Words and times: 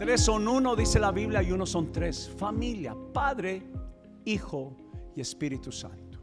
Tres 0.00 0.22
son 0.22 0.48
uno, 0.48 0.74
dice 0.74 0.98
la 0.98 1.12
Biblia, 1.12 1.42
y 1.42 1.52
uno 1.52 1.66
son 1.66 1.92
tres. 1.92 2.32
Familia, 2.38 2.96
Padre, 3.12 3.62
Hijo 4.24 4.74
y 5.14 5.20
Espíritu 5.20 5.70
Santo. 5.70 6.18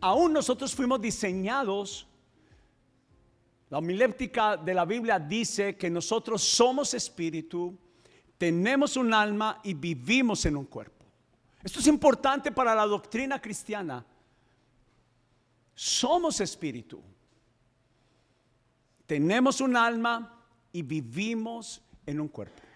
Aún 0.00 0.32
nosotros 0.32 0.74
fuimos 0.74 1.00
diseñados. 1.00 2.08
La 3.70 3.78
homiléptica 3.78 4.56
de 4.56 4.74
la 4.74 4.84
Biblia 4.84 5.20
dice 5.20 5.76
que 5.76 5.88
nosotros 5.88 6.42
somos 6.42 6.92
espíritu, 6.92 7.78
tenemos 8.36 8.96
un 8.96 9.14
alma 9.14 9.60
y 9.62 9.74
vivimos 9.74 10.44
en 10.46 10.56
un 10.56 10.64
cuerpo. 10.64 11.06
Esto 11.62 11.78
es 11.78 11.86
importante 11.86 12.50
para 12.50 12.74
la 12.74 12.84
doctrina 12.84 13.40
cristiana. 13.40 14.04
Somos 15.72 16.40
espíritu, 16.40 17.00
tenemos 19.06 19.60
un 19.60 19.76
alma 19.76 20.36
y 20.72 20.82
vivimos 20.82 21.80
en 22.06 22.20
un 22.20 22.26
cuerpo. 22.26 22.71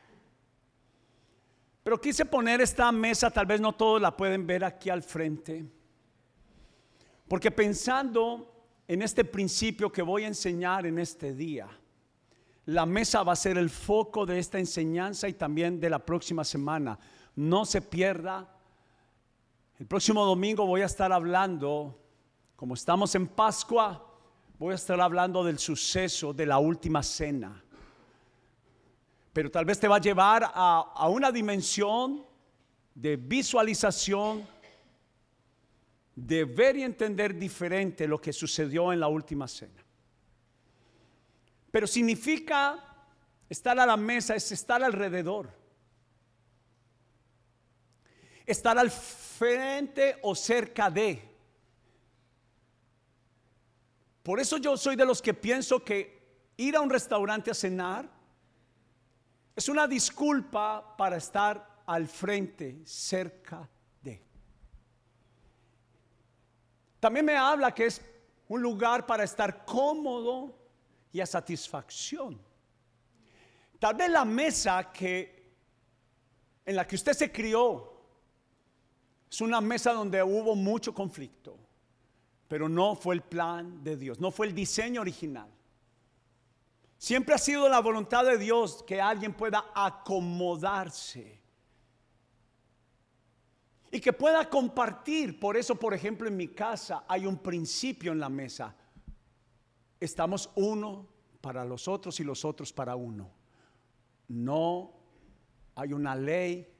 Pero 1.86 2.00
quise 2.00 2.24
poner 2.24 2.60
esta 2.60 2.90
mesa, 2.90 3.30
tal 3.30 3.46
vez 3.46 3.60
no 3.60 3.72
todos 3.72 4.02
la 4.02 4.16
pueden 4.16 4.44
ver 4.44 4.64
aquí 4.64 4.90
al 4.90 5.04
frente, 5.04 5.64
porque 7.28 7.52
pensando 7.52 8.66
en 8.88 9.02
este 9.02 9.24
principio 9.24 9.92
que 9.92 10.02
voy 10.02 10.24
a 10.24 10.26
enseñar 10.26 10.84
en 10.84 10.98
este 10.98 11.32
día, 11.32 11.68
la 12.64 12.86
mesa 12.86 13.22
va 13.22 13.34
a 13.34 13.36
ser 13.36 13.56
el 13.56 13.70
foco 13.70 14.26
de 14.26 14.40
esta 14.40 14.58
enseñanza 14.58 15.28
y 15.28 15.34
también 15.34 15.78
de 15.78 15.88
la 15.88 16.00
próxima 16.04 16.42
semana. 16.42 16.98
No 17.36 17.64
se 17.64 17.80
pierda. 17.80 18.52
El 19.78 19.86
próximo 19.86 20.24
domingo 20.24 20.66
voy 20.66 20.80
a 20.80 20.86
estar 20.86 21.12
hablando, 21.12 22.02
como 22.56 22.74
estamos 22.74 23.14
en 23.14 23.28
Pascua, 23.28 24.12
voy 24.58 24.72
a 24.72 24.74
estar 24.74 25.00
hablando 25.00 25.44
del 25.44 25.60
suceso 25.60 26.32
de 26.34 26.46
la 26.46 26.58
última 26.58 27.04
cena 27.04 27.62
pero 29.36 29.50
tal 29.50 29.66
vez 29.66 29.78
te 29.78 29.86
va 29.86 29.96
a 29.96 30.00
llevar 30.00 30.50
a, 30.54 31.08
una 31.10 31.30
dimensión 31.30 32.24
de 32.94 33.16
visualización, 33.16 34.48
de 36.14 36.46
ver 36.46 36.78
y 36.78 36.84
entender 36.84 37.38
diferente 37.38 38.08
lo 38.08 38.18
que 38.18 38.32
sucedió 38.32 38.94
en 38.94 39.00
la 39.00 39.08
última 39.08 39.46
cena. 39.46 39.84
Pero 41.70 41.86
significa 41.86 42.82
estar 43.46 43.78
a 43.78 43.84
la 43.84 43.98
mesa, 43.98 44.34
es 44.34 44.50
estar 44.52 44.82
alrededor. 44.82 45.50
Estar 48.46 48.78
al 48.78 48.90
frente 48.90 50.18
o 50.22 50.34
cerca 50.34 50.88
de. 50.88 51.22
Por 54.22 54.40
eso 54.40 54.56
yo 54.56 54.78
soy 54.78 54.96
de 54.96 55.04
los 55.04 55.20
que 55.20 55.34
pienso 55.34 55.84
que 55.84 56.22
ir 56.56 56.74
a 56.74 56.80
un 56.80 56.88
restaurante 56.88 57.50
a 57.50 57.54
cenar 57.54 58.15
es 59.56 59.70
una 59.70 59.88
disculpa 59.88 60.94
para 60.98 61.16
estar 61.16 61.82
al 61.86 62.06
frente, 62.06 62.82
cerca 62.84 63.66
de. 64.02 64.22
También 67.00 67.24
me 67.24 67.36
habla 67.36 67.74
que 67.74 67.86
es 67.86 68.02
un 68.48 68.60
lugar 68.60 69.06
para 69.06 69.24
estar 69.24 69.64
cómodo 69.64 70.54
y 71.10 71.20
a 71.20 71.26
satisfacción. 71.26 72.38
Tal 73.78 73.94
vez 73.94 74.10
la 74.10 74.26
mesa 74.26 74.92
que 74.92 75.36
en 76.66 76.76
la 76.76 76.86
que 76.86 76.96
usted 76.96 77.14
se 77.14 77.32
crió 77.32 77.92
es 79.30 79.40
una 79.40 79.60
mesa 79.62 79.92
donde 79.92 80.22
hubo 80.22 80.54
mucho 80.54 80.92
conflicto, 80.92 81.56
pero 82.46 82.68
no 82.68 82.94
fue 82.94 83.14
el 83.14 83.22
plan 83.22 83.82
de 83.82 83.96
Dios, 83.96 84.20
no 84.20 84.30
fue 84.30 84.48
el 84.48 84.54
diseño 84.54 85.00
original. 85.00 85.48
Siempre 86.98 87.34
ha 87.34 87.38
sido 87.38 87.68
la 87.68 87.80
voluntad 87.80 88.24
de 88.24 88.38
Dios 88.38 88.82
que 88.86 89.00
alguien 89.00 89.34
pueda 89.34 89.66
acomodarse 89.74 91.42
y 93.90 94.00
que 94.00 94.12
pueda 94.12 94.48
compartir. 94.48 95.38
Por 95.38 95.56
eso, 95.56 95.76
por 95.76 95.94
ejemplo, 95.94 96.28
en 96.28 96.36
mi 96.36 96.48
casa 96.48 97.04
hay 97.06 97.26
un 97.26 97.38
principio 97.38 98.12
en 98.12 98.20
la 98.20 98.28
mesa. 98.28 98.74
Estamos 100.00 100.50
uno 100.54 101.06
para 101.40 101.64
los 101.64 101.86
otros 101.86 102.18
y 102.20 102.24
los 102.24 102.44
otros 102.44 102.72
para 102.72 102.96
uno. 102.96 103.30
No 104.28 104.92
hay 105.74 105.92
una 105.92 106.16
ley 106.16 106.72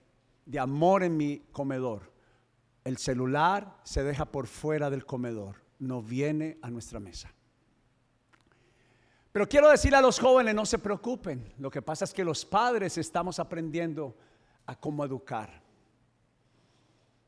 de 0.44 0.58
amor 0.58 1.02
en 1.02 1.16
mi 1.16 1.40
comedor. 1.52 2.12
El 2.84 2.98
celular 2.98 3.80
se 3.84 4.02
deja 4.02 4.24
por 4.26 4.46
fuera 4.46 4.90
del 4.90 5.04
comedor, 5.04 5.56
no 5.78 6.02
viene 6.02 6.58
a 6.62 6.70
nuestra 6.70 7.00
mesa. 7.00 7.32
Pero 9.36 9.50
quiero 9.50 9.68
decirle 9.68 9.98
a 9.98 10.00
los 10.00 10.18
jóvenes, 10.18 10.54
no 10.54 10.64
se 10.64 10.78
preocupen. 10.78 11.52
Lo 11.58 11.70
que 11.70 11.82
pasa 11.82 12.06
es 12.06 12.14
que 12.14 12.24
los 12.24 12.46
padres 12.46 12.96
estamos 12.96 13.38
aprendiendo 13.38 14.16
a 14.64 14.74
cómo 14.80 15.04
educar. 15.04 15.62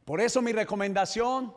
Por 0.07 0.19
eso 0.23 0.41
mi 0.41 0.53
recomendación 0.53 1.53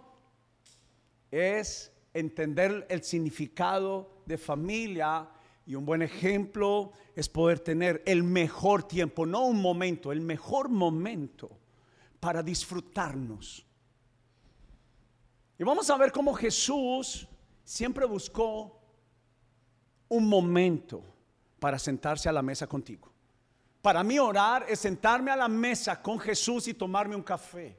es 1.31 1.93
entender 2.13 2.85
el 2.89 3.01
significado 3.01 4.23
de 4.25 4.37
familia 4.37 5.29
y 5.65 5.75
un 5.75 5.85
buen 5.85 6.01
ejemplo 6.01 6.91
es 7.15 7.29
poder 7.29 7.61
tener 7.61 8.03
el 8.05 8.21
mejor 8.21 8.83
tiempo, 8.83 9.25
no 9.25 9.45
un 9.45 9.61
momento, 9.61 10.11
el 10.11 10.19
mejor 10.19 10.67
momento 10.67 11.49
para 12.19 12.43
disfrutarnos. 12.43 13.65
Y 15.57 15.63
vamos 15.63 15.89
a 15.89 15.95
ver 15.95 16.11
cómo 16.11 16.33
Jesús 16.33 17.25
siempre 17.63 18.05
buscó 18.05 18.80
un 20.11 20.27
momento 20.27 21.01
para 21.57 21.79
sentarse 21.79 22.27
a 22.27 22.33
la 22.33 22.41
mesa 22.41 22.67
contigo. 22.67 23.09
Para 23.81 24.03
mí 24.03 24.19
orar 24.19 24.65
es 24.67 24.79
sentarme 24.79 25.31
a 25.31 25.37
la 25.37 25.47
mesa 25.47 26.01
con 26.01 26.19
Jesús 26.19 26.67
y 26.67 26.73
tomarme 26.73 27.15
un 27.15 27.23
café, 27.23 27.77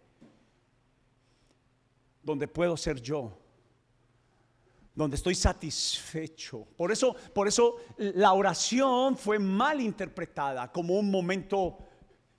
donde 2.22 2.48
puedo 2.48 2.74
ser 2.76 3.02
yo, 3.02 3.38
donde 4.94 5.16
estoy 5.16 5.34
satisfecho. 5.34 6.66
Por 6.74 6.90
eso, 6.90 7.14
por 7.34 7.48
eso 7.48 7.76
la 7.98 8.32
oración 8.32 9.18
fue 9.18 9.38
mal 9.38 9.80
interpretada 9.80 10.72
como 10.72 10.94
un 10.98 11.10
momento 11.10 11.76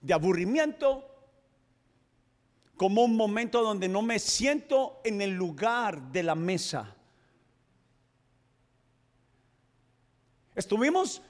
de 0.02 0.14
aburrimiento, 0.14 1.08
como 2.76 3.04
un 3.04 3.16
momento 3.16 3.62
donde 3.62 3.88
no 3.88 4.02
me 4.02 4.18
siento 4.18 5.02
en 5.04 5.22
el 5.22 5.32
lugar 5.36 6.12
de 6.12 6.24
la 6.24 6.34
mesa. 6.34 6.96
Estuvimos 10.56 11.22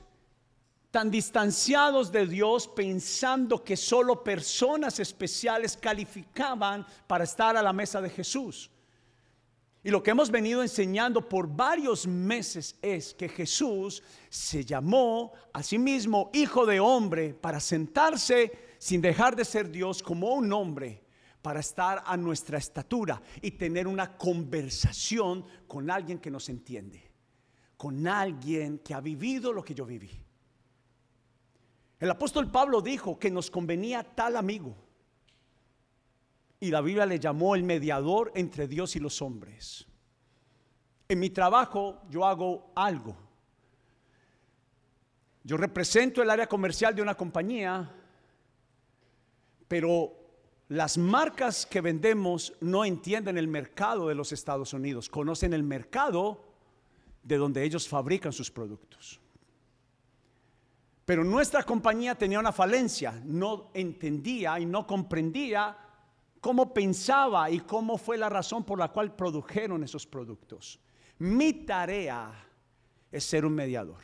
tan 0.91 1.09
distanciados 1.09 2.11
de 2.11 2.27
Dios 2.27 2.67
pensando 2.67 3.63
que 3.63 3.75
solo 3.75 4.23
personas 4.23 4.99
especiales 4.99 5.75
calificaban 5.75 6.85
para 7.07 7.23
estar 7.23 7.57
a 7.57 7.63
la 7.63 7.73
mesa 7.73 7.99
de 7.99 8.11
Jesús. 8.11 8.69
Y 9.83 9.89
lo 9.89 10.03
que 10.03 10.11
hemos 10.11 10.29
venido 10.29 10.61
enseñando 10.61 11.27
por 11.27 11.47
varios 11.47 12.05
meses 12.05 12.75
es 12.81 13.13
que 13.13 13.27
Jesús 13.27 14.03
se 14.29 14.63
llamó 14.63 15.33
a 15.51 15.63
sí 15.63 15.79
mismo 15.79 16.29
hijo 16.31 16.65
de 16.65 16.79
hombre 16.79 17.33
para 17.33 17.59
sentarse 17.59 18.75
sin 18.77 19.01
dejar 19.01 19.35
de 19.35 19.45
ser 19.45 19.71
Dios 19.71 20.03
como 20.03 20.35
un 20.35 20.53
hombre, 20.53 21.03
para 21.41 21.59
estar 21.59 22.03
a 22.05 22.15
nuestra 22.15 22.57
estatura 22.57 23.21
y 23.41 23.51
tener 23.51 23.87
una 23.87 24.15
conversación 24.15 25.43
con 25.67 25.89
alguien 25.89 26.19
que 26.19 26.29
nos 26.31 26.47
entiende 26.49 27.12
con 27.83 28.07
alguien 28.07 28.79
que 28.79 28.93
ha 28.93 29.01
vivido 29.01 29.51
lo 29.51 29.61
que 29.61 29.75
yo 29.75 29.85
viví. 29.85 30.09
El 31.99 32.09
apóstol 32.09 32.49
Pablo 32.49 32.79
dijo 32.79 33.19
que 33.19 33.29
nos 33.29 33.51
convenía 33.51 34.05
tal 34.05 34.37
amigo. 34.37 34.73
Y 36.61 36.71
la 36.71 36.79
Biblia 36.79 37.05
le 37.05 37.19
llamó 37.19 37.55
el 37.55 37.63
mediador 37.63 38.31
entre 38.35 38.69
Dios 38.69 38.95
y 38.95 39.01
los 39.01 39.21
hombres. 39.21 39.85
En 41.09 41.19
mi 41.19 41.29
trabajo 41.29 42.03
yo 42.09 42.25
hago 42.25 42.71
algo. 42.73 43.17
Yo 45.43 45.57
represento 45.57 46.21
el 46.21 46.29
área 46.29 46.47
comercial 46.47 46.95
de 46.95 47.01
una 47.01 47.15
compañía, 47.15 47.93
pero 49.67 50.13
las 50.69 50.97
marcas 50.97 51.65
que 51.65 51.81
vendemos 51.81 52.53
no 52.61 52.85
entienden 52.85 53.37
el 53.37 53.49
mercado 53.49 54.07
de 54.07 54.15
los 54.15 54.31
Estados 54.31 54.71
Unidos, 54.71 55.09
conocen 55.09 55.51
el 55.51 55.63
mercado 55.63 56.52
de 57.23 57.37
donde 57.37 57.63
ellos 57.63 57.87
fabrican 57.87 58.33
sus 58.33 58.51
productos. 58.51 59.19
Pero 61.05 61.23
nuestra 61.23 61.63
compañía 61.63 62.15
tenía 62.15 62.39
una 62.39 62.51
falencia, 62.51 63.21
no 63.25 63.71
entendía 63.73 64.59
y 64.59 64.65
no 64.65 64.87
comprendía 64.87 65.77
cómo 66.39 66.73
pensaba 66.73 67.49
y 67.49 67.59
cómo 67.61 67.97
fue 67.97 68.17
la 68.17 68.29
razón 68.29 68.63
por 68.63 68.79
la 68.79 68.89
cual 68.89 69.15
produjeron 69.15 69.83
esos 69.83 70.05
productos. 70.05 70.79
Mi 71.19 71.53
tarea 71.65 72.33
es 73.11 73.23
ser 73.23 73.45
un 73.45 73.53
mediador, 73.53 74.01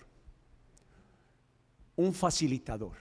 un 1.95 2.13
facilitador. 2.13 2.95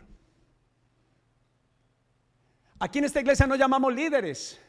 Aquí 2.81 2.99
en 2.99 3.05
esta 3.05 3.21
iglesia 3.21 3.47
no 3.47 3.57
llamamos 3.57 3.93
líderes 3.93 4.61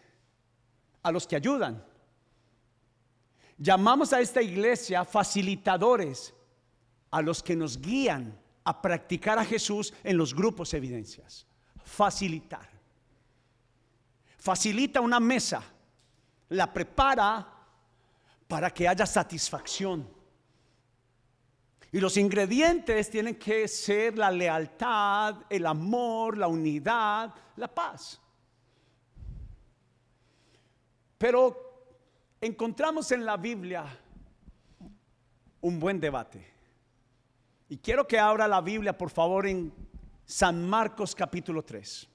a 1.03 1.11
los 1.11 1.27
que 1.27 1.35
ayudan. 1.35 1.83
Llamamos 3.61 4.13
a 4.13 4.21
esta 4.21 4.41
iglesia 4.41 5.03
facilitadores, 5.03 6.33
a 7.11 7.21
los 7.21 7.43
que 7.43 7.57
nos 7.57 7.79
guían 7.79 8.39
a 8.63 8.81
practicar 8.81 9.37
a 9.37 9.43
Jesús 9.43 9.93
en 10.01 10.15
los 10.15 10.33
grupos 10.33 10.73
evidencias. 10.73 11.45
Facilitar. 11.83 12.69
Facilita 14.37 15.01
una 15.01 15.19
mesa, 15.19 15.61
la 16.47 16.71
prepara 16.71 17.45
para 18.47 18.69
que 18.69 18.87
haya 18.87 19.05
satisfacción. 19.05 20.07
Y 21.91 21.99
los 21.99 22.15
ingredientes 22.15 23.09
tienen 23.09 23.35
que 23.35 23.67
ser 23.67 24.17
la 24.17 24.31
lealtad, 24.31 25.35
el 25.49 25.65
amor, 25.65 26.37
la 26.37 26.47
unidad, 26.47 27.35
la 27.57 27.67
paz. 27.67 28.21
Pero 31.17 31.68
encontramos 32.41 33.11
en 33.11 33.25
la 33.25 33.37
Biblia 33.37 33.85
un 35.61 35.79
buen 35.79 35.99
debate. 35.99 36.45
Y 37.67 37.77
quiero 37.77 38.07
que 38.07 38.17
abra 38.17 38.47
la 38.47 38.61
Biblia, 38.61 38.97
por 38.97 39.09
favor, 39.09 39.45
en 39.45 39.73
San 40.25 40.67
Marcos 40.67 41.13
capítulo 41.13 41.63
3, 41.63 42.07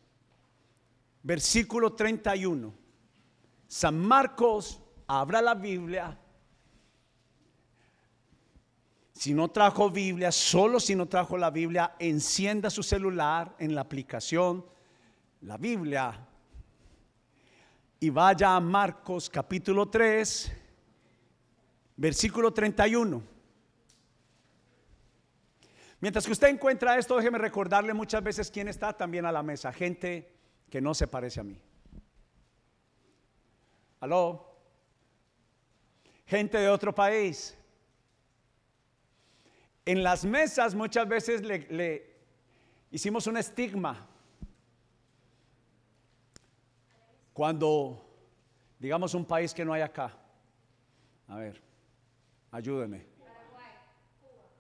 versículo 1.22 1.92
31. 1.92 2.74
San 3.66 3.98
Marcos, 3.98 4.80
abra 5.06 5.40
la 5.42 5.54
Biblia. 5.54 6.18
Si 9.12 9.32
no 9.32 9.48
trajo 9.48 9.90
Biblia, 9.90 10.32
solo 10.32 10.80
si 10.80 10.96
no 10.96 11.06
trajo 11.06 11.38
la 11.38 11.50
Biblia, 11.50 11.94
encienda 12.00 12.68
su 12.68 12.82
celular 12.82 13.54
en 13.58 13.74
la 13.74 13.82
aplicación, 13.82 14.66
la 15.42 15.56
Biblia, 15.56 16.28
y 18.04 18.10
vaya 18.10 18.54
a 18.54 18.60
Marcos 18.60 19.30
capítulo 19.30 19.88
3, 19.88 20.52
versículo 21.96 22.52
31. 22.52 23.22
Mientras 26.00 26.26
que 26.26 26.32
usted 26.32 26.48
encuentra 26.48 26.98
esto, 26.98 27.16
déjeme 27.16 27.38
recordarle 27.38 27.94
muchas 27.94 28.22
veces 28.22 28.50
quién 28.50 28.68
está 28.68 28.92
también 28.92 29.24
a 29.24 29.32
la 29.32 29.42
mesa. 29.42 29.72
Gente 29.72 30.30
que 30.68 30.82
no 30.82 30.92
se 30.92 31.06
parece 31.06 31.40
a 31.40 31.44
mí. 31.44 31.58
Aló. 34.00 34.54
Gente 36.26 36.58
de 36.58 36.68
otro 36.68 36.94
país. 36.94 37.56
En 39.86 40.02
las 40.02 40.26
mesas 40.26 40.74
muchas 40.74 41.08
veces 41.08 41.40
le, 41.40 42.16
hicimos 42.90 43.26
un 43.26 43.38
estigma. 43.38 44.06
Cuando, 47.34 48.00
digamos, 48.78 49.12
un 49.12 49.24
país 49.24 49.52
que 49.52 49.64
no 49.64 49.72
hay 49.72 49.82
acá. 49.82 50.16
A 51.26 51.36
ver, 51.36 51.60
ayúdeme. 52.52 53.04
Paraguay. 53.18 53.66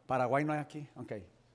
Paraguay 0.06 0.44
no 0.44 0.52
hay 0.52 0.58
aquí. 0.58 0.88
Ok. 0.96 1.12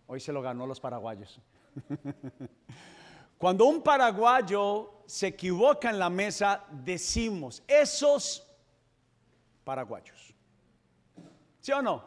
Hoy 0.08 0.22
se 0.22 0.32
lo 0.32 0.42
ganó 0.42 0.66
los 0.66 0.80
paraguayos. 0.80 1.40
Cuando 3.38 3.66
un 3.66 3.82
paraguayo 3.84 5.04
se 5.06 5.28
equivoca 5.28 5.90
en 5.90 6.00
la 6.00 6.10
mesa, 6.10 6.66
decimos, 6.72 7.64
esos 7.68 8.46
paraguayos. 9.64 10.34
¿Sí 11.60 11.74
o 11.74 11.82
no? 11.82 12.04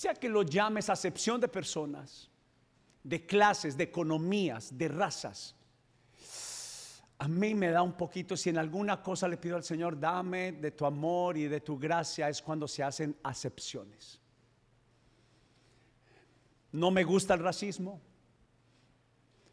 Sea 0.00 0.14
que 0.14 0.28
lo 0.28 0.42
llames 0.42 0.88
acepción 0.88 1.40
de 1.40 1.48
personas, 1.48 2.30
de 3.02 3.26
clases, 3.26 3.76
de 3.76 3.84
economías, 3.84 4.76
de 4.76 4.88
razas 4.88 5.54
a 7.20 7.28
mí 7.28 7.54
me 7.54 7.70
da 7.70 7.82
un 7.82 7.92
poquito, 7.92 8.34
si 8.34 8.48
en 8.48 8.56
alguna 8.56 9.02
cosa 9.02 9.28
le 9.28 9.36
pido 9.36 9.54
al 9.54 9.62
Señor, 9.62 10.00
dame 10.00 10.52
de 10.52 10.70
tu 10.70 10.86
amor 10.86 11.36
y 11.36 11.48
de 11.48 11.60
tu 11.60 11.78
gracia, 11.78 12.30
es 12.30 12.40
cuando 12.40 12.66
se 12.66 12.82
hacen 12.82 13.14
acepciones. 13.22 14.18
No 16.72 16.90
me 16.90 17.04
gusta 17.04 17.34
el 17.34 17.40
racismo. 17.40 18.00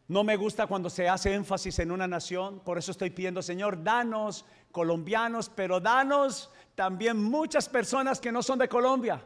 No 0.07 0.23
me 0.23 0.38
gusta 0.38 0.65
cuando 0.65 0.89
se 0.89 1.09
hace 1.09 1.33
énfasis 1.33 1.79
en 1.79 1.91
una 1.91 2.07
nación. 2.07 2.61
Por 2.61 2.77
eso 2.77 2.91
estoy 2.91 3.09
pidiendo, 3.09 3.41
Señor, 3.41 3.83
danos 3.83 4.45
colombianos, 4.71 5.51
pero 5.53 5.81
danos 5.81 6.49
también 6.73 7.21
muchas 7.21 7.67
personas 7.67 8.21
que 8.21 8.31
no 8.31 8.41
son 8.44 8.59
de 8.59 8.69
Colombia. 8.69 9.21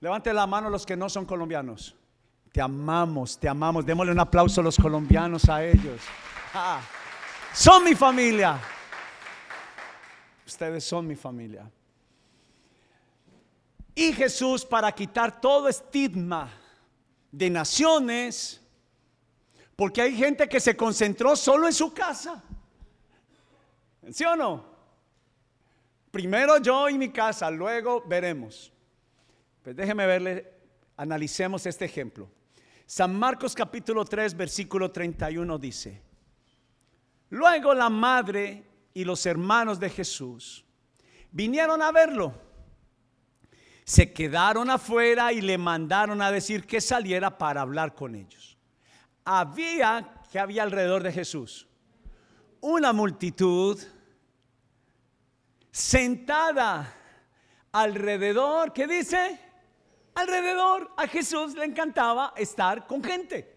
Levante 0.00 0.32
la 0.32 0.46
mano 0.46 0.70
los 0.70 0.86
que 0.86 0.96
no 0.96 1.08
son 1.08 1.24
colombianos. 1.24 1.94
Te 2.52 2.60
amamos, 2.60 3.38
te 3.38 3.48
amamos. 3.48 3.84
Démosle 3.84 4.12
un 4.12 4.20
aplauso 4.20 4.60
a 4.60 4.64
los 4.64 4.76
colombianos 4.76 5.48
a 5.48 5.64
ellos. 5.64 6.00
Ah. 6.54 6.80
Son 7.52 7.82
mi 7.82 7.94
familia. 7.94 8.60
Ustedes 10.46 10.84
son 10.84 11.06
mi 11.06 11.16
familia. 11.16 11.70
Y 13.94 14.12
Jesús, 14.12 14.64
para 14.64 14.92
quitar 14.92 15.40
todo 15.40 15.68
estigma 15.68 16.48
de 17.32 17.50
naciones, 17.50 18.62
porque 19.74 20.02
hay 20.02 20.16
gente 20.16 20.48
que 20.48 20.60
se 20.60 20.76
concentró 20.76 21.34
solo 21.34 21.66
en 21.66 21.72
su 21.72 21.92
casa. 21.92 22.42
¿Sí 24.12 24.24
o 24.24 24.36
no? 24.36 24.64
Primero 26.10 26.58
yo 26.58 26.88
y 26.88 26.96
mi 26.96 27.10
casa, 27.10 27.50
luego 27.50 28.02
veremos. 28.06 28.72
Pues 29.68 29.76
déjeme 29.76 30.06
verle, 30.06 30.50
analicemos 30.96 31.66
este 31.66 31.84
ejemplo. 31.84 32.30
San 32.86 33.14
Marcos 33.14 33.54
capítulo 33.54 34.02
3, 34.02 34.34
versículo 34.34 34.90
31 34.90 35.58
dice, 35.58 36.00
Luego 37.28 37.74
la 37.74 37.90
madre 37.90 38.64
y 38.94 39.04
los 39.04 39.26
hermanos 39.26 39.78
de 39.78 39.90
Jesús 39.90 40.64
vinieron 41.30 41.82
a 41.82 41.92
verlo. 41.92 42.32
Se 43.84 44.10
quedaron 44.10 44.70
afuera 44.70 45.34
y 45.34 45.42
le 45.42 45.58
mandaron 45.58 46.22
a 46.22 46.32
decir 46.32 46.66
que 46.66 46.80
saliera 46.80 47.36
para 47.36 47.60
hablar 47.60 47.94
con 47.94 48.14
ellos. 48.14 48.56
Había 49.22 50.14
que 50.32 50.38
había 50.38 50.62
alrededor 50.62 51.02
de 51.02 51.12
Jesús 51.12 51.68
una 52.62 52.94
multitud 52.94 53.78
sentada 55.70 56.90
alrededor, 57.70 58.72
¿qué 58.72 58.86
dice? 58.86 59.47
Alrededor 60.18 60.90
a 60.96 61.06
Jesús 61.06 61.54
le 61.54 61.64
encantaba 61.64 62.34
estar 62.36 62.88
con 62.88 63.04
gente. 63.04 63.56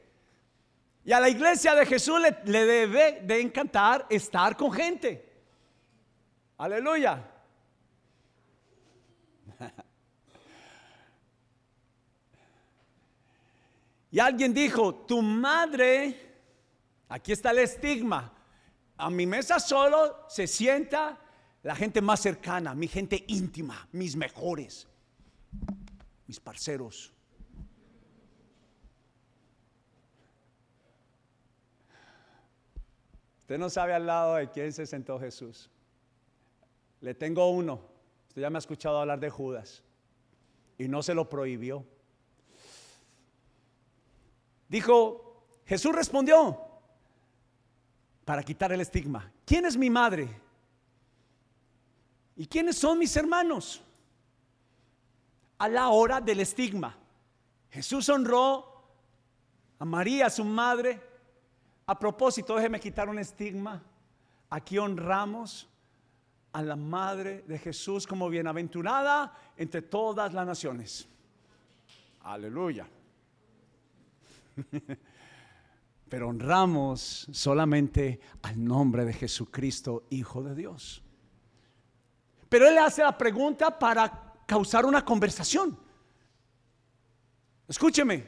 Y 1.04 1.12
a 1.12 1.20
la 1.20 1.28
iglesia 1.28 1.74
de 1.74 1.88
Jesús 1.88 2.22
le, 2.22 2.66
debe 2.66 3.22
de 3.24 3.42
encantar 3.42 4.06
estar 4.12 4.56
con 4.56 4.72
gente. 4.72 5.28
Aleluya. 6.58 7.28
Y 14.14 14.20
alguien 14.20 14.54
dijo, 14.54 14.94
tu 14.94 15.22
madre, 15.22 16.36
aquí 17.08 17.32
está 17.32 17.52
el 17.52 17.60
estigma, 17.60 18.30
a 18.98 19.10
mi 19.10 19.26
mesa 19.26 19.58
solo 19.58 20.26
se 20.28 20.48
sienta 20.48 21.18
la 21.64 21.74
gente 21.78 22.02
más 22.02 22.20
cercana, 22.20 22.76
mi 22.76 22.90
gente 22.90 23.24
íntima, 23.30 23.88
mis 23.94 24.18
mejores, 24.18 24.86
mis 26.32 26.40
parceros. 26.40 27.12
Usted 33.42 33.58
no 33.58 33.70
sabe 33.70 33.94
al 33.94 34.06
lado 34.06 34.36
de 34.36 34.50
quién 34.50 34.72
se 34.72 34.86
sentó 34.86 35.20
Jesús. 35.20 35.70
Le 37.02 37.14
tengo 37.14 37.50
uno. 37.50 37.82
Usted 38.30 38.44
ya 38.44 38.50
me 38.50 38.58
ha 38.58 38.60
escuchado 38.60 38.98
hablar 38.98 39.20
de 39.20 39.30
Judas. 39.30 39.84
Y 40.78 40.88
no 40.88 41.04
se 41.04 41.14
lo 41.14 41.28
prohibió. 41.28 41.86
Dijo, 44.70 45.44
Jesús 45.66 45.94
respondió 45.94 46.58
para 48.24 48.42
quitar 48.42 48.72
el 48.72 48.80
estigma. 48.80 49.30
¿Quién 49.46 49.66
es 49.66 49.76
mi 49.76 49.90
madre? 49.90 50.30
¿Y 52.38 52.48
quiénes 52.48 52.78
son 52.78 53.00
mis 53.00 53.18
hermanos? 53.18 53.84
A 55.62 55.70
la 55.70 55.90
hora 55.90 56.20
del 56.20 56.40
estigma. 56.40 56.98
Jesús 57.70 58.10
honró 58.10 58.66
a 59.78 59.86
María, 59.86 60.28
su 60.28 60.44
madre, 60.44 61.00
a 61.86 62.00
propósito, 62.00 62.56
déjeme 62.56 62.80
quitar 62.80 63.08
un 63.08 63.20
estigma. 63.20 63.80
Aquí 64.50 64.80
honramos 64.80 65.70
a 66.52 66.64
la 66.64 66.76
Madre 66.76 67.44
de 67.48 67.60
Jesús 67.60 68.08
como 68.08 68.28
bienaventurada 68.28 69.38
entre 69.56 69.84
todas 69.84 70.34
las 70.34 70.48
naciones. 70.48 71.08
Aleluya. 72.22 72.88
Pero 76.10 76.30
honramos 76.30 77.28
solamente 77.32 78.20
al 78.42 78.66
nombre 78.66 79.06
de 79.06 79.14
Jesucristo, 79.14 80.08
Hijo 80.10 80.42
de 80.42 80.56
Dios. 80.56 81.04
Pero 82.50 82.68
Él 82.68 82.80
hace 82.80 83.04
la 83.04 83.16
pregunta 83.16 83.78
para 83.78 84.31
causar 84.52 84.86
una 84.86 85.06
conversación. 85.06 85.80
Escúcheme, 87.70 88.28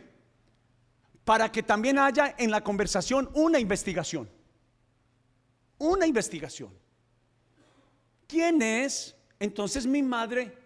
para 1.25 1.51
que 1.51 1.61
también 1.61 1.99
haya 1.99 2.33
en 2.37 2.49
la 2.49 2.63
conversación 2.63 3.29
una 3.33 3.59
investigación. 3.59 4.29
Una 5.79 6.07
investigación. 6.07 6.71
¿quién 8.25 8.61
es 8.61 9.17
entonces 9.37 9.85
mi 9.85 10.01
madre 10.01 10.57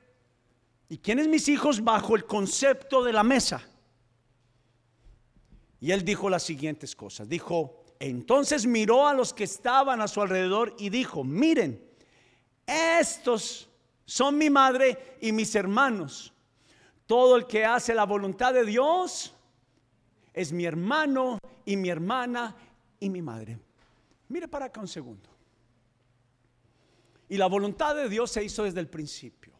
y 0.89 0.99
quiénes 0.99 1.27
mis 1.27 1.49
hijos 1.49 1.83
bajo 1.83 2.15
el 2.15 2.25
concepto 2.25 3.03
de 3.03 3.13
la 3.13 3.23
mesa? 3.23 3.67
Y 5.81 5.89
él 5.89 6.05
dijo 6.05 6.29
las 6.29 6.43
siguientes 6.43 6.95
cosas. 6.95 7.27
Dijo, 7.27 7.83
entonces 7.99 8.67
miró 8.67 9.07
a 9.07 9.15
los 9.15 9.33
que 9.33 9.45
estaban 9.45 10.01
a 10.01 10.07
su 10.07 10.21
alrededor 10.21 10.75
y 10.77 10.89
dijo, 10.89 11.23
miren, 11.23 11.83
estos 12.67 13.67
son 14.07 14.37
mi 14.37 14.49
madre 14.49 15.17
y 15.21 15.33
mis 15.33 15.53
hermanos. 15.53 16.33
Todo 17.05 17.35
el 17.35 17.45
que 17.45 17.65
hace 17.65 17.93
la 17.93 18.05
voluntad 18.05 18.53
de 18.53 18.65
Dios 18.65 19.35
es 20.33 20.53
mi 20.53 20.63
hermano 20.63 21.39
y 21.65 21.75
mi 21.75 21.89
hermana 21.89 22.55
y 23.01 23.09
mi 23.09 23.21
madre. 23.21 23.59
Mire 24.29 24.47
para 24.47 24.65
acá 24.65 24.79
un 24.79 24.87
segundo. 24.87 25.29
Y 27.27 27.35
la 27.35 27.47
voluntad 27.47 27.95
de 27.95 28.07
Dios 28.07 28.31
se 28.31 28.45
hizo 28.45 28.63
desde 28.63 28.79
el 28.79 28.87
principio. 28.87 29.53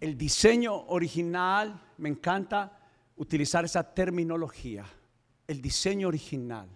El 0.00 0.18
diseño 0.18 0.74
original, 0.88 1.80
me 1.98 2.08
encanta 2.08 2.76
utilizar 3.16 3.64
esa 3.64 3.94
terminología. 3.94 4.84
El 5.46 5.62
diseño 5.62 6.08
original 6.08 6.68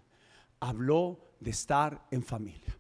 habló 0.60 1.18
de 1.40 1.50
estar 1.50 2.06
en 2.12 2.22
familia. 2.22 2.77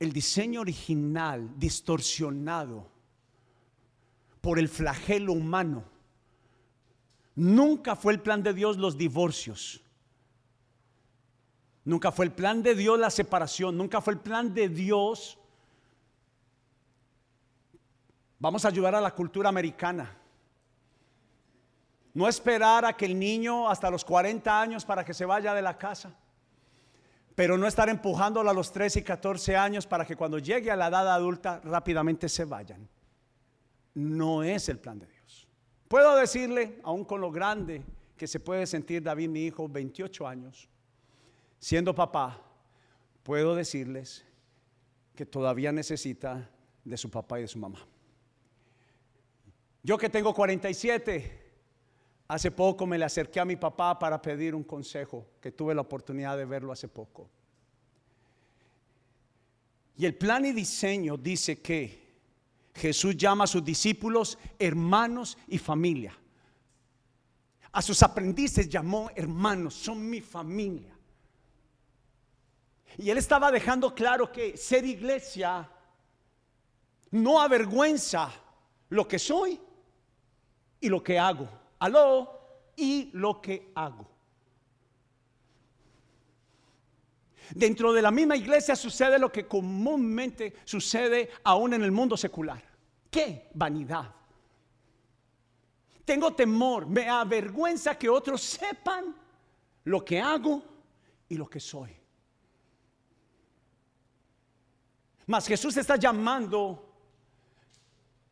El 0.00 0.12
diseño 0.12 0.62
original 0.62 1.48
distorsionado 1.58 2.90
por 4.40 4.58
el 4.58 4.68
flagelo 4.68 5.34
humano. 5.34 5.84
Nunca 7.36 7.94
fue 7.94 8.14
el 8.14 8.20
plan 8.20 8.42
de 8.42 8.54
Dios 8.54 8.78
los 8.78 8.96
divorcios. 8.96 9.82
Nunca 11.84 12.12
fue 12.12 12.24
el 12.24 12.32
plan 12.32 12.62
de 12.62 12.74
Dios 12.74 12.98
la 12.98 13.10
separación. 13.10 13.76
Nunca 13.76 14.00
fue 14.00 14.14
el 14.14 14.20
plan 14.20 14.52
de 14.52 14.68
Dios. 14.68 15.38
Vamos 18.38 18.64
a 18.64 18.68
ayudar 18.68 18.94
a 18.94 19.00
la 19.02 19.14
cultura 19.14 19.50
americana. 19.50 20.16
No 22.14 22.26
esperar 22.26 22.86
a 22.86 22.96
que 22.96 23.04
el 23.04 23.18
niño 23.18 23.68
hasta 23.68 23.90
los 23.90 24.04
40 24.04 24.60
años 24.60 24.84
para 24.84 25.04
que 25.04 25.12
se 25.12 25.26
vaya 25.26 25.52
de 25.52 25.62
la 25.62 25.76
casa. 25.76 26.14
Pero 27.34 27.56
no 27.56 27.66
estar 27.66 27.88
empujándolo 27.88 28.50
a 28.50 28.54
los 28.54 28.72
13 28.72 29.00
y 29.00 29.02
14 29.02 29.56
años 29.56 29.86
para 29.86 30.04
que 30.04 30.16
cuando 30.16 30.38
llegue 30.38 30.70
a 30.70 30.76
la 30.76 30.88
edad 30.88 31.12
adulta 31.12 31.60
rápidamente 31.64 32.28
se 32.28 32.44
vayan 32.44 32.88
no 33.94 34.42
es 34.42 34.68
el 34.68 34.78
plan 34.78 34.98
de 34.98 35.06
Dios. 35.06 35.48
Puedo 35.88 36.16
decirle, 36.16 36.78
aún 36.82 37.04
con 37.04 37.20
lo 37.20 37.30
grande 37.30 37.82
que 38.16 38.26
se 38.26 38.40
puede 38.40 38.66
sentir 38.66 39.02
David, 39.02 39.28
mi 39.28 39.46
hijo, 39.46 39.68
28 39.68 40.26
años, 40.26 40.68
siendo 41.58 41.94
papá, 41.94 42.42
puedo 43.22 43.54
decirles 43.54 44.24
que 45.14 45.26
todavía 45.26 45.72
necesita 45.72 46.48
de 46.84 46.96
su 46.96 47.10
papá 47.10 47.38
y 47.38 47.42
de 47.42 47.48
su 47.48 47.58
mamá. 47.58 47.86
Yo 49.82 49.96
que 49.98 50.08
tengo 50.08 50.34
47, 50.34 51.39
hace 52.30 52.52
poco 52.52 52.86
me 52.86 52.96
le 52.96 53.04
acerqué 53.04 53.40
a 53.40 53.44
mi 53.44 53.56
papá 53.56 53.98
para 53.98 54.22
pedir 54.22 54.54
un 54.54 54.62
consejo, 54.62 55.26
que 55.40 55.50
tuve 55.50 55.74
la 55.74 55.80
oportunidad 55.80 56.36
de 56.36 56.44
verlo 56.44 56.70
hace 56.70 56.86
poco. 56.86 57.28
Y 59.96 60.06
el 60.06 60.14
plan 60.14 60.44
y 60.44 60.52
diseño 60.52 61.16
dice 61.16 61.60
que 61.60 62.08
Jesús 62.72 63.16
llama 63.16 63.44
a 63.44 63.46
sus 63.48 63.64
discípulos 63.64 64.38
hermanos 64.60 65.36
y 65.48 65.58
familia. 65.58 66.16
A 67.72 67.82
sus 67.82 68.00
aprendices 68.00 68.68
llamó 68.68 69.10
hermanos, 69.16 69.74
son 69.74 70.08
mi 70.08 70.20
familia. 70.20 70.96
Y 72.96 73.10
él 73.10 73.18
estaba 73.18 73.50
dejando 73.50 73.92
claro 73.92 74.30
que 74.30 74.56
ser 74.56 74.84
iglesia 74.84 75.68
no 77.10 77.40
avergüenza 77.40 78.32
lo 78.88 79.08
que 79.08 79.18
soy 79.18 79.60
y 80.78 80.88
lo 80.88 81.02
que 81.02 81.18
hago. 81.18 81.59
Aló, 81.80 82.40
y 82.76 83.10
lo 83.12 83.40
que 83.40 83.72
hago. 83.74 84.08
Dentro 87.54 87.92
de 87.92 88.00
la 88.00 88.10
misma 88.10 88.36
iglesia 88.36 88.76
sucede 88.76 89.18
lo 89.18 89.30
que 89.30 89.46
comúnmente 89.46 90.54
sucede 90.64 91.30
aún 91.44 91.74
en 91.74 91.82
el 91.82 91.90
mundo 91.90 92.16
secular. 92.16 92.62
¿Qué 93.10 93.50
vanidad? 93.54 94.14
Tengo 96.04 96.32
temor, 96.32 96.86
me 96.86 97.08
avergüenza 97.08 97.98
que 97.98 98.08
otros 98.08 98.40
sepan 98.40 99.14
lo 99.84 100.04
que 100.04 100.20
hago 100.20 100.62
y 101.28 101.36
lo 101.36 101.48
que 101.48 101.60
soy. 101.60 101.94
Mas 105.26 105.46
Jesús 105.46 105.76
está 105.76 105.96
llamando 105.96 106.92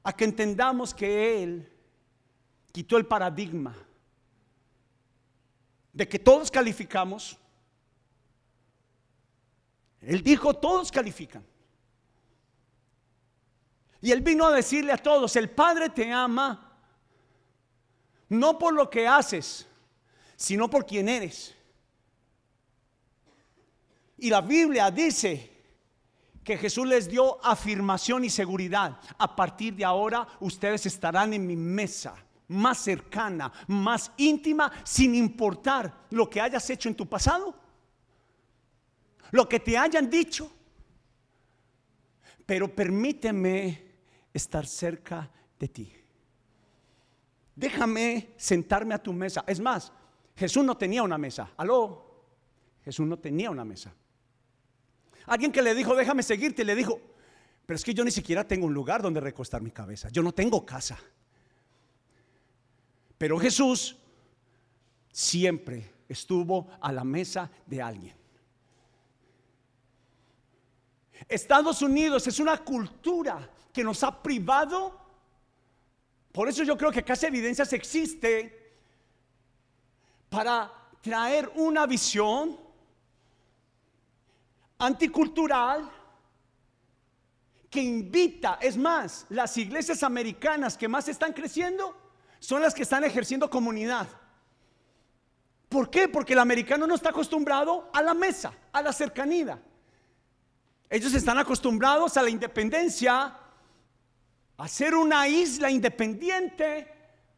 a 0.02 0.12
que 0.12 0.24
entendamos 0.24 0.94
que 0.94 1.42
Él 1.42 1.77
quitó 2.78 2.96
el 2.96 3.06
paradigma 3.06 3.74
de 5.92 6.08
que 6.08 6.20
todos 6.20 6.48
calificamos 6.48 7.36
él 10.00 10.22
dijo, 10.22 10.54
todos 10.54 10.92
califican. 10.92 11.44
Y 14.00 14.12
él 14.12 14.20
vino 14.20 14.46
a 14.46 14.52
decirle 14.52 14.92
a 14.92 14.96
todos, 14.96 15.34
el 15.34 15.50
Padre 15.50 15.90
te 15.90 16.12
ama 16.12 16.64
no 18.28 18.56
por 18.58 18.74
lo 18.74 18.88
que 18.88 19.08
haces, 19.08 19.66
sino 20.36 20.70
por 20.70 20.86
quien 20.86 21.08
eres. 21.08 21.52
Y 24.18 24.30
la 24.30 24.40
Biblia 24.40 24.88
dice 24.90 25.50
que 26.44 26.56
Jesús 26.56 26.86
les 26.86 27.08
dio 27.08 27.44
afirmación 27.44 28.24
y 28.24 28.30
seguridad. 28.30 29.00
A 29.18 29.34
partir 29.34 29.74
de 29.74 29.84
ahora 29.84 30.28
ustedes 30.38 30.86
estarán 30.86 31.34
en 31.34 31.44
mi 31.44 31.56
mesa 31.56 32.14
más 32.48 32.78
cercana, 32.78 33.52
más 33.66 34.12
íntima, 34.16 34.72
sin 34.84 35.14
importar 35.14 36.06
lo 36.10 36.28
que 36.28 36.40
hayas 36.40 36.68
hecho 36.70 36.88
en 36.88 36.94
tu 36.94 37.06
pasado 37.06 37.68
lo 39.30 39.48
que 39.48 39.60
te 39.60 39.76
hayan 39.76 40.08
dicho. 40.08 40.50
Pero 42.46 42.74
permíteme 42.74 43.86
estar 44.32 44.66
cerca 44.66 45.30
de 45.58 45.68
ti. 45.68 45.92
Déjame 47.54 48.30
sentarme 48.36 48.94
a 48.94 49.02
tu 49.02 49.12
mesa. 49.12 49.44
Es 49.46 49.60
más, 49.60 49.92
Jesús 50.36 50.64
no 50.64 50.76
tenía 50.76 51.02
una 51.02 51.18
mesa. 51.18 51.52
Aló, 51.56 52.24
Jesús 52.84 53.06
no 53.06 53.18
tenía 53.18 53.50
una 53.50 53.64
mesa. 53.64 53.92
Alguien 55.26 55.52
que 55.52 55.60
le 55.60 55.74
dijo, 55.74 55.94
déjame 55.94 56.22
seguirte, 56.22 56.64
le 56.64 56.74
dijo, 56.74 57.00
pero 57.66 57.76
es 57.76 57.84
que 57.84 57.92
yo 57.92 58.02
ni 58.02 58.10
siquiera 58.10 58.46
tengo 58.46 58.66
un 58.66 58.72
lugar 58.72 59.02
donde 59.02 59.20
recostar 59.20 59.60
mi 59.60 59.70
cabeza. 59.70 60.08
Yo 60.08 60.22
no 60.22 60.32
tengo 60.32 60.64
casa. 60.64 60.98
Pero 63.18 63.38
Jesús 63.38 63.96
siempre 65.10 65.92
estuvo 66.08 66.68
a 66.80 66.92
la 66.92 67.02
mesa 67.02 67.50
de 67.66 67.82
alguien. 67.82 68.16
Estados 71.28 71.82
Unidos 71.82 72.26
es 72.28 72.38
una 72.38 72.56
cultura 72.58 73.50
que 73.72 73.82
nos 73.82 74.02
ha 74.04 74.22
privado. 74.22 74.98
Por 76.30 76.48
eso 76.48 76.62
yo 76.62 76.76
creo 76.76 76.92
que 76.92 77.02
casi 77.02 77.26
evidencias 77.26 77.72
existe 77.72 78.72
para 80.28 80.72
traer 81.02 81.50
una 81.56 81.86
visión 81.86 82.56
anticultural 84.78 85.90
que 87.68 87.82
invita, 87.82 88.58
es 88.62 88.76
más, 88.76 89.26
las 89.28 89.56
iglesias 89.56 90.02
americanas 90.02 90.78
que 90.78 90.88
más 90.88 91.08
están 91.08 91.32
creciendo 91.32 92.07
son 92.40 92.62
las 92.62 92.74
que 92.74 92.82
están 92.82 93.04
ejerciendo 93.04 93.50
comunidad. 93.50 94.08
¿Por 95.68 95.90
qué? 95.90 96.08
Porque 96.08 96.32
el 96.32 96.38
americano 96.38 96.86
no 96.86 96.94
está 96.94 97.10
acostumbrado 97.10 97.90
a 97.92 98.02
la 98.02 98.14
mesa, 98.14 98.52
a 98.72 98.82
la 98.82 98.92
cercanía. 98.92 99.60
Ellos 100.88 101.12
están 101.12 101.38
acostumbrados 101.38 102.16
a 102.16 102.22
la 102.22 102.30
independencia, 102.30 103.36
a 104.56 104.68
ser 104.68 104.94
una 104.94 105.28
isla 105.28 105.70
independiente 105.70 106.90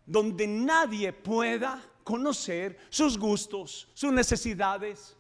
donde 0.07 0.47
nadie 0.47 1.13
pueda 1.13 1.83
conocer 2.05 2.79
sus 2.89 3.19
gustos, 3.19 3.89
sus 3.95 4.13
necesidades. 4.13 5.17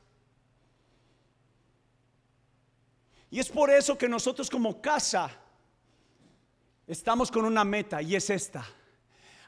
Y 3.30 3.38
es 3.40 3.48
por 3.48 3.70
eso 3.70 3.98
que 3.98 4.08
nosotros 4.08 4.48
como 4.48 4.80
casa 4.80 5.30
estamos 6.86 7.30
con 7.30 7.44
una 7.44 7.64
meta 7.64 8.02
y 8.02 8.16
es 8.16 8.30
esta. 8.30 8.64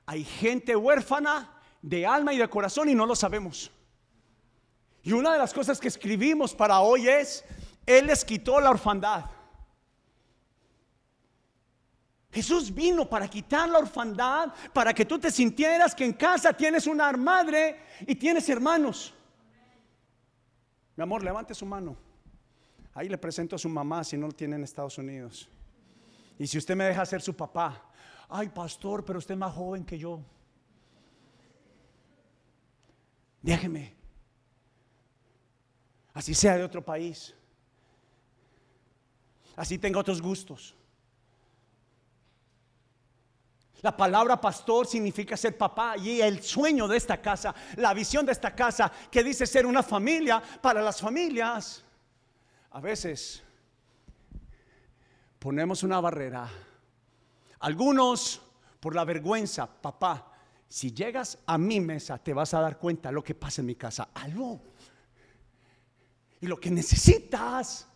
Hay 0.06 0.24
gente 0.24 0.74
huérfana 0.76 1.50
de 1.80 2.06
alma 2.06 2.32
y 2.32 2.38
de 2.38 2.48
corazón 2.48 2.88
y 2.88 2.94
no 2.94 3.06
lo 3.06 3.14
sabemos. 3.14 3.70
Y 5.02 5.12
una 5.12 5.32
de 5.32 5.38
las 5.38 5.52
cosas 5.52 5.80
que 5.80 5.88
escribimos 5.88 6.54
para 6.54 6.80
hoy 6.80 7.08
es, 7.08 7.44
él 7.86 8.06
les 8.06 8.24
quitó 8.24 8.60
la 8.60 8.70
orfandad. 8.70 9.24
Jesús 12.30 12.72
vino 12.74 13.08
para 13.08 13.28
quitar 13.28 13.68
la 13.68 13.78
orfandad, 13.78 14.54
para 14.72 14.94
que 14.94 15.04
tú 15.04 15.18
te 15.18 15.30
sintieras 15.30 15.94
que 15.94 16.04
en 16.04 16.14
casa 16.14 16.52
tienes 16.52 16.86
una 16.86 17.12
madre 17.12 17.80
y 18.06 18.14
tienes 18.14 18.48
hermanos. 18.48 19.12
Mi 20.96 21.02
amor, 21.02 21.22
levante 21.22 21.54
su 21.54 21.66
mano. 21.66 21.96
Ahí 22.94 23.08
le 23.08 23.18
presento 23.18 23.56
a 23.56 23.58
su 23.58 23.68
mamá 23.68 24.04
si 24.04 24.16
no 24.16 24.28
lo 24.28 24.32
tiene 24.32 24.56
en 24.56 24.64
Estados 24.64 24.96
Unidos. 24.98 25.48
Y 26.38 26.46
si 26.46 26.58
usted 26.58 26.74
me 26.74 26.84
deja 26.84 27.04
ser 27.04 27.20
su 27.20 27.34
papá, 27.34 27.82
ay 28.32 28.48
pastor, 28.48 29.04
pero 29.04 29.18
usted 29.18 29.34
es 29.34 29.38
más 29.38 29.54
joven 29.54 29.84
que 29.84 29.98
yo. 29.98 30.20
Déjeme. 33.42 33.94
Así 36.14 36.34
sea 36.34 36.56
de 36.56 36.64
otro 36.64 36.84
país. 36.84 37.34
Así 39.56 39.78
tenga 39.78 40.00
otros 40.00 40.22
gustos. 40.22 40.74
La 43.82 43.96
palabra 43.96 44.40
pastor 44.40 44.86
significa 44.86 45.36
ser 45.36 45.58
papá 45.58 45.96
y 45.98 46.20
el 46.20 46.40
sueño 46.40 46.86
de 46.86 46.96
esta 46.96 47.20
casa, 47.20 47.52
la 47.76 47.92
visión 47.92 48.24
de 48.24 48.32
esta 48.32 48.54
casa 48.54 48.90
que 49.10 49.24
dice 49.24 49.44
ser 49.44 49.66
una 49.66 49.82
familia 49.82 50.40
para 50.60 50.80
las 50.80 51.00
familias. 51.00 51.84
A 52.70 52.80
veces 52.80 53.42
ponemos 55.40 55.82
una 55.82 56.00
barrera. 56.00 56.48
Algunos 57.62 58.40
por 58.80 58.94
la 58.94 59.04
vergüenza, 59.04 59.66
papá, 59.66 60.32
si 60.68 60.92
llegas 60.92 61.38
a 61.46 61.56
mi 61.58 61.80
mesa 61.80 62.18
te 62.18 62.34
vas 62.34 62.52
a 62.54 62.60
dar 62.60 62.76
cuenta 62.76 63.12
lo 63.12 63.22
que 63.22 63.36
pasa 63.36 63.60
en 63.60 63.66
mi 63.66 63.76
casa. 63.76 64.08
Aló. 64.14 64.60
Y 66.40 66.46
lo 66.48 66.58
que 66.58 66.72
necesitas 66.72 67.86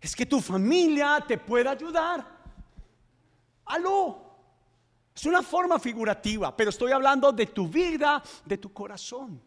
es 0.00 0.16
que 0.16 0.24
tu 0.24 0.40
familia 0.40 1.22
te 1.26 1.36
pueda 1.36 1.72
ayudar. 1.72 2.26
Aló. 3.66 4.30
Es 5.14 5.26
una 5.26 5.42
forma 5.42 5.78
figurativa, 5.78 6.56
pero 6.56 6.70
estoy 6.70 6.92
hablando 6.92 7.30
de 7.32 7.44
tu 7.46 7.68
vida, 7.68 8.22
de 8.46 8.56
tu 8.56 8.72
corazón. 8.72 9.42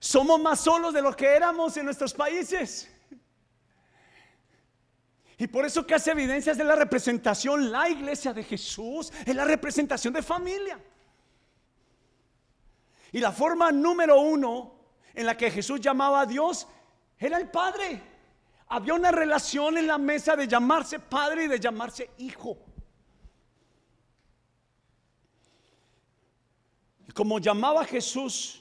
Somos 0.00 0.40
más 0.40 0.58
solos 0.58 0.92
de 0.92 1.02
lo 1.02 1.14
que 1.14 1.26
éramos 1.26 1.76
en 1.76 1.84
nuestros 1.84 2.12
países. 2.12 2.90
Y 5.38 5.46
por 5.46 5.64
eso 5.64 5.86
que 5.86 5.94
hace 5.94 6.10
evidencias 6.10 6.58
de 6.58 6.64
la 6.64 6.74
representación, 6.74 7.70
la 7.70 7.88
iglesia 7.88 8.32
de 8.32 8.42
Jesús 8.42 9.12
es 9.24 9.36
la 9.36 9.44
representación 9.44 10.12
de 10.12 10.20
familia. 10.20 10.80
Y 13.12 13.20
la 13.20 13.30
forma 13.30 13.70
número 13.70 14.20
uno 14.20 14.74
en 15.14 15.26
la 15.26 15.36
que 15.36 15.48
Jesús 15.50 15.80
llamaba 15.80 16.22
a 16.22 16.26
Dios 16.26 16.66
era 17.16 17.38
el 17.38 17.48
Padre. 17.48 18.02
Había 18.66 18.94
una 18.94 19.12
relación 19.12 19.78
en 19.78 19.86
la 19.86 19.96
mesa 19.96 20.34
de 20.34 20.48
llamarse 20.48 20.98
Padre 20.98 21.44
y 21.44 21.48
de 21.48 21.60
llamarse 21.60 22.10
Hijo. 22.18 22.58
Y 27.06 27.12
como 27.12 27.38
llamaba 27.38 27.84
Jesús 27.84 28.60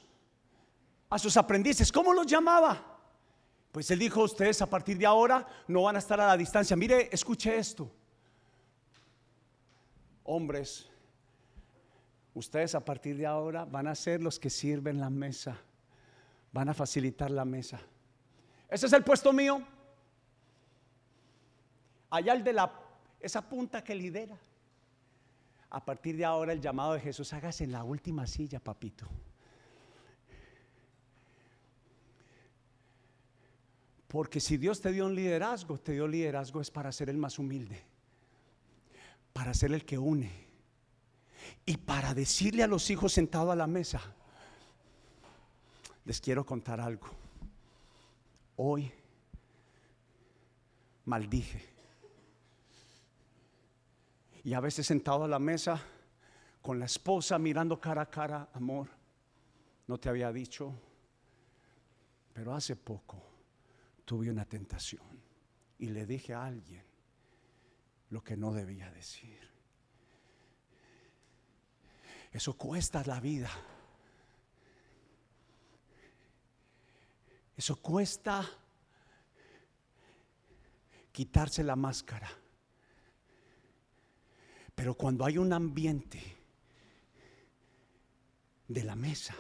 a 1.10 1.18
sus 1.18 1.36
aprendices, 1.38 1.92
¿cómo 1.92 2.14
los 2.14 2.28
llamaba? 2.28 2.97
Pues 3.78 3.92
él 3.92 4.00
dijo, 4.00 4.24
ustedes 4.24 4.60
a 4.64 4.66
partir 4.68 4.98
de 4.98 5.06
ahora 5.06 5.48
no 5.68 5.84
van 5.84 5.98
a 5.98 6.00
estar 6.00 6.20
a 6.20 6.26
la 6.26 6.36
distancia. 6.36 6.76
Mire, 6.76 7.10
escuche 7.12 7.56
esto. 7.56 7.88
Hombres, 10.24 10.90
ustedes 12.34 12.74
a 12.74 12.84
partir 12.84 13.16
de 13.18 13.28
ahora 13.28 13.66
van 13.66 13.86
a 13.86 13.94
ser 13.94 14.20
los 14.20 14.40
que 14.40 14.50
sirven 14.50 15.00
la 15.00 15.12
mesa. 15.12 15.62
Van 16.52 16.70
a 16.70 16.74
facilitar 16.74 17.30
la 17.30 17.46
mesa. 17.46 17.80
Ese 18.68 18.88
es 18.88 18.94
el 18.94 19.04
puesto 19.04 19.32
mío. 19.32 19.62
Allá 22.10 22.34
el 22.34 22.44
de 22.44 22.54
la 22.54 22.72
esa 23.20 23.48
punta 23.48 23.84
que 23.84 23.94
lidera. 23.94 24.40
A 25.70 25.86
partir 25.86 26.18
de 26.18 26.26
ahora 26.26 26.52
el 26.52 26.62
llamado 26.62 26.94
de 26.94 27.00
Jesús, 27.00 27.32
hágase 27.32 27.66
en 27.66 27.74
la 27.74 27.84
última 27.84 28.26
silla, 28.26 28.60
papito. 28.60 29.08
Porque 34.08 34.40
si 34.40 34.58
Dios 34.58 34.80
te 34.80 34.92
dio 34.92 35.06
un 35.06 35.16
liderazgo, 35.16 35.78
te 35.78 35.92
dio 35.92 36.08
liderazgo 36.08 36.62
es 36.62 36.72
para 36.72 36.92
ser 36.92 37.10
el 37.10 37.18
más 37.18 37.38
humilde, 37.40 37.84
para 39.34 39.54
ser 39.54 39.74
el 39.74 39.84
que 39.84 39.98
une 39.98 40.32
y 41.66 41.78
para 41.78 42.14
decirle 42.14 42.64
a 42.64 42.68
los 42.68 42.90
hijos 42.90 43.12
sentados 43.14 43.52
a 43.52 43.56
la 43.56 43.68
mesa, 43.68 44.02
les 46.06 46.22
quiero 46.22 46.46
contar 46.46 46.80
algo. 46.80 47.08
Hoy 48.56 48.92
maldije. 51.04 51.76
Y 54.46 54.54
a 54.54 54.62
veces 54.62 54.88
sentado 54.88 55.26
a 55.26 55.28
la 55.28 55.40
mesa 55.40 55.82
con 56.62 56.80
la 56.80 56.86
esposa 56.86 57.38
mirando 57.38 57.82
cara 57.82 58.04
a 58.04 58.10
cara, 58.10 58.48
amor, 58.54 58.88
no 59.88 60.00
te 60.00 60.08
había 60.08 60.32
dicho, 60.32 60.74
pero 62.34 62.56
hace 62.56 62.78
poco 62.78 63.27
tuve 64.08 64.32
una 64.32 64.46
tentación 64.46 65.22
y 65.78 65.88
le 65.88 66.06
dije 66.06 66.34
a 66.34 66.46
alguien 66.46 66.82
lo 68.10 68.24
que 68.24 68.38
no 68.38 68.54
debía 68.54 68.90
decir. 68.90 69.38
Eso 72.32 72.54
cuesta 72.54 73.04
la 73.06 73.20
vida. 73.20 73.52
Eso 77.58 77.76
cuesta 77.82 78.50
quitarse 81.12 81.62
la 81.66 81.76
máscara. 81.76 82.30
Pero 84.74 84.96
cuando 84.96 85.26
hay 85.26 85.38
un 85.38 85.52
ambiente 85.52 86.24
de 88.70 88.84
la 88.86 88.96
mesa, 88.96 89.36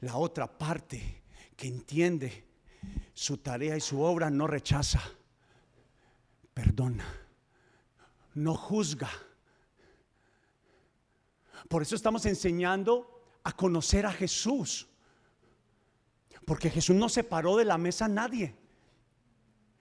la 0.00 0.18
otra 0.18 0.58
parte 0.58 1.22
que 1.56 1.68
entiende 1.68 2.49
su 3.14 3.38
tarea 3.38 3.76
y 3.76 3.80
su 3.80 4.00
obra 4.00 4.30
no 4.30 4.46
rechaza, 4.46 5.00
perdona, 6.54 7.04
no 8.34 8.54
juzga. 8.54 9.10
Por 11.68 11.82
eso 11.82 11.94
estamos 11.94 12.26
enseñando 12.26 13.22
a 13.44 13.52
conocer 13.52 14.06
a 14.06 14.12
Jesús. 14.12 14.88
Porque 16.44 16.70
Jesús 16.70 16.96
no 16.96 17.08
separó 17.08 17.56
de 17.56 17.64
la 17.64 17.78
mesa 17.78 18.06
a 18.06 18.08
nadie, 18.08 18.56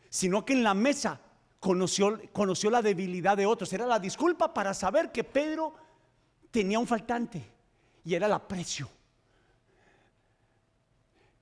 sino 0.10 0.46
que 0.46 0.54
en 0.54 0.64
la 0.64 0.74
mesa 0.74 1.20
conoció, 1.60 2.22
conoció 2.32 2.70
la 2.70 2.82
debilidad 2.82 3.38
de 3.38 3.46
otros. 3.46 3.72
Era 3.74 3.88
la 3.88 4.00
disculpa 4.00 4.54
para 4.54 4.74
saber 4.74 5.12
que 5.12 5.24
Pedro 5.24 5.74
tenía 6.52 6.78
un 6.78 6.88
faltante 6.88 7.44
y 8.04 8.14
era 8.14 8.28
el 8.28 8.34
aprecio. 8.34 8.90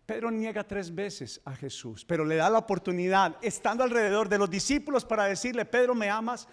Pedro 0.08 0.32
niega 0.32 0.63
tres 0.63 0.96
veces 0.96 1.41
a 1.43 1.54
Jesús, 1.54 2.06
pero 2.06 2.24
le 2.24 2.38
da 2.38 2.50
la 2.50 2.60
oportunidad, 2.60 3.36
estando 3.41 3.84
alrededor 3.84 4.30
de 4.30 4.38
los 4.38 4.50
discípulos, 4.50 5.04
para 5.04 5.26
decirle, 5.26 5.65
Pedro, 5.65 5.93
¿me 5.93 6.10
amas? 6.10 6.48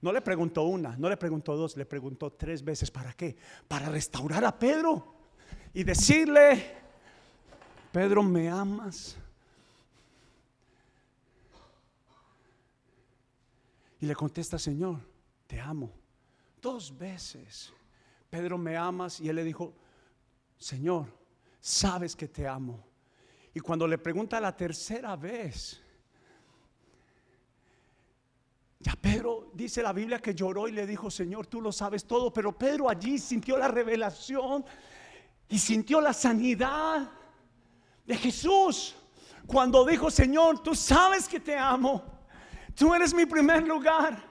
No 0.00 0.12
le 0.12 0.20
preguntó 0.20 0.62
una, 0.62 0.96
no 0.96 1.08
le 1.08 1.16
preguntó 1.16 1.56
dos, 1.56 1.76
le 1.76 1.84
preguntó 1.84 2.32
tres 2.32 2.62
veces. 2.62 2.88
¿Para 2.88 3.12
qué? 3.14 3.36
Para 3.66 3.88
restaurar 3.88 4.44
a 4.44 4.56
Pedro 4.56 5.16
y 5.74 5.82
decirle, 5.82 6.72
Pedro, 7.90 8.22
¿me 8.22 8.48
amas? 8.48 9.16
Y 13.98 14.06
le 14.06 14.14
contesta, 14.14 14.56
Señor, 14.56 15.00
te 15.48 15.60
amo. 15.60 15.90
Dos 16.62 16.96
veces. 16.96 17.72
Pedro, 18.30 18.56
¿me 18.56 18.76
amas? 18.76 19.18
Y 19.18 19.28
él 19.28 19.34
le 19.34 19.42
dijo, 19.42 19.74
Señor, 20.58 21.25
sabes 21.66 22.14
que 22.14 22.28
te 22.28 22.46
amo. 22.46 22.78
Y 23.52 23.58
cuando 23.58 23.88
le 23.88 23.98
pregunta 23.98 24.40
la 24.40 24.56
tercera 24.56 25.16
vez, 25.16 25.82
ya 28.78 28.92
Pedro 28.92 29.50
dice 29.52 29.82
la 29.82 29.92
Biblia 29.92 30.20
que 30.20 30.32
lloró 30.32 30.68
y 30.68 30.72
le 30.72 30.86
dijo, 30.86 31.10
Señor, 31.10 31.48
tú 31.48 31.60
lo 31.60 31.72
sabes 31.72 32.06
todo, 32.06 32.32
pero 32.32 32.56
Pedro 32.56 32.88
allí 32.88 33.18
sintió 33.18 33.58
la 33.58 33.66
revelación 33.66 34.64
y 35.48 35.58
sintió 35.58 36.00
la 36.00 36.12
sanidad 36.12 37.10
de 38.04 38.16
Jesús. 38.16 38.94
Cuando 39.44 39.84
dijo, 39.84 40.08
Señor, 40.08 40.62
tú 40.62 40.72
sabes 40.72 41.28
que 41.28 41.40
te 41.40 41.58
amo, 41.58 42.00
tú 42.76 42.94
eres 42.94 43.12
mi 43.12 43.26
primer 43.26 43.66
lugar. 43.66 44.22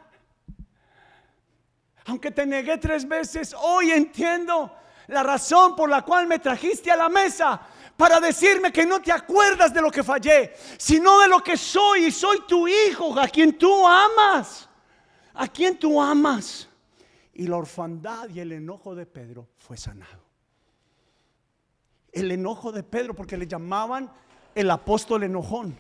Aunque 2.06 2.32
te 2.32 2.46
negué 2.46 2.78
tres 2.78 3.06
veces, 3.06 3.54
hoy 3.60 3.92
entiendo 3.92 4.72
la 5.08 5.24
razón 5.24 5.76
por 5.76 5.90
la 5.90 6.02
cual 6.02 6.28
me 6.28 6.40
trajiste 6.40 6.92
a 6.92 6.96
la 6.96 7.10
mesa 7.10 7.62
para 7.96 8.20
decirme 8.20 8.72
que 8.72 8.86
no 8.86 9.02
te 9.02 9.12
acuerdas 9.12 9.74
de 9.74 9.82
lo 9.82 9.90
que 9.90 10.04
fallé, 10.04 10.54
sino 10.78 11.20
de 11.20 11.28
lo 11.28 11.42
que 11.42 11.58
soy 11.58 12.06
y 12.06 12.12
soy 12.12 12.42
tu 12.48 12.68
hijo, 12.68 13.18
a 13.20 13.28
quien 13.28 13.58
tú 13.58 13.88
amas, 13.88 14.68
a 15.34 15.48
quien 15.48 15.78
tú 15.78 16.02
amas. 16.02 16.68
Y 17.34 17.48
la 17.48 17.58
orfandad 17.58 18.30
y 18.30 18.40
el 18.40 18.52
enojo 18.52 18.96
de 18.96 19.06
Pedro 19.06 19.48
fue 19.58 19.78
sanado. 19.78 20.24
El 22.12 22.32
enojo 22.32 22.72
de 22.72 22.84
Pedro, 22.84 23.14
porque 23.14 23.38
le 23.38 23.48
llamaban 23.48 24.10
el 24.54 24.72
apóstol 24.72 25.24
enojón. 25.24 25.78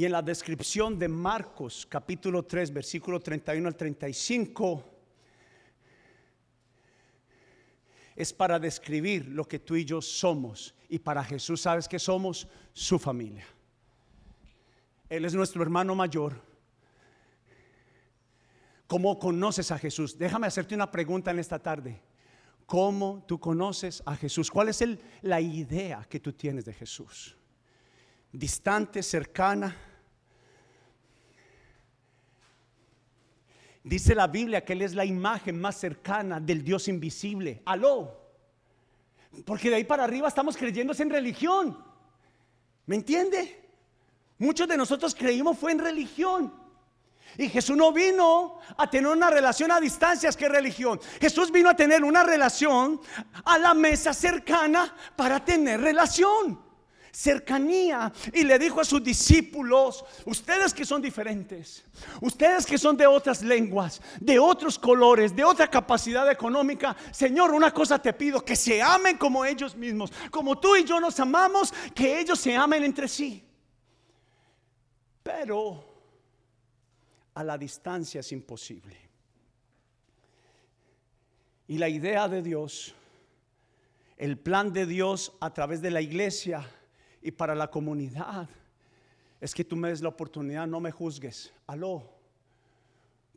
Y 0.00 0.06
en 0.06 0.12
la 0.12 0.22
descripción 0.22 0.98
de 0.98 1.08
Marcos 1.08 1.86
capítulo 1.86 2.42
3, 2.42 2.72
versículo 2.72 3.20
31 3.20 3.68
al 3.68 3.76
35, 3.76 4.82
es 8.16 8.32
para 8.32 8.58
describir 8.58 9.28
lo 9.28 9.46
que 9.46 9.58
tú 9.58 9.76
y 9.76 9.84
yo 9.84 10.00
somos. 10.00 10.74
Y 10.88 11.00
para 11.00 11.22
Jesús, 11.22 11.60
¿sabes 11.60 11.86
que 11.86 11.98
somos? 11.98 12.48
Su 12.72 12.98
familia. 12.98 13.44
Él 15.06 15.26
es 15.26 15.34
nuestro 15.34 15.62
hermano 15.62 15.94
mayor. 15.94 16.40
¿Cómo 18.86 19.18
conoces 19.18 19.70
a 19.70 19.78
Jesús? 19.78 20.16
Déjame 20.16 20.46
hacerte 20.46 20.74
una 20.74 20.90
pregunta 20.90 21.30
en 21.30 21.40
esta 21.40 21.58
tarde. 21.58 22.00
¿Cómo 22.64 23.22
tú 23.28 23.38
conoces 23.38 24.02
a 24.06 24.16
Jesús? 24.16 24.50
¿Cuál 24.50 24.70
es 24.70 24.82
la 25.20 25.42
idea 25.42 26.06
que 26.08 26.20
tú 26.20 26.32
tienes 26.32 26.64
de 26.64 26.72
Jesús? 26.72 27.36
¿Distante, 28.32 29.02
cercana? 29.02 29.88
Dice 33.82 34.14
la 34.14 34.26
Biblia 34.26 34.64
que 34.64 34.74
Él 34.74 34.82
es 34.82 34.94
la 34.94 35.04
imagen 35.04 35.60
más 35.60 35.76
cercana 35.76 36.38
del 36.38 36.62
Dios 36.62 36.88
invisible. 36.88 37.62
Aló. 37.64 38.18
Porque 39.44 39.70
de 39.70 39.76
ahí 39.76 39.84
para 39.84 40.04
arriba 40.04 40.28
estamos 40.28 40.56
creyendo 40.56 40.92
en 40.98 41.10
religión. 41.10 41.82
¿Me 42.86 42.96
entiende? 42.96 43.68
Muchos 44.38 44.68
de 44.68 44.76
nosotros 44.76 45.14
creímos 45.14 45.58
fue 45.58 45.72
en 45.72 45.78
religión. 45.78 46.52
Y 47.38 47.48
Jesús 47.48 47.76
no 47.76 47.92
vino 47.92 48.58
a 48.76 48.90
tener 48.90 49.10
una 49.10 49.30
relación 49.30 49.70
a 49.70 49.80
distancias 49.80 50.36
que 50.36 50.48
religión. 50.48 51.00
Jesús 51.20 51.50
vino 51.52 51.70
a 51.70 51.76
tener 51.76 52.02
una 52.02 52.22
relación 52.24 53.00
a 53.44 53.58
la 53.58 53.72
mesa 53.72 54.12
cercana 54.12 54.94
para 55.16 55.44
tener 55.44 55.80
relación 55.80 56.69
cercanía 57.12 58.12
y 58.32 58.44
le 58.44 58.58
dijo 58.58 58.80
a 58.80 58.84
sus 58.84 59.02
discípulos, 59.02 60.04
ustedes 60.26 60.72
que 60.72 60.84
son 60.84 61.02
diferentes, 61.02 61.84
ustedes 62.20 62.66
que 62.66 62.78
son 62.78 62.96
de 62.96 63.06
otras 63.06 63.42
lenguas, 63.42 64.00
de 64.20 64.38
otros 64.38 64.78
colores, 64.78 65.34
de 65.34 65.44
otra 65.44 65.68
capacidad 65.68 66.30
económica, 66.30 66.96
Señor, 67.12 67.52
una 67.52 67.72
cosa 67.72 67.98
te 67.98 68.12
pido, 68.12 68.44
que 68.44 68.56
se 68.56 68.80
amen 68.80 69.16
como 69.16 69.44
ellos 69.44 69.76
mismos, 69.76 70.12
como 70.30 70.58
tú 70.58 70.76
y 70.76 70.84
yo 70.84 71.00
nos 71.00 71.18
amamos, 71.20 71.72
que 71.94 72.20
ellos 72.20 72.38
se 72.38 72.56
amen 72.56 72.84
entre 72.84 73.08
sí. 73.08 73.44
Pero 75.22 75.84
a 77.34 77.44
la 77.44 77.58
distancia 77.58 78.20
es 78.20 78.32
imposible. 78.32 78.96
Y 81.68 81.78
la 81.78 81.88
idea 81.88 82.26
de 82.28 82.42
Dios, 82.42 82.94
el 84.16 84.36
plan 84.38 84.72
de 84.72 84.86
Dios 84.86 85.32
a 85.40 85.54
través 85.54 85.80
de 85.80 85.90
la 85.90 86.00
iglesia, 86.00 86.68
y 87.22 87.30
para 87.30 87.54
la 87.54 87.70
comunidad 87.70 88.48
es 89.40 89.54
que 89.54 89.64
tú 89.64 89.76
me 89.76 89.88
des 89.88 90.02
la 90.02 90.10
oportunidad, 90.10 90.66
no 90.66 90.80
me 90.80 90.90
juzgues. 90.90 91.52
Aló. 91.66 92.02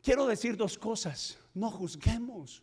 Quiero 0.02 0.26
decir 0.26 0.56
dos 0.56 0.76
cosas. 0.76 1.38
No 1.54 1.70
juzguemos. 1.70 2.62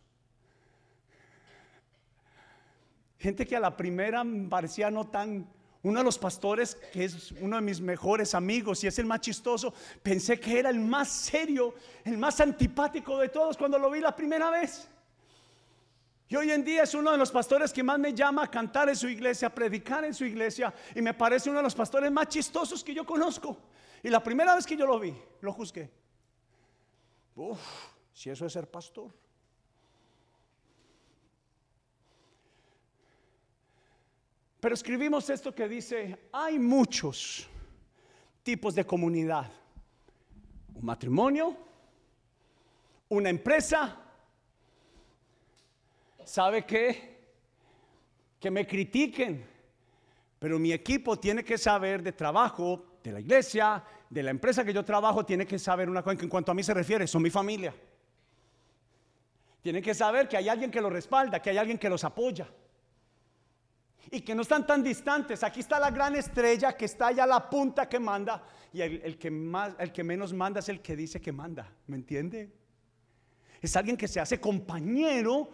Gente 3.18 3.46
que 3.46 3.56
a 3.56 3.60
la 3.60 3.76
primera 3.76 4.24
parecía 4.48 4.90
no 4.90 5.08
tan... 5.08 5.48
Uno 5.84 5.98
de 5.98 6.04
los 6.04 6.16
pastores, 6.16 6.76
que 6.92 7.04
es 7.04 7.32
uno 7.40 7.56
de 7.56 7.62
mis 7.62 7.80
mejores 7.80 8.36
amigos 8.36 8.84
y 8.84 8.86
es 8.86 9.00
el 9.00 9.06
más 9.06 9.20
chistoso, 9.20 9.74
pensé 10.00 10.38
que 10.38 10.60
era 10.60 10.70
el 10.70 10.78
más 10.78 11.08
serio, 11.08 11.74
el 12.04 12.18
más 12.18 12.40
antipático 12.40 13.18
de 13.18 13.28
todos 13.28 13.56
cuando 13.56 13.80
lo 13.80 13.90
vi 13.90 13.98
la 13.98 14.14
primera 14.14 14.48
vez. 14.48 14.88
Y 16.32 16.36
hoy 16.36 16.50
en 16.50 16.64
día 16.64 16.84
es 16.84 16.94
uno 16.94 17.12
de 17.12 17.18
los 17.18 17.30
pastores 17.30 17.74
que 17.74 17.82
más 17.82 17.98
me 17.98 18.14
llama 18.14 18.44
a 18.44 18.50
cantar 18.50 18.88
en 18.88 18.96
su 18.96 19.06
iglesia, 19.06 19.48
a 19.48 19.54
predicar 19.54 20.02
en 20.06 20.14
su 20.14 20.24
iglesia. 20.24 20.72
Y 20.94 21.02
me 21.02 21.12
parece 21.12 21.50
uno 21.50 21.58
de 21.58 21.64
los 21.64 21.74
pastores 21.74 22.10
más 22.10 22.26
chistosos 22.28 22.82
que 22.82 22.94
yo 22.94 23.04
conozco. 23.04 23.58
Y 24.02 24.08
la 24.08 24.22
primera 24.22 24.54
vez 24.54 24.64
que 24.64 24.74
yo 24.74 24.86
lo 24.86 24.98
vi, 24.98 25.14
lo 25.42 25.52
juzgué. 25.52 25.90
Uf, 27.36 27.60
si 28.14 28.30
eso 28.30 28.46
es 28.46 28.52
ser 28.54 28.66
pastor. 28.66 29.12
Pero 34.58 34.74
escribimos 34.74 35.28
esto 35.28 35.54
que 35.54 35.68
dice, 35.68 36.30
hay 36.32 36.58
muchos 36.58 37.46
tipos 38.42 38.74
de 38.74 38.86
comunidad. 38.86 39.52
Un 40.76 40.86
matrimonio, 40.86 41.54
una 43.10 43.28
empresa, 43.28 43.98
¿sabe 46.24 46.64
qué? 46.64 47.12
Que 48.38 48.50
me 48.50 48.66
critiquen, 48.66 49.46
pero 50.38 50.58
mi 50.58 50.72
equipo 50.72 51.18
tiene 51.18 51.44
que 51.44 51.56
saber 51.56 52.02
de 52.02 52.12
trabajo, 52.12 52.98
de 53.02 53.12
la 53.12 53.20
iglesia, 53.20 53.82
de 54.08 54.22
la 54.22 54.30
empresa 54.30 54.64
que 54.64 54.72
yo 54.72 54.84
trabajo, 54.84 55.24
tiene 55.24 55.46
que 55.46 55.58
saber 55.58 55.88
una 55.88 56.02
cosa 56.02 56.16
que 56.16 56.24
en 56.24 56.30
cuanto 56.30 56.52
a 56.52 56.54
mí 56.54 56.62
se 56.62 56.74
refiere, 56.74 57.06
son 57.06 57.22
mi 57.22 57.30
familia. 57.30 57.74
Tienen 59.62 59.82
que 59.82 59.94
saber 59.94 60.28
que 60.28 60.36
hay 60.36 60.48
alguien 60.48 60.70
que 60.70 60.80
los 60.80 60.92
respalda, 60.92 61.40
que 61.40 61.50
hay 61.50 61.58
alguien 61.58 61.78
que 61.78 61.88
los 61.88 62.02
apoya. 62.02 62.48
Y 64.10 64.20
que 64.20 64.34
no 64.34 64.42
están 64.42 64.66
tan 64.66 64.82
distantes. 64.82 65.44
Aquí 65.44 65.60
está 65.60 65.78
la 65.78 65.90
gran 65.90 66.16
estrella 66.16 66.76
que 66.76 66.84
está 66.84 67.06
allá 67.06 67.24
la 67.24 67.48
punta 67.48 67.88
que 67.88 68.00
manda. 68.00 68.42
Y 68.72 68.82
el, 68.82 69.16
que 69.16 69.30
más, 69.30 69.74
el 69.78 69.92
que 69.92 70.02
menos 70.02 70.32
manda 70.32 70.58
es 70.58 70.68
el 70.68 70.82
que 70.82 70.96
dice 70.96 71.20
que 71.20 71.30
manda. 71.30 71.72
¿Me 71.86 71.96
entiende? 71.96 72.52
Es 73.60 73.76
alguien 73.76 73.96
que 73.96 74.08
se 74.08 74.18
hace 74.18 74.40
compañero 74.40 75.52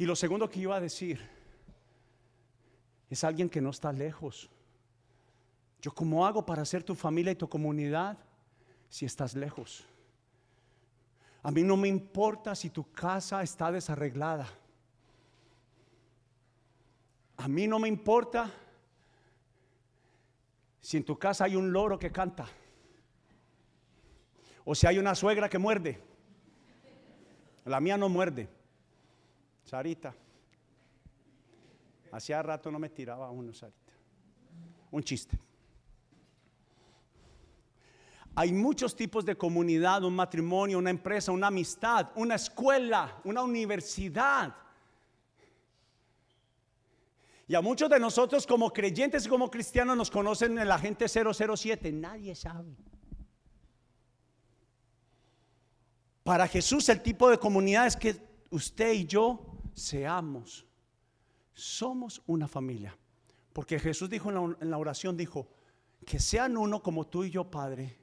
y 0.00 0.06
lo 0.06 0.16
segundo 0.16 0.48
que 0.48 0.60
iba 0.60 0.74
a 0.74 0.80
decir 0.80 1.20
es 3.10 3.22
alguien 3.22 3.50
que 3.50 3.60
no 3.60 3.68
está 3.68 3.92
lejos. 3.92 4.48
Yo 5.82 5.92
cómo 5.92 6.26
hago 6.26 6.46
para 6.46 6.64
ser 6.64 6.82
tu 6.82 6.94
familia 6.94 7.32
y 7.32 7.36
tu 7.36 7.46
comunidad 7.46 8.16
si 8.88 9.04
estás 9.04 9.34
lejos. 9.34 9.84
A 11.42 11.50
mí 11.50 11.62
no 11.62 11.76
me 11.76 11.88
importa 11.88 12.54
si 12.54 12.70
tu 12.70 12.90
casa 12.90 13.42
está 13.42 13.70
desarreglada. 13.70 14.48
A 17.36 17.46
mí 17.46 17.66
no 17.66 17.78
me 17.78 17.88
importa 17.88 18.50
si 20.80 20.96
en 20.96 21.04
tu 21.04 21.18
casa 21.18 21.44
hay 21.44 21.56
un 21.56 21.74
loro 21.74 21.98
que 21.98 22.10
canta. 22.10 22.48
O 24.64 24.74
si 24.74 24.86
hay 24.86 24.98
una 24.98 25.14
suegra 25.14 25.50
que 25.50 25.58
muerde. 25.58 26.02
La 27.66 27.80
mía 27.80 27.98
no 27.98 28.08
muerde. 28.08 28.59
Sarita. 29.64 30.14
Hacía 32.12 32.42
rato 32.42 32.70
no 32.70 32.78
me 32.78 32.88
tiraba 32.88 33.30
uno, 33.30 33.52
Sarita. 33.52 33.92
Un 34.90 35.02
chiste. 35.02 35.38
Hay 38.34 38.52
muchos 38.52 38.94
tipos 38.94 39.24
de 39.24 39.36
comunidad, 39.36 40.04
un 40.04 40.14
matrimonio, 40.14 40.78
una 40.78 40.90
empresa, 40.90 41.32
una 41.32 41.48
amistad, 41.48 42.10
una 42.14 42.36
escuela, 42.36 43.20
una 43.24 43.42
universidad. 43.42 44.54
Y 47.48 47.54
a 47.56 47.60
muchos 47.60 47.90
de 47.90 47.98
nosotros 47.98 48.46
como 48.46 48.72
creyentes 48.72 49.26
y 49.26 49.28
como 49.28 49.50
cristianos 49.50 49.96
nos 49.96 50.10
conocen 50.10 50.56
el 50.58 50.70
agente 50.70 51.06
007. 51.08 51.90
Nadie 51.90 52.34
sabe. 52.36 52.76
Para 56.22 56.46
Jesús 56.46 56.88
el 56.88 57.02
tipo 57.02 57.28
de 57.28 57.38
comunidad 57.38 57.88
es 57.88 57.96
que 57.96 58.16
usted 58.50 58.92
y 58.92 59.04
yo 59.04 59.49
seamos, 59.80 60.66
somos 61.54 62.22
una 62.26 62.46
familia. 62.46 62.96
Porque 63.52 63.78
Jesús 63.80 64.08
dijo 64.08 64.30
en 64.30 64.70
la, 64.70 64.78
oración, 64.78 65.16
dijo, 65.16 65.48
que 66.06 66.20
sean 66.20 66.56
uno 66.56 66.82
como 66.82 67.06
tú 67.06 67.24
y 67.24 67.30
yo, 67.30 67.50
Padre, 67.50 67.96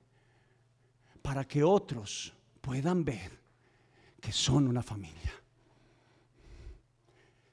para 1.22 1.48
que 1.48 1.64
otros 1.64 2.34
puedan 2.60 3.06
ver 3.06 3.40
que 4.20 4.32
son 4.32 4.68
una 4.68 4.84
familia. 4.84 5.32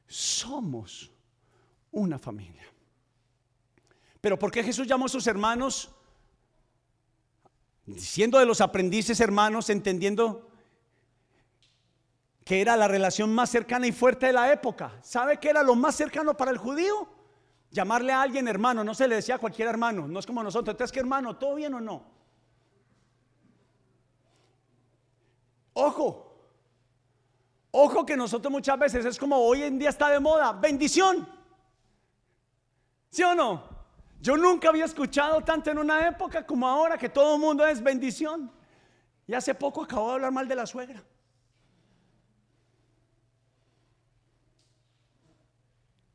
Somos 0.06 1.10
una 1.92 2.18
familia. 2.18 2.64
Pero 4.20 4.38
¿por 4.38 4.50
qué 4.50 4.62
Jesús 4.62 4.86
llamó 4.86 5.06
a 5.06 5.08
sus 5.08 5.26
hermanos? 5.26 5.94
Siendo 7.96 8.38
de 8.38 8.46
los 8.46 8.60
aprendices 8.60 9.20
hermanos, 9.20 9.68
entendiendo 9.70 10.50
que 12.44 12.60
era 12.60 12.76
la 12.76 12.86
relación 12.86 13.34
más 13.34 13.50
cercana 13.50 13.86
y 13.86 13.92
fuerte 13.92 14.26
de 14.26 14.34
la 14.34 14.52
época. 14.52 14.92
¿Sabe 15.02 15.38
qué 15.38 15.48
era 15.48 15.62
lo 15.62 15.74
más 15.74 15.94
cercano 15.94 16.36
para 16.36 16.50
el 16.50 16.58
judío? 16.58 17.08
Llamarle 17.70 18.12
a 18.12 18.22
alguien 18.22 18.46
hermano, 18.46 18.84
no 18.84 18.94
se 18.94 19.08
le 19.08 19.16
decía 19.16 19.36
a 19.36 19.38
cualquier 19.38 19.68
hermano, 19.68 20.06
no 20.06 20.20
es 20.20 20.26
como 20.26 20.42
nosotros, 20.42 20.74
entonces 20.74 20.92
que 20.92 21.00
hermano, 21.00 21.36
¿todo 21.36 21.54
bien 21.54 21.74
o 21.74 21.80
no? 21.80 22.04
Ojo, 25.72 26.36
ojo 27.72 28.06
que 28.06 28.16
nosotros 28.16 28.52
muchas 28.52 28.78
veces 28.78 29.04
es 29.06 29.18
como 29.18 29.36
hoy 29.38 29.62
en 29.62 29.78
día 29.78 29.88
está 29.88 30.08
de 30.10 30.20
moda, 30.20 30.52
bendición. 30.52 31.26
¿Sí 33.10 33.22
o 33.22 33.34
no? 33.34 33.74
Yo 34.20 34.36
nunca 34.36 34.68
había 34.68 34.84
escuchado 34.84 35.40
tanto 35.42 35.70
en 35.70 35.78
una 35.78 36.06
época 36.06 36.46
como 36.46 36.68
ahora 36.68 36.96
que 36.96 37.08
todo 37.08 37.34
el 37.34 37.40
mundo 37.40 37.66
es 37.66 37.82
bendición. 37.82 38.52
Y 39.26 39.34
hace 39.34 39.54
poco 39.54 39.82
acabo 39.82 40.08
de 40.08 40.14
hablar 40.14 40.32
mal 40.32 40.46
de 40.46 40.54
la 40.54 40.66
suegra. 40.66 41.02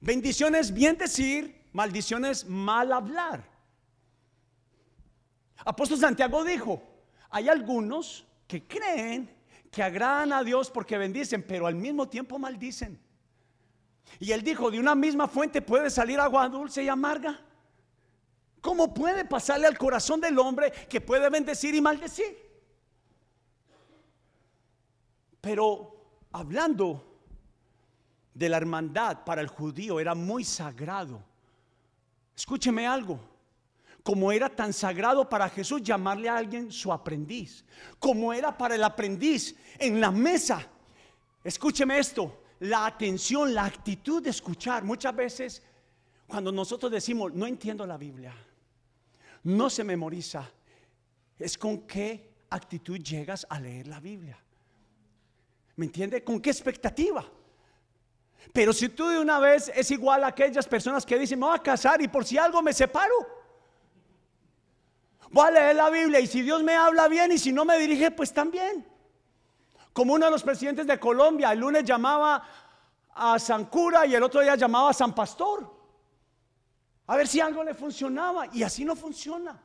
Bendiciones 0.10 0.74
bien 0.74 0.98
decir, 0.98 1.70
maldiciones 1.72 2.44
mal 2.44 2.92
hablar. 2.94 3.48
Apóstol 5.58 6.00
Santiago 6.00 6.44
dijo, 6.44 6.82
hay 7.30 7.48
algunos 7.48 8.26
que 8.48 8.66
creen 8.66 9.30
que 9.70 9.84
agradan 9.84 10.34
a 10.34 10.44
Dios 10.44 10.72
porque 10.72 10.98
bendicen, 10.98 11.46
pero 11.48 11.68
al 11.68 11.76
mismo 11.76 12.10
tiempo 12.10 12.40
maldicen. 12.40 13.00
Y 14.20 14.32
él 14.32 14.42
dijo, 14.42 14.72
de 14.72 14.80
una 14.80 14.96
misma 14.96 15.28
fuente 15.28 15.62
puede 15.62 15.92
salir 15.92 16.20
agua 16.20 16.50
dulce 16.50 16.82
y 16.82 16.90
amarga. 16.90 17.40
¿Cómo 18.62 18.92
puede 18.92 19.26
pasarle 19.26 19.68
al 19.68 19.78
corazón 19.78 20.20
del 20.20 20.40
hombre 20.40 20.72
que 20.90 21.02
puede 21.02 21.30
bendecir 21.30 21.76
y 21.76 21.82
maldecir? 21.82 22.36
Pero 25.40 26.26
hablando 26.32 27.09
de 28.40 28.50
la 28.50 28.58
hermandad 28.58 29.24
para 29.24 29.42
el 29.42 29.48
judío 29.48 30.00
era 30.00 30.16
muy 30.16 30.44
sagrado. 30.44 31.22
Escúcheme 32.36 32.88
algo. 32.88 33.20
Como 34.02 34.32
era 34.32 34.50
tan 34.50 34.74
sagrado 34.74 35.30
para 35.30 35.50
Jesús 35.50 35.84
llamarle 35.84 36.30
a 36.30 36.38
alguien 36.38 36.72
su 36.72 36.92
aprendiz. 36.92 37.64
Como 38.00 38.34
era 38.34 38.58
para 38.58 38.76
el 38.76 38.84
aprendiz 38.84 39.56
en 39.78 40.00
la 40.00 40.10
mesa. 40.10 40.66
Escúcheme 41.44 42.00
esto. 42.00 42.44
La 42.62 42.86
atención, 42.86 43.54
la 43.54 43.66
actitud 43.66 44.24
de 44.24 44.32
escuchar. 44.32 44.84
Muchas 44.84 45.16
veces 45.16 45.62
cuando 46.26 46.52
nosotros 46.52 46.92
decimos, 46.92 47.34
no 47.34 47.46
entiendo 47.46 47.86
la 47.86 47.98
Biblia 47.98 48.34
no 49.44 49.70
se 49.70 49.84
memoriza, 49.84 50.50
es 51.38 51.58
con 51.58 51.82
qué 51.88 52.30
actitud 52.50 53.00
llegas 53.00 53.46
a 53.50 53.60
leer 53.60 53.88
la 53.88 54.00
Biblia. 54.00 54.38
¿Me 55.76 55.86
entiende? 55.86 56.24
¿Con 56.24 56.42
qué 56.42 56.50
expectativa? 56.50 57.26
Pero 58.54 58.74
si 58.74 58.90
tú 58.90 59.08
de 59.08 59.20
una 59.20 59.40
vez 59.40 59.72
es 59.76 59.92
igual 59.92 60.24
a 60.24 60.28
aquellas 60.28 60.68
personas 60.68 61.06
que 61.06 61.20
dicen, 61.20 61.40
me 61.40 61.46
voy 61.46 61.56
a 61.56 61.62
casar 61.62 62.02
y 62.02 62.08
por 62.08 62.26
si 62.26 62.38
algo 62.38 62.62
me 62.62 62.74
separo. 62.74 63.16
Voy 65.32 65.48
a 65.48 65.52
leer 65.52 65.76
la 65.76 65.90
Biblia 65.90 66.20
y 66.20 66.28
si 66.28 66.42
Dios 66.42 66.64
me 66.64 66.76
habla 66.76 67.08
bien 67.08 67.32
y 67.32 67.38
si 67.38 67.52
no 67.52 67.66
me 67.66 67.78
dirige, 67.78 68.12
pues 68.12 68.34
también. 68.34 68.88
Como 69.94 70.14
uno 70.14 70.26
de 70.26 70.32
los 70.32 70.44
presidentes 70.44 70.88
de 70.88 71.00
Colombia, 71.00 71.52
el 71.52 71.60
lunes 71.60 71.84
llamaba 71.84 72.44
a 73.14 73.38
San 73.38 73.66
Cura 73.66 74.06
y 74.06 74.16
el 74.16 74.24
otro 74.24 74.42
día 74.42 74.56
llamaba 74.56 74.90
a 74.90 74.94
San 74.94 75.14
Pastor 75.14 75.80
a 77.10 77.18
ver 77.18 77.28
si 77.28 77.40
algo 77.40 77.64
le 77.64 77.74
funcionaba. 77.74 78.48
Y 78.54 78.62
así 78.62 78.86
no 78.86 78.96
funciona. 78.96 79.60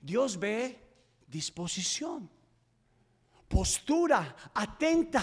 Dios 0.00 0.36
ve 0.36 0.76
disposición, 1.28 2.28
postura, 3.46 4.34
atenta. 4.52 5.22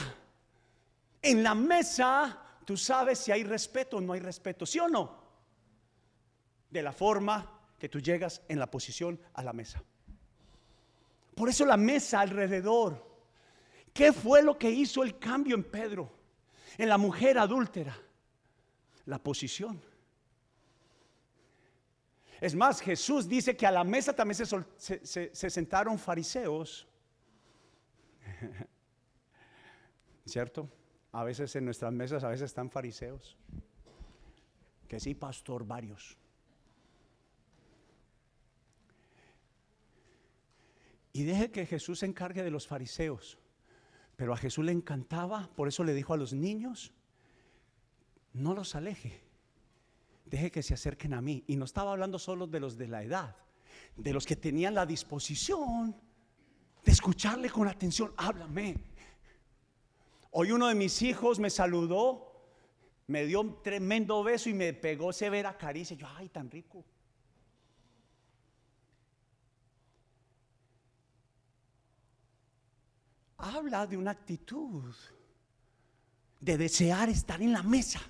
En 1.22 1.44
la 1.44 1.56
mesa 1.56 2.42
tú 2.66 2.78
sabes 2.78 3.20
si 3.20 3.32
hay 3.32 3.44
respeto 3.44 3.98
o 3.98 4.02
no 4.02 4.14
hay 4.14 4.20
respeto, 4.20 4.66
¿sí 4.66 4.80
o 4.80 4.88
no? 4.88 5.24
De 6.70 6.82
la 6.82 6.92
forma 6.92 7.60
que 7.80 7.90
tú 7.90 8.00
llegas 8.00 8.42
en 8.48 8.60
la 8.60 8.70
posición 8.70 9.20
a 9.34 9.44
la 9.44 9.54
mesa. 9.54 9.82
Por 11.36 11.50
eso 11.50 11.66
la 11.66 11.78
mesa 11.78 12.20
alrededor. 12.20 13.08
¿Qué 13.94 14.14
fue 14.14 14.44
lo 14.44 14.58
que 14.58 14.70
hizo 14.70 15.04
el 15.04 15.18
cambio 15.18 15.56
en 15.56 15.64
Pedro? 15.64 16.12
En 16.78 16.90
la 16.90 16.98
mujer 16.98 17.38
adúltera. 17.38 17.98
La 19.06 19.18
posición. 19.18 19.82
Es 22.40 22.56
más, 22.56 22.80
Jesús 22.82 23.28
dice 23.28 23.58
que 23.58 23.66
a 23.66 23.72
la 23.72 23.84
mesa 23.84 24.14
también 24.14 24.46
se, 24.78 25.50
sentaron 25.50 25.98
fariseos. 25.98 26.88
¿Cierto? 30.26 30.70
A 31.12 31.24
veces 31.24 31.56
en 31.56 31.66
nuestras 31.66 31.92
mesas, 31.92 32.24
a 32.24 32.30
veces 32.30 32.46
están 32.46 32.70
fariseos. 32.70 33.38
Que 34.88 35.00
sí, 35.00 35.16
pastor, 35.16 35.66
varios. 35.66 36.18
Y 41.14 41.24
deje 41.24 41.52
que 41.52 41.66
Jesús 41.66 42.00
se 42.00 42.06
encargue 42.06 42.44
de 42.44 42.52
los 42.52 42.68
fariseos. 42.68 43.38
Pero 44.16 44.34
a 44.34 44.38
Jesús 44.38 44.66
le 44.66 44.72
encantaba, 44.72 45.50
por 45.56 45.68
eso 45.68 45.84
le 45.84 45.94
dijo 45.94 46.14
a 46.14 46.18
los 46.18 46.34
niños, 46.34 46.92
no 48.34 48.54
los 48.54 48.76
aleje 48.76 49.30
deje 50.30 50.52
que 50.52 50.64
se 50.64 50.74
acerquen 50.74 51.14
a 51.14 51.22
mí. 51.22 51.44
Y 51.48 51.56
no 51.56 51.66
estaba 51.66 51.92
hablando 51.92 52.20
solo 52.20 52.48
de 52.48 52.60
los 52.60 52.78
de 52.78 52.88
la 52.88 53.04
edad, 53.04 53.36
de 53.98 54.14
los 54.14 54.26
que 54.26 54.36
tenían 54.36 54.74
la 54.74 54.86
disposición 54.86 55.96
de 56.84 56.92
escucharle 56.92 57.50
con 57.50 57.68
atención. 57.68 58.14
Háblame. 58.18 58.89
Hoy 60.32 60.52
uno 60.52 60.68
de 60.68 60.76
mis 60.76 61.02
hijos 61.02 61.40
me 61.40 61.50
saludó, 61.50 62.46
me 63.08 63.26
dio 63.26 63.42
un 63.42 63.64
tremendo 63.64 64.24
beso 64.24 64.50
y 64.50 64.54
me 64.54 64.74
pegó 64.74 65.12
severa 65.12 65.58
caricia. 65.58 65.96
Yo, 65.96 66.08
ay, 66.08 66.30
tan 66.30 66.50
rico. 66.50 66.86
Habla 73.38 73.88
de 73.88 73.98
una 73.98 74.12
actitud 74.12 74.94
de 76.40 76.58
desear 76.58 77.10
estar 77.10 77.42
en 77.42 77.54
la 77.54 77.64
mesa 77.64 78.02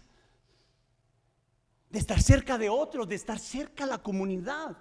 de 1.89 1.99
estar 1.99 2.21
cerca 2.21 2.57
de 2.57 2.69
otros, 2.69 3.07
de 3.07 3.15
estar 3.15 3.39
cerca 3.39 3.85
de 3.85 3.91
la 3.91 3.97
comunidad. 3.97 4.77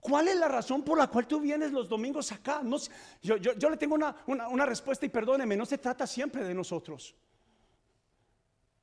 ¿Cuál 0.00 0.28
es 0.28 0.36
la 0.36 0.48
razón 0.48 0.82
por 0.82 0.96
la 0.96 1.08
cual 1.08 1.26
tú 1.26 1.40
vienes 1.40 1.72
los 1.72 1.88
domingos 1.88 2.30
acá? 2.32 2.60
No, 2.62 2.76
yo, 3.22 3.36
le 3.70 3.76
tengo 3.76 3.96
una, 3.96 4.66
respuesta 4.66 5.06
y 5.06 5.08
perdóneme, 5.08 5.56
no 5.56 5.66
se 5.66 5.78
trata 5.78 6.06
siempre 6.06 6.44
de 6.44 6.54
nosotros. 6.54 7.14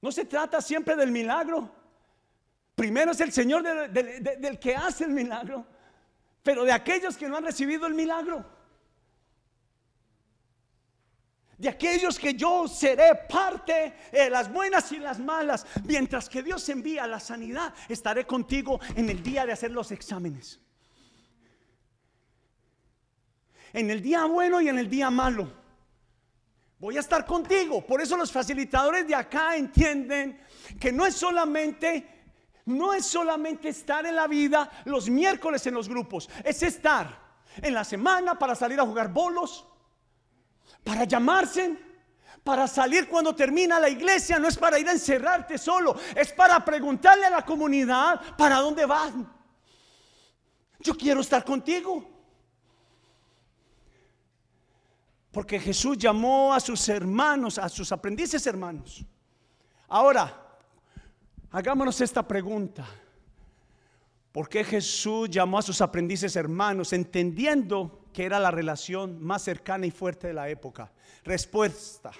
No 0.01 0.11
se 0.11 0.25
trata 0.25 0.61
siempre 0.61 0.95
del 0.95 1.11
milagro. 1.11 1.69
Primero 2.75 3.11
es 3.11 3.21
el 3.21 3.31
Señor 3.31 3.63
del 3.89 4.59
que 4.59 4.75
hace 4.75 5.05
el 5.05 5.11
milagro, 5.11 5.65
pero 6.43 6.63
de 6.63 6.73
aquellos 6.73 7.15
que 7.17 7.29
no 7.29 7.37
han 7.37 7.45
recibido 7.45 7.87
el 7.87 7.93
milagro 7.93 8.45
de 11.57 11.69
aquellos 11.69 12.19
que 12.19 12.33
yo 12.33 12.67
seré 12.67 13.15
parte, 13.29 13.93
de 14.11 14.29
las 14.29 14.51
buenas 14.51 14.91
y 14.91 14.97
las 14.97 15.19
malas. 15.19 15.65
Mientras 15.85 16.29
que 16.29 16.43
Dios 16.43 16.67
envía 16.69 17.07
la 17.07 17.19
sanidad, 17.19 17.73
estaré 17.87 18.25
contigo 18.25 18.79
en 18.95 19.09
el 19.09 19.23
día 19.23 19.45
de 19.45 19.53
hacer 19.53 19.71
los 19.71 19.91
exámenes. 19.91 20.59
En 23.75 23.91
el 23.91 24.01
día 24.01 24.23
bueno 24.23 24.61
y 24.61 24.69
en 24.69 24.79
el 24.79 24.89
día 24.89 25.09
malo. 25.09 25.51
Voy 26.79 26.95
a 26.95 27.01
estar 27.01 27.25
contigo. 27.25 27.85
Por 27.85 27.99
eso 27.99 28.15
los 28.15 28.31
facilitadores 28.31 29.05
de 29.05 29.13
acá 29.13 29.57
entienden 29.57 30.39
que 30.79 30.93
no 30.93 31.05
es 31.05 31.13
solamente 31.15 32.11
no 32.63 32.93
es 32.93 33.05
solamente 33.05 33.67
estar 33.69 34.05
en 34.05 34.15
la 34.15 34.27
vida 34.27 34.71
los 34.85 35.09
miércoles 35.09 35.67
en 35.67 35.73
los 35.73 35.89
grupos, 35.89 36.29
es 36.43 36.63
estar 36.63 37.21
en 37.57 37.73
la 37.73 37.83
semana 37.83 38.39
para 38.39 38.55
salir 38.55 38.79
a 38.79 38.85
jugar 38.85 39.09
bolos, 39.09 39.67
para 40.83 41.03
llamarse, 41.03 41.77
para 42.43 42.67
salir 42.67 43.07
cuando 43.07 43.35
termina 43.35 43.79
la 43.79 43.89
iglesia, 43.89 44.39
no 44.39 44.47
es 44.47 44.57
para 44.57 44.79
ir 44.79 44.87
a 44.87 44.93
encerrarte 44.93 45.59
solo, 45.59 45.95
es 46.15 46.31
para 46.31 46.63
preguntarle 46.65 47.25
a 47.25 47.29
la 47.29 47.45
comunidad 47.45 48.35
para 48.35 48.57
dónde 48.57 48.85
van. 48.85 49.31
Yo 50.79 50.95
quiero 50.95 51.21
estar 51.21 51.43
contigo. 51.43 52.14
Porque 55.35 55.59
Jesús 55.59 55.97
llamó 55.97 56.53
a 56.53 56.61
sus 56.61 56.87
hermanos, 56.87 57.57
a 57.57 57.67
sus 57.67 57.91
aprendices 57.91 58.47
hermanos. 58.47 59.03
Ahora, 59.89 60.57
hagámonos 61.51 61.99
esta 61.99 62.25
pregunta. 62.25 62.87
¿Por 64.31 64.47
qué 64.47 64.63
Jesús 64.63 65.29
llamó 65.29 65.59
a 65.59 65.61
sus 65.61 65.81
aprendices 65.81 66.37
hermanos 66.37 66.93
entendiendo 66.93 68.05
que 68.13 68.23
era 68.23 68.39
la 68.39 68.49
relación 68.49 69.21
más 69.21 69.41
cercana 69.41 69.85
y 69.85 69.91
fuerte 69.91 70.27
de 70.27 70.33
la 70.35 70.47
época? 70.47 70.93
Respuesta, 71.25 72.13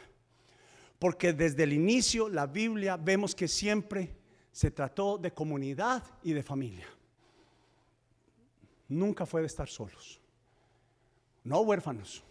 porque 0.99 1.32
desde 1.32 1.63
el 1.63 1.71
inicio 1.71 2.28
la 2.28 2.47
Biblia 2.47 2.97
vemos 2.97 3.34
que 3.34 3.47
siempre 3.47 4.13
se 4.51 4.71
trató 4.71 5.17
de 5.17 5.32
comunidad 5.32 6.04
y 6.21 6.34
de 6.34 6.43
familia. 6.43 6.88
Nunca 8.89 9.25
fue 9.25 9.39
de 9.39 9.47
estar 9.47 9.69
solos, 9.69 10.19
no 11.45 11.62
huérfanos. 11.62 12.21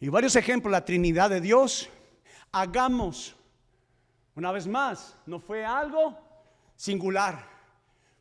Y 0.00 0.08
varios 0.08 0.36
ejemplos, 0.36 0.70
la 0.70 0.84
Trinidad 0.84 1.30
de 1.30 1.40
Dios, 1.40 1.88
hagamos, 2.52 3.34
una 4.34 4.52
vez 4.52 4.66
más, 4.66 5.18
no 5.24 5.40
fue 5.40 5.64
algo 5.64 6.18
singular, 6.74 7.46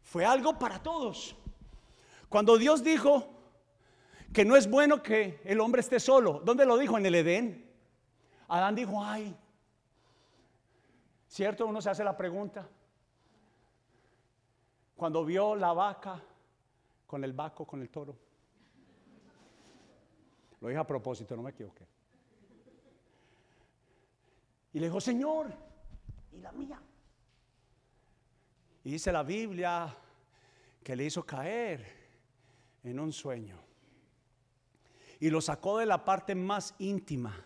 fue 0.01 0.25
algo 0.25 0.57
para 0.57 0.81
todos. 0.81 1.35
Cuando 2.29 2.57
Dios 2.57 2.83
dijo 2.83 3.27
que 4.33 4.45
no 4.45 4.55
es 4.55 4.69
bueno 4.69 5.03
que 5.03 5.41
el 5.43 5.59
hombre 5.59 5.81
esté 5.81 5.99
solo, 5.99 6.41
¿dónde 6.43 6.65
lo 6.65 6.77
dijo? 6.77 6.97
En 6.97 7.05
el 7.05 7.15
Edén. 7.15 7.71
Adán 8.47 8.75
dijo, 8.75 9.03
ay, 9.03 9.35
¿cierto? 11.27 11.65
Uno 11.65 11.81
se 11.81 11.89
hace 11.89 12.03
la 12.03 12.15
pregunta. 12.15 12.67
Cuando 14.95 15.25
vio 15.25 15.55
la 15.55 15.73
vaca 15.73 16.21
con 17.05 17.23
el 17.23 17.33
vaco, 17.33 17.65
con 17.65 17.81
el 17.81 17.89
toro. 17.89 18.15
Lo 20.65 20.69
dije 20.69 20.81
a 20.81 20.87
propósito, 20.87 21.35
no 21.35 21.43
me 21.43 21.51
equivoqué. 21.51 21.85
Y 24.73 24.79
le 24.79 24.87
dijo, 24.87 24.99
Señor, 24.99 25.53
¿y 26.31 26.39
la 26.39 26.51
mía? 26.53 26.81
Y 28.83 28.89
dice 28.89 29.11
la 29.11 29.21
Biblia 29.21 29.95
que 30.81 30.95
le 30.95 31.03
hizo 31.03 31.23
caer 31.23 31.85
en 32.83 32.99
un 32.99 33.13
sueño. 33.13 33.59
Y 35.19 35.29
lo 35.29 35.39
sacó 35.39 35.77
de 35.77 35.85
la 35.85 36.03
parte 36.03 36.33
más 36.33 36.73
íntima. 36.79 37.45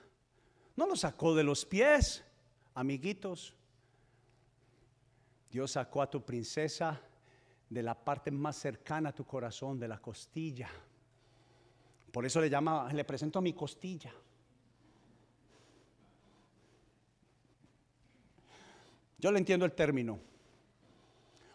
No 0.77 0.87
lo 0.87 0.95
sacó 0.95 1.35
de 1.35 1.43
los 1.43 1.65
pies, 1.65 2.23
amiguitos, 2.73 3.53
Dios 5.51 5.71
sacó 5.71 6.03
a 6.03 6.09
tu 6.09 6.23
princesa 6.23 7.01
de 7.69 7.83
la 7.83 8.01
parte 8.01 8.31
más 8.31 8.55
cercana 8.55 9.09
a 9.09 9.13
tu 9.13 9.25
corazón, 9.25 9.77
de 9.77 9.89
la 9.89 9.99
costilla. 9.99 10.69
Por 12.11 12.25
eso 12.25 12.41
le 12.41 12.49
llama, 12.49 12.91
le 12.91 13.03
presento 13.03 13.39
a 13.39 13.41
mi 13.41 13.53
costilla. 13.53 14.11
Yo 19.17 19.31
le 19.31 19.39
entiendo 19.39 19.65
el 19.65 19.73
término. 19.73 20.19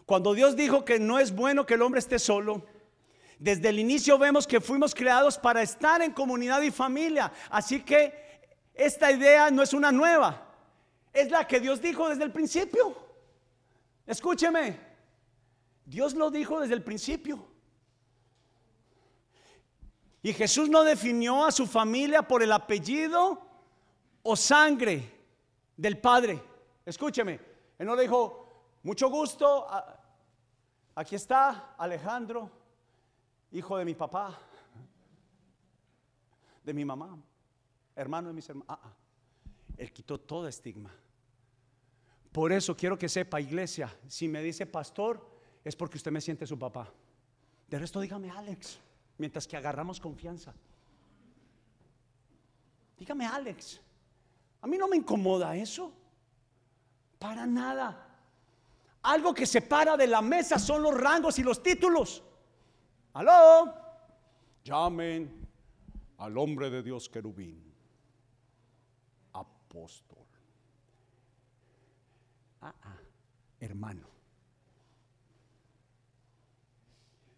Cuando 0.07 0.35
Dios 0.35 0.55
dijo 0.55 0.85
que 0.85 0.99
no 0.99 1.19
es 1.19 1.35
bueno 1.35 1.65
que 1.65 1.75
el 1.75 1.83
hombre 1.83 1.99
esté 1.99 2.19
solo, 2.19 2.63
desde 3.39 3.71
el 3.71 3.79
inicio 3.79 4.19
vemos 4.19 4.47
que 4.47 4.61
fuimos 4.61 4.95
creados 4.95 5.39
para 5.39 5.63
estar 5.63 6.03
en 6.03 6.13
comunidad 6.13 6.61
y 6.63 6.71
familia. 6.71 7.33
Así 7.51 7.81
que 7.81 8.13
esta 8.75 9.11
idea 9.11 9.51
no 9.51 9.63
es 9.63 9.73
una 9.73 9.91
nueva, 9.91 10.47
es 11.13 11.31
la 11.31 11.47
que 11.47 11.59
Dios 11.59 11.81
dijo 11.81 12.09
desde 12.09 12.25
el 12.25 12.33
principio. 12.33 12.97
Escúcheme, 14.07 14.79
Dios 15.87 16.15
lo 16.15 16.31
dijo 16.31 16.61
desde 16.61 16.75
el 16.75 16.83
principio. 16.83 17.54
Y 20.25 20.33
Jesús 20.33 20.71
no 20.71 20.85
definió 20.85 21.45
a 21.45 21.53
su 21.53 21.67
familia 21.67 22.23
por 22.23 22.43
el 22.43 22.51
apellido 22.51 23.47
o 24.23 24.35
sangre 24.35 25.13
del 25.77 25.99
Padre. 25.99 26.43
Escúcheme, 26.87 27.39
Él 27.79 27.87
no 27.87 27.95
le 27.95 28.05
dijo, 28.05 28.79
mucho 28.85 29.11
gusto, 29.11 29.67
aquí 30.95 31.15
está 31.15 31.75
Alejandro, 31.77 32.51
hijo 33.53 33.77
de 33.77 33.85
mi 33.85 33.95
papá, 33.95 34.39
de 36.65 36.73
mi 36.73 36.87
mamá, 36.87 37.19
hermano 37.95 38.29
de 38.29 38.35
mis 38.35 38.49
hermanos. 38.49 38.69
Ah, 38.71 38.81
ah. 38.83 38.93
Él 39.77 39.93
quitó 39.93 40.19
todo 40.19 40.49
estigma. 40.49 40.91
Por 42.33 42.51
eso 42.51 42.75
quiero 42.75 42.99
que 42.99 43.11
sepa, 43.11 43.43
iglesia, 43.43 43.95
si 44.09 44.27
me 44.29 44.41
dice 44.41 44.65
pastor, 44.65 45.23
es 45.63 45.77
porque 45.77 45.99
usted 45.99 46.11
me 46.11 46.23
siente 46.23 46.47
su 46.47 46.59
papá. 46.59 46.91
De 47.69 47.79
resto, 47.79 48.01
dígame 48.01 48.31
Alex, 48.31 48.79
mientras 49.19 49.47
que 49.47 49.57
agarramos 49.57 50.01
confianza. 50.01 50.55
Dígame 52.99 53.27
Alex, 53.27 53.81
a 54.61 54.67
mí 54.67 54.79
no 54.79 54.89
me 54.89 54.97
incomoda 54.97 55.57
eso, 55.57 55.93
para 57.19 57.47
nada. 57.47 58.01
Algo 59.03 59.35
que 59.35 59.47
separa 59.47 59.97
de 59.97 60.07
la 60.07 60.23
mesa 60.23 60.59
son 60.59 60.83
los 60.83 60.95
rangos 60.95 61.39
y 61.39 61.43
los 61.43 61.63
títulos. 61.63 62.23
Aló, 63.13 63.75
llamen 64.65 65.47
al 66.19 66.39
hombre 66.39 66.71
de 66.71 66.83
Dios 66.83 67.09
querubín, 67.09 67.63
apóstol. 69.33 70.25
Ah, 72.63 72.75
ah, 72.83 72.97
hermano. 73.61 74.14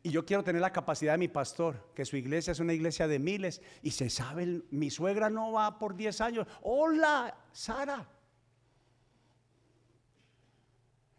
Y 0.07 0.11
yo 0.11 0.25
quiero 0.25 0.45
tener 0.45 0.63
la 0.63 0.73
capacidad 0.73 1.15
de 1.15 1.19
mi 1.19 1.27
pastor, 1.27 1.91
que 1.93 2.05
su 2.05 2.17
iglesia 2.17 2.53
es 2.53 2.61
una 2.61 2.73
iglesia 2.73 3.09
de 3.09 3.19
miles 3.19 3.61
y 3.83 3.91
se 3.91 4.09
sabe, 4.09 4.63
mi 4.71 4.89
suegra 4.89 5.29
no 5.29 5.51
va 5.51 5.81
por 5.81 5.97
10 5.97 6.21
años. 6.21 6.47
Hola, 6.63 7.37
Sara. 7.51 8.09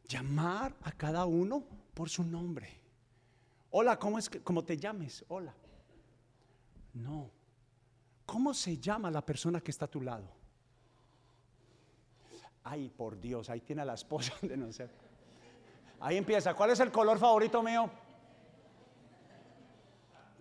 Llamar 0.05 0.73
a 0.83 0.93
cada 0.93 1.25
uno 1.25 1.65
por 1.93 2.07
su 2.07 2.23
nombre. 2.23 2.79
Hola, 3.71 3.99
¿cómo 3.99 4.19
es 4.19 4.29
que 4.29 4.41
cómo 4.41 4.63
te 4.63 4.77
llames? 4.77 5.25
Hola. 5.27 5.53
No. 6.93 7.29
¿Cómo 8.25 8.53
se 8.53 8.77
llama 8.77 9.11
la 9.11 9.25
persona 9.25 9.59
que 9.59 9.71
está 9.71 9.83
a 9.83 9.91
tu 9.91 9.99
lado? 9.99 10.29
Ay, 12.63 12.87
por 12.87 13.19
Dios, 13.19 13.49
ahí 13.49 13.59
tiene 13.59 13.81
a 13.81 13.85
la 13.85 13.95
esposa 13.95 14.33
de 14.41 14.55
no 14.55 14.71
sé. 14.71 14.89
Ahí 15.99 16.15
empieza. 16.15 16.53
¿Cuál 16.53 16.69
es 16.69 16.79
el 16.79 16.89
color 16.89 17.19
favorito 17.19 17.61
mío? 17.61 17.91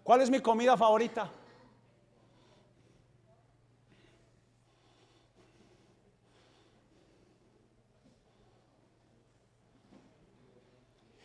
¿Cuál 0.06 0.20
es 0.20 0.30
mi 0.30 0.38
comida 0.38 0.76
favorita? 0.76 1.28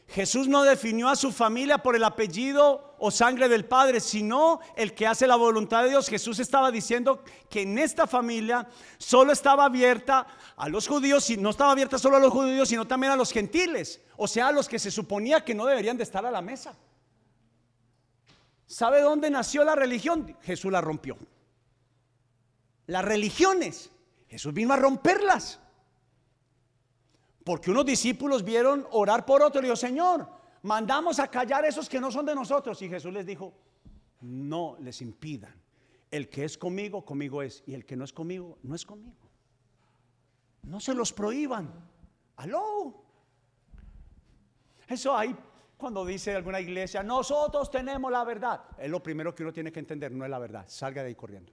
Jesús 0.07 0.47
no 0.47 0.63
definió 0.63 1.09
a 1.09 1.15
su 1.15 1.31
familia 1.31 1.77
por 1.77 1.95
el 1.95 2.03
apellido 2.03 2.95
o 2.97 3.11
sangre 3.11 3.47
del 3.47 3.65
Padre, 3.65 3.99
sino 3.99 4.61
el 4.75 4.95
que 4.95 5.05
hace 5.05 5.27
la 5.27 5.35
voluntad 5.35 5.83
de 5.83 5.89
Dios. 5.89 6.09
Jesús 6.09 6.39
estaba 6.39 6.71
diciendo 6.71 7.23
que 7.51 7.61
en 7.61 7.77
esta 7.77 8.07
familia 8.07 8.67
solo 8.97 9.31
estaba 9.31 9.65
abierta 9.65 10.25
a 10.57 10.67
los 10.69 10.87
judíos, 10.87 11.29
y 11.29 11.37
no 11.37 11.51
estaba 11.51 11.73
abierta 11.73 11.99
solo 11.99 12.17
a 12.17 12.19
los 12.19 12.33
judíos, 12.33 12.67
sino 12.67 12.87
también 12.87 13.13
a 13.13 13.15
los 13.15 13.31
gentiles, 13.31 14.01
o 14.17 14.27
sea, 14.27 14.47
a 14.47 14.51
los 14.51 14.67
que 14.67 14.79
se 14.79 14.89
suponía 14.89 15.45
que 15.45 15.53
no 15.53 15.67
deberían 15.67 15.97
de 15.97 16.03
estar 16.03 16.25
a 16.25 16.31
la 16.31 16.41
mesa. 16.41 16.75
¿Sabe 18.71 19.01
dónde 19.01 19.29
nació 19.29 19.65
la 19.65 19.75
religión? 19.75 20.37
Jesús 20.43 20.71
la 20.71 20.79
rompió. 20.79 21.17
Las 22.87 23.03
religiones, 23.03 23.91
Jesús 24.29 24.53
vino 24.53 24.73
a 24.73 24.77
romperlas. 24.77 25.59
Porque 27.43 27.69
unos 27.69 27.85
discípulos 27.85 28.45
vieron 28.45 28.87
orar 28.91 29.25
por 29.25 29.43
otro 29.43 29.59
y 29.59 29.65
dijo, 29.65 29.75
Señor, 29.75 30.25
mandamos 30.61 31.19
a 31.19 31.27
callar 31.27 31.65
esos 31.65 31.89
que 31.89 31.99
no 31.99 32.11
son 32.11 32.25
de 32.25 32.33
nosotros. 32.33 32.81
Y 32.81 32.87
Jesús 32.87 33.11
les 33.11 33.25
dijo, 33.25 33.53
no 34.21 34.77
les 34.79 35.01
impidan. 35.01 35.53
El 36.09 36.29
que 36.29 36.45
es 36.45 36.57
conmigo, 36.57 37.03
conmigo 37.03 37.41
es. 37.41 37.63
Y 37.67 37.73
el 37.73 37.85
que 37.85 37.97
no 37.97 38.05
es 38.05 38.13
conmigo, 38.13 38.57
no 38.63 38.73
es 38.73 38.85
conmigo. 38.85 39.29
No 40.63 40.79
se 40.79 40.93
los 40.93 41.11
prohíban. 41.11 41.69
Aló. 42.37 43.03
Eso 44.87 45.13
hay 45.13 45.35
cuando 45.81 46.05
dice 46.05 46.35
alguna 46.35 46.61
iglesia, 46.61 47.01
nosotros 47.01 47.69
tenemos 47.71 48.11
la 48.11 48.23
verdad. 48.23 48.61
Es 48.77 48.89
lo 48.89 49.01
primero 49.01 49.33
que 49.33 49.41
uno 49.41 49.51
tiene 49.51 49.71
que 49.71 49.79
entender, 49.79 50.11
no 50.11 50.23
es 50.23 50.29
la 50.29 50.37
verdad. 50.37 50.65
Salga 50.67 51.01
de 51.01 51.09
ahí 51.09 51.15
corriendo. 51.15 51.51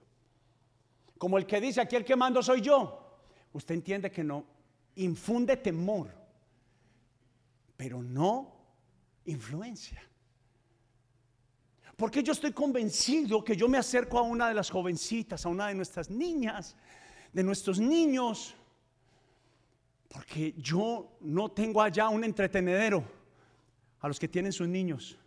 Como 1.17 1.37
el 1.39 1.47
que 1.47 1.59
dice, 1.59 1.81
aquí 1.81 1.95
el 1.95 2.05
que 2.05 2.15
mando 2.15 2.41
soy 2.43 2.61
yo. 2.61 3.19
Usted 3.51 3.73
entiende 3.73 4.11
que 4.11 4.23
no, 4.23 4.45
infunde 4.95 5.57
temor, 5.57 6.11
pero 7.75 8.03
no 8.03 8.55
influencia. 9.25 10.01
Porque 11.97 12.21
yo 12.21 12.31
estoy 12.31 12.53
convencido 12.53 13.43
que 13.43 13.57
yo 13.57 13.67
me 13.67 13.79
acerco 13.79 14.19
a 14.19 14.21
una 14.21 14.47
de 14.47 14.53
las 14.53 14.69
jovencitas, 14.69 15.43
a 15.45 15.49
una 15.49 15.67
de 15.67 15.73
nuestras 15.73 16.09
niñas, 16.09 16.77
de 17.33 17.43
nuestros 17.43 17.79
niños, 17.79 18.55
porque 20.07 20.53
yo 20.55 21.17
no 21.21 21.49
tengo 21.49 21.81
allá 21.81 22.09
un 22.09 22.23
entretenedero 22.23 23.18
a 23.99 24.07
los 24.07 24.19
que 24.19 24.27
tienen 24.27 24.53
sus 24.53 24.67
niños. 24.67 25.17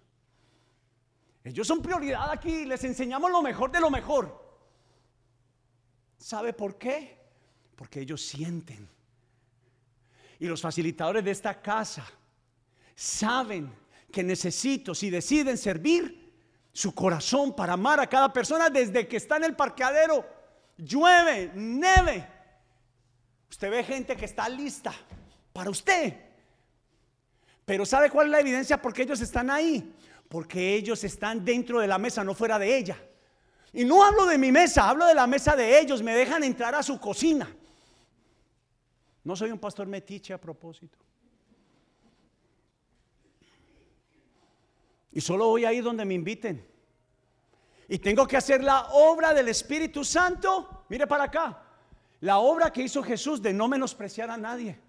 Ellos 1.45 1.67
son 1.67 1.83
prioridad 1.83 2.31
aquí, 2.31 2.65
les 2.65 2.85
enseñamos 2.85 3.31
lo 3.31 3.43
mejor 3.43 3.71
de 3.73 3.81
lo 3.81 3.91
mejor. 3.91 4.41
¿Sabe 6.19 6.53
por 6.53 6.79
qué? 6.79 7.19
Porque 7.77 8.01
ellos 8.01 8.23
sienten 8.23 8.89
y 10.43 10.49
los 10.49 10.61
facilitadores 10.61 11.25
de 11.25 11.31
esta 11.31 11.63
casa 11.63 12.05
saben 12.97 13.73
que 14.11 14.25
necesito, 14.25 14.93
si 14.93 15.09
deciden 15.09 15.57
servir, 15.57 16.35
su 16.73 16.93
corazón 16.93 17.55
para 17.55 17.75
amar 17.75 18.01
a 18.01 18.09
cada 18.09 18.33
persona 18.33 18.69
desde 18.69 19.07
que 19.07 19.19
está 19.19 19.37
en 19.37 19.45
el 19.45 19.55
parqueadero, 19.55 20.27
llueve, 20.77 21.53
neve. 21.55 22.29
Usted 23.49 23.71
ve 23.71 23.85
gente 23.85 24.17
que 24.17 24.25
está 24.25 24.49
lista 24.49 24.93
para 25.53 25.71
usted. 25.71 26.17
Pero 27.65 27.87
¿sabe 27.87 28.11
cuál 28.11 28.27
es 28.27 28.33
la 28.33 28.41
evidencia? 28.41 28.81
Porque 28.81 29.03
ellos 29.03 29.21
están 29.21 29.51
ahí. 29.51 29.95
Porque 30.29 30.75
ellos 30.75 31.05
están 31.05 31.45
dentro 31.45 31.81
de 31.81 31.87
la 31.87 31.99
mesa, 31.99 32.25
no 32.25 32.35
fuera 32.35 32.59
de 32.59 32.77
ella. 32.77 32.99
Y 33.73 33.85
no 33.85 34.05
hablo 34.05 34.27
de 34.27 34.39
mi 34.39 34.53
mesa, 34.53 34.89
hablo 34.89 35.07
de 35.07 35.15
la 35.15 35.27
mesa 35.27 35.57
de 35.57 35.79
ellos. 35.79 36.03
Me 36.03 36.15
dejan 36.15 36.45
entrar 36.45 36.75
a 36.75 36.83
su 36.83 36.99
cocina. 36.99 37.55
No 39.25 39.37
soy 39.37 39.51
un 39.51 39.59
pastor 39.59 39.87
metiche 39.87 40.33
a 40.33 40.41
propósito. 40.41 40.99
Y 45.13 45.21
solo 45.21 45.49
voy 45.49 45.65
ahí 45.65 45.81
donde 45.81 46.05
me 46.05 46.15
inviten. 46.15 46.67
Y 47.89 47.99
tengo 47.99 48.27
que 48.27 48.37
hacer 48.37 48.65
la 48.65 48.89
obra 48.93 49.35
del 49.35 49.49
Espíritu 49.49 50.05
Santo. 50.05 50.87
Mire 50.89 51.07
para 51.07 51.25
acá. 51.25 51.63
La 52.21 52.39
obra 52.39 52.73
que 52.73 52.83
hizo 52.83 53.03
Jesús 53.03 53.43
de 53.43 53.53
no 53.53 53.69
menospreciar 53.69 54.31
a 54.31 54.37
nadie. 54.37 54.81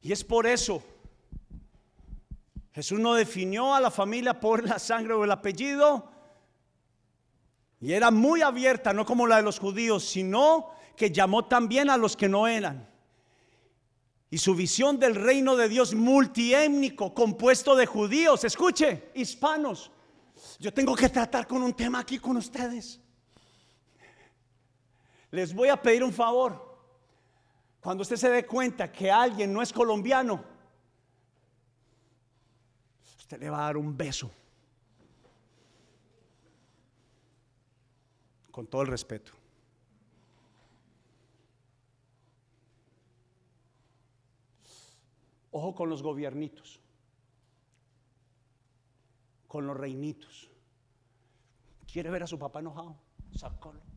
Y 0.00 0.12
es 0.12 0.24
por 0.24 0.46
eso. 0.46 0.82
Jesús 2.72 2.98
no 2.98 3.14
definió 3.14 3.74
a 3.74 3.80
la 3.80 3.90
familia 3.90 4.38
por 4.38 4.66
la 4.66 4.78
sangre 4.78 5.14
o 5.14 5.24
el 5.24 5.30
apellido. 5.30 6.10
Y 7.80 7.92
era 7.92 8.10
muy 8.10 8.42
abierta, 8.42 8.92
no 8.92 9.04
como 9.04 9.26
la 9.26 9.36
de 9.36 9.42
los 9.42 9.58
judíos, 9.58 10.04
sino 10.04 10.70
que 10.96 11.10
llamó 11.10 11.46
también 11.46 11.90
a 11.90 11.96
los 11.96 12.16
que 12.16 12.28
no 12.28 12.46
eran. 12.46 12.88
Y 14.30 14.38
su 14.38 14.54
visión 14.54 14.98
del 14.98 15.16
reino 15.16 15.56
de 15.56 15.68
Dios 15.68 15.94
multiétnico, 15.94 17.14
compuesto 17.14 17.74
de 17.74 17.86
judíos, 17.86 18.44
escuche, 18.44 19.10
hispanos. 19.14 19.90
Yo 20.58 20.72
tengo 20.72 20.94
que 20.94 21.08
tratar 21.08 21.46
con 21.46 21.62
un 21.62 21.74
tema 21.74 21.98
aquí 21.98 22.18
con 22.18 22.36
ustedes. 22.36 23.00
Les 25.30 25.52
voy 25.52 25.68
a 25.68 25.80
pedir 25.80 26.04
un 26.04 26.12
favor. 26.12 26.69
Cuando 27.80 28.02
usted 28.02 28.16
se 28.16 28.28
dé 28.28 28.46
cuenta 28.46 28.92
que 28.92 29.10
alguien 29.10 29.52
no 29.52 29.62
es 29.62 29.72
colombiano, 29.72 30.44
usted 33.18 33.40
le 33.40 33.48
va 33.48 33.58
a 33.58 33.62
dar 33.62 33.76
un 33.78 33.96
beso. 33.96 34.30
Con 38.50 38.66
todo 38.66 38.82
el 38.82 38.88
respeto. 38.88 39.32
Ojo 45.52 45.74
con 45.74 45.88
los 45.88 46.02
gobiernitos, 46.02 46.80
con 49.48 49.66
los 49.66 49.76
reinitos. 49.76 50.48
¿Quiere 51.90 52.10
ver 52.10 52.22
a 52.22 52.26
su 52.26 52.38
papá 52.38 52.60
enojado? 52.60 52.96
Sácalo. 53.34 53.89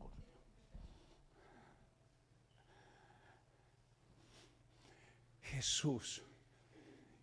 Jesús 5.54 6.20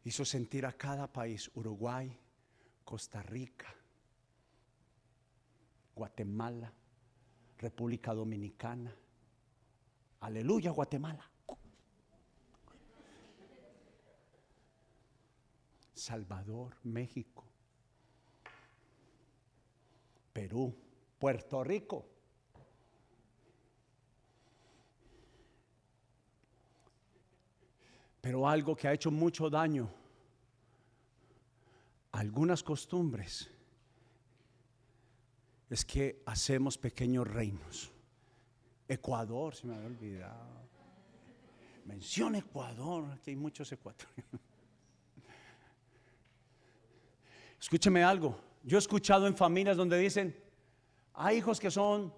hizo 0.05 0.23
sentir 0.23 0.65
a 0.65 0.71
cada 0.71 1.11
país, 1.11 1.51
Uruguay, 1.53 2.17
Costa 2.85 3.21
Rica, 3.21 3.75
Guatemala, 5.93 6.71
República 7.57 8.13
Dominicana. 8.13 8.95
Aleluya, 10.21 10.71
Guatemala. 10.71 11.29
Salvador, 15.93 16.77
México, 16.83 17.43
Perú, 20.31 20.73
Puerto 21.19 21.65
Rico. 21.65 22.10
Pero 28.21 28.47
algo 28.47 28.75
que 28.75 28.87
ha 28.87 28.93
hecho 28.93 29.09
mucho 29.09 29.49
daño, 29.49 29.89
algunas 32.11 32.61
costumbres, 32.61 33.49
es 35.69 35.83
que 35.83 36.21
hacemos 36.25 36.77
pequeños 36.77 37.27
reinos. 37.27 37.91
Ecuador, 38.87 39.55
se 39.55 39.65
me 39.65 39.73
había 39.73 39.87
olvidado. 39.87 40.61
Menciona 41.85 42.37
Ecuador, 42.37 43.09
aquí 43.11 43.31
hay 43.31 43.37
muchos 43.37 43.71
ecuatorianos. 43.71 44.41
Escúcheme 47.59 48.03
algo, 48.03 48.39
yo 48.63 48.77
he 48.77 48.79
escuchado 48.79 49.27
en 49.27 49.35
familias 49.35 49.77
donde 49.77 49.97
dicen, 49.97 50.35
hay 51.13 51.37
hijos 51.37 51.59
que 51.59 51.71
son, 51.71 52.13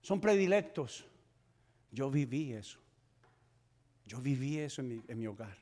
son 0.00 0.20
predilectos. 0.20 1.04
Yo 1.92 2.10
viví 2.10 2.52
eso. 2.52 2.79
Yo 4.10 4.20
viví 4.20 4.58
eso 4.58 4.82
en 4.82 5.18
mi, 5.20 5.26
hogar. 5.28 5.56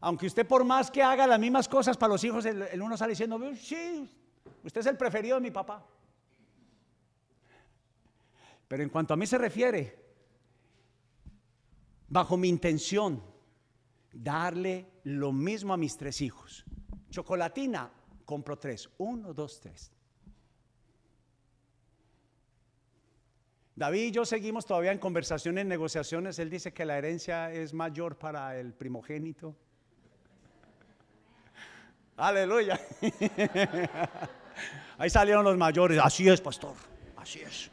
Aunque 0.00 0.26
usted 0.26 0.44
por 0.44 0.64
más 0.64 0.90
que 0.90 1.00
haga 1.00 1.24
las 1.24 1.38
mismas 1.38 1.68
cosas 1.68 1.96
para 1.96 2.14
los 2.14 2.24
hijos, 2.24 2.44
el, 2.44 2.82
uno 2.82 2.96
sale 2.96 3.10
diciendo, 3.10 3.38
sí, 3.54 4.10
usted 4.64 4.80
es 4.80 4.86
el 4.88 4.96
preferido 4.96 5.36
de 5.36 5.42
mi 5.42 5.52
papá. 5.52 5.86
Pero 8.66 8.82
en 8.82 8.88
cuanto 8.88 9.14
a 9.14 9.16
mí 9.16 9.28
se 9.28 9.38
refiere, 9.38 9.96
bajo 12.08 12.36
mi 12.36 12.48
intención, 12.48 13.22
darle 14.12 14.90
lo 15.04 15.30
mismo 15.30 15.72
a 15.72 15.76
mis 15.76 15.96
tres 15.96 16.20
hijos. 16.20 16.64
Chocolatina, 17.10 17.92
compro 18.24 18.58
tres. 18.58 18.90
Uno, 18.98 19.32
dos, 19.32 19.60
tres. 19.60 19.92
David 23.80 24.08
y 24.08 24.10
yo 24.10 24.26
seguimos 24.26 24.66
todavía 24.66 24.92
en 24.92 24.98
conversaciones, 24.98 25.64
negociaciones. 25.64 26.38
Él 26.38 26.50
dice 26.50 26.70
que 26.70 26.84
la 26.84 26.98
herencia 26.98 27.50
es 27.50 27.72
mayor 27.72 28.14
para 28.14 28.58
el 28.58 28.74
primogénito. 28.74 29.56
Aleluya. 32.18 32.78
Ahí 34.98 35.08
salieron 35.08 35.42
los 35.44 35.56
mayores. 35.56 35.98
Así 35.98 36.28
es, 36.28 36.42
pastor. 36.42 36.74
Así 37.16 37.40
es. 37.40 37.70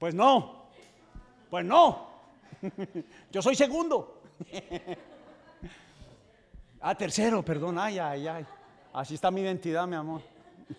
Pues 0.00 0.16
no. 0.16 0.68
Pues 1.48 1.64
no. 1.64 2.10
Yo 3.30 3.40
soy 3.40 3.54
segundo. 3.54 4.20
Ah, 6.86 6.94
tercero, 6.94 7.42
perdón. 7.42 7.78
Ay, 7.78 7.98
ay, 7.98 8.28
ay. 8.28 8.46
Así 8.94 9.14
está 9.14 9.28
mi 9.32 9.40
identidad, 9.40 9.88
mi 9.88 9.96
amor. 9.96 10.22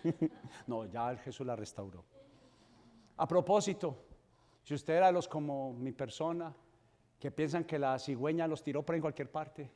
no, 0.68 0.86
ya 0.86 1.18
Jesús 1.18 1.46
la 1.46 1.54
restauró. 1.54 2.02
A 3.18 3.28
propósito, 3.28 4.06
si 4.64 4.74
usted 4.74 4.94
era 4.94 5.12
los 5.12 5.28
como 5.28 5.74
mi 5.74 5.92
persona, 5.92 6.56
que 7.20 7.30
piensan 7.30 7.66
que 7.66 7.78
la 7.78 8.00
cigüeña 8.00 8.48
los 8.48 8.64
tiró 8.64 8.84
por 8.84 8.96
en 8.96 9.02
cualquier 9.02 9.30
parte, 9.30 9.70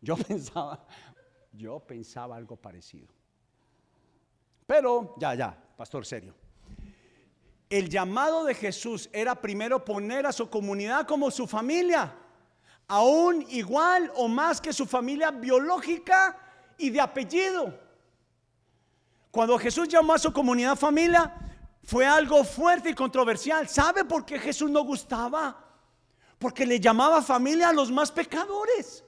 yo 0.00 0.16
pensaba, 0.28 0.86
yo 1.52 1.80
pensaba 1.80 2.34
algo 2.34 2.56
parecido. 2.56 3.08
Pero, 4.66 5.16
ya, 5.18 5.34
ya, 5.34 5.64
pastor 5.76 6.06
serio. 6.06 6.34
El 7.68 7.90
llamado 7.90 8.42
de 8.46 8.54
Jesús 8.54 9.10
era 9.12 9.34
primero 9.34 9.84
poner 9.84 10.24
a 10.24 10.32
su 10.32 10.48
comunidad 10.48 11.06
como 11.06 11.30
su 11.30 11.46
familia, 11.46 12.16
aún 12.88 13.44
igual 13.50 14.10
o 14.16 14.28
más 14.28 14.62
que 14.62 14.72
su 14.72 14.86
familia 14.86 15.30
biológica 15.30 16.44
y 16.78 16.90
de 16.90 17.00
apellido. 17.00 17.78
Cuando 19.30 19.58
Jesús 19.58 19.88
llamó 19.88 20.14
a 20.14 20.18
su 20.18 20.32
comunidad 20.32 20.76
familia, 20.76 21.32
fue 21.82 22.06
algo 22.06 22.42
fuerte 22.42 22.90
y 22.90 22.94
controversial. 22.94 23.68
¿Sabe 23.68 24.04
por 24.04 24.24
qué 24.24 24.38
Jesús 24.38 24.70
no 24.70 24.82
gustaba? 24.82 25.62
Porque 26.38 26.66
le 26.66 26.80
llamaba 26.80 27.22
familia 27.22 27.68
a 27.68 27.72
los 27.72 27.90
más 27.90 28.10
pecadores. 28.10 29.04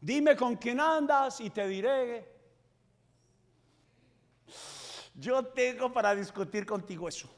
Dime 0.00 0.36
con 0.36 0.56
quién 0.56 0.80
andas 0.80 1.40
y 1.40 1.50
te 1.50 1.66
diré. 1.66 2.32
Yo 5.14 5.44
tengo 5.46 5.92
para 5.92 6.14
discutir 6.14 6.64
contigo 6.64 7.08
eso. 7.08 7.28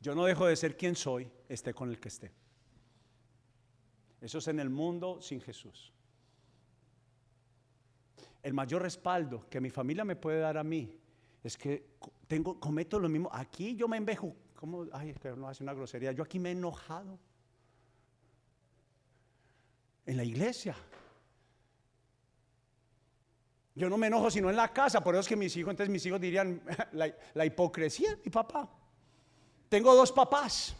Yo 0.00 0.14
no 0.14 0.24
dejo 0.24 0.46
de 0.46 0.56
ser 0.56 0.76
quien 0.76 0.94
soy, 0.94 1.30
esté 1.48 1.74
con 1.74 1.90
el 1.90 2.00
que 2.00 2.08
esté. 2.08 2.32
Eso 4.20 4.38
es 4.38 4.48
en 4.48 4.60
el 4.60 4.70
mundo 4.70 5.20
sin 5.20 5.40
Jesús 5.40 5.92
el 8.42 8.54
mayor 8.54 8.82
respaldo 8.82 9.46
que 9.48 9.60
mi 9.60 9.70
familia 9.70 10.04
me 10.04 10.16
puede 10.16 10.40
dar 10.40 10.56
a 10.56 10.64
mí 10.64 10.98
es 11.42 11.56
que 11.56 11.96
tengo, 12.26 12.58
cometo 12.60 12.98
lo 12.98 13.08
mismo. 13.08 13.28
Aquí 13.32 13.76
yo 13.76 13.88
me 13.88 13.96
envejo, 13.96 14.34
¿cómo? 14.54 14.86
Ay, 14.92 15.10
es 15.10 15.18
que 15.18 15.30
no 15.30 15.48
hace 15.48 15.62
una 15.62 15.72
grosería. 15.72 16.12
Yo 16.12 16.22
aquí 16.22 16.38
me 16.38 16.50
he 16.50 16.52
enojado. 16.52 17.18
En 20.06 20.16
la 20.16 20.24
iglesia. 20.24 20.74
Yo 23.74 23.88
no 23.88 23.96
me 23.96 24.08
enojo 24.08 24.30
sino 24.30 24.50
en 24.50 24.56
la 24.56 24.72
casa, 24.72 25.02
por 25.02 25.14
eso 25.14 25.20
es 25.20 25.28
que 25.28 25.36
mis 25.36 25.56
hijos, 25.56 25.70
entonces 25.70 25.90
mis 25.90 26.04
hijos 26.04 26.20
dirían 26.20 26.60
la, 26.92 27.14
la 27.34 27.46
hipocresía 27.46 28.18
mi 28.24 28.30
papá. 28.30 28.68
Tengo 29.68 29.94
dos 29.94 30.10
papás, 30.10 30.74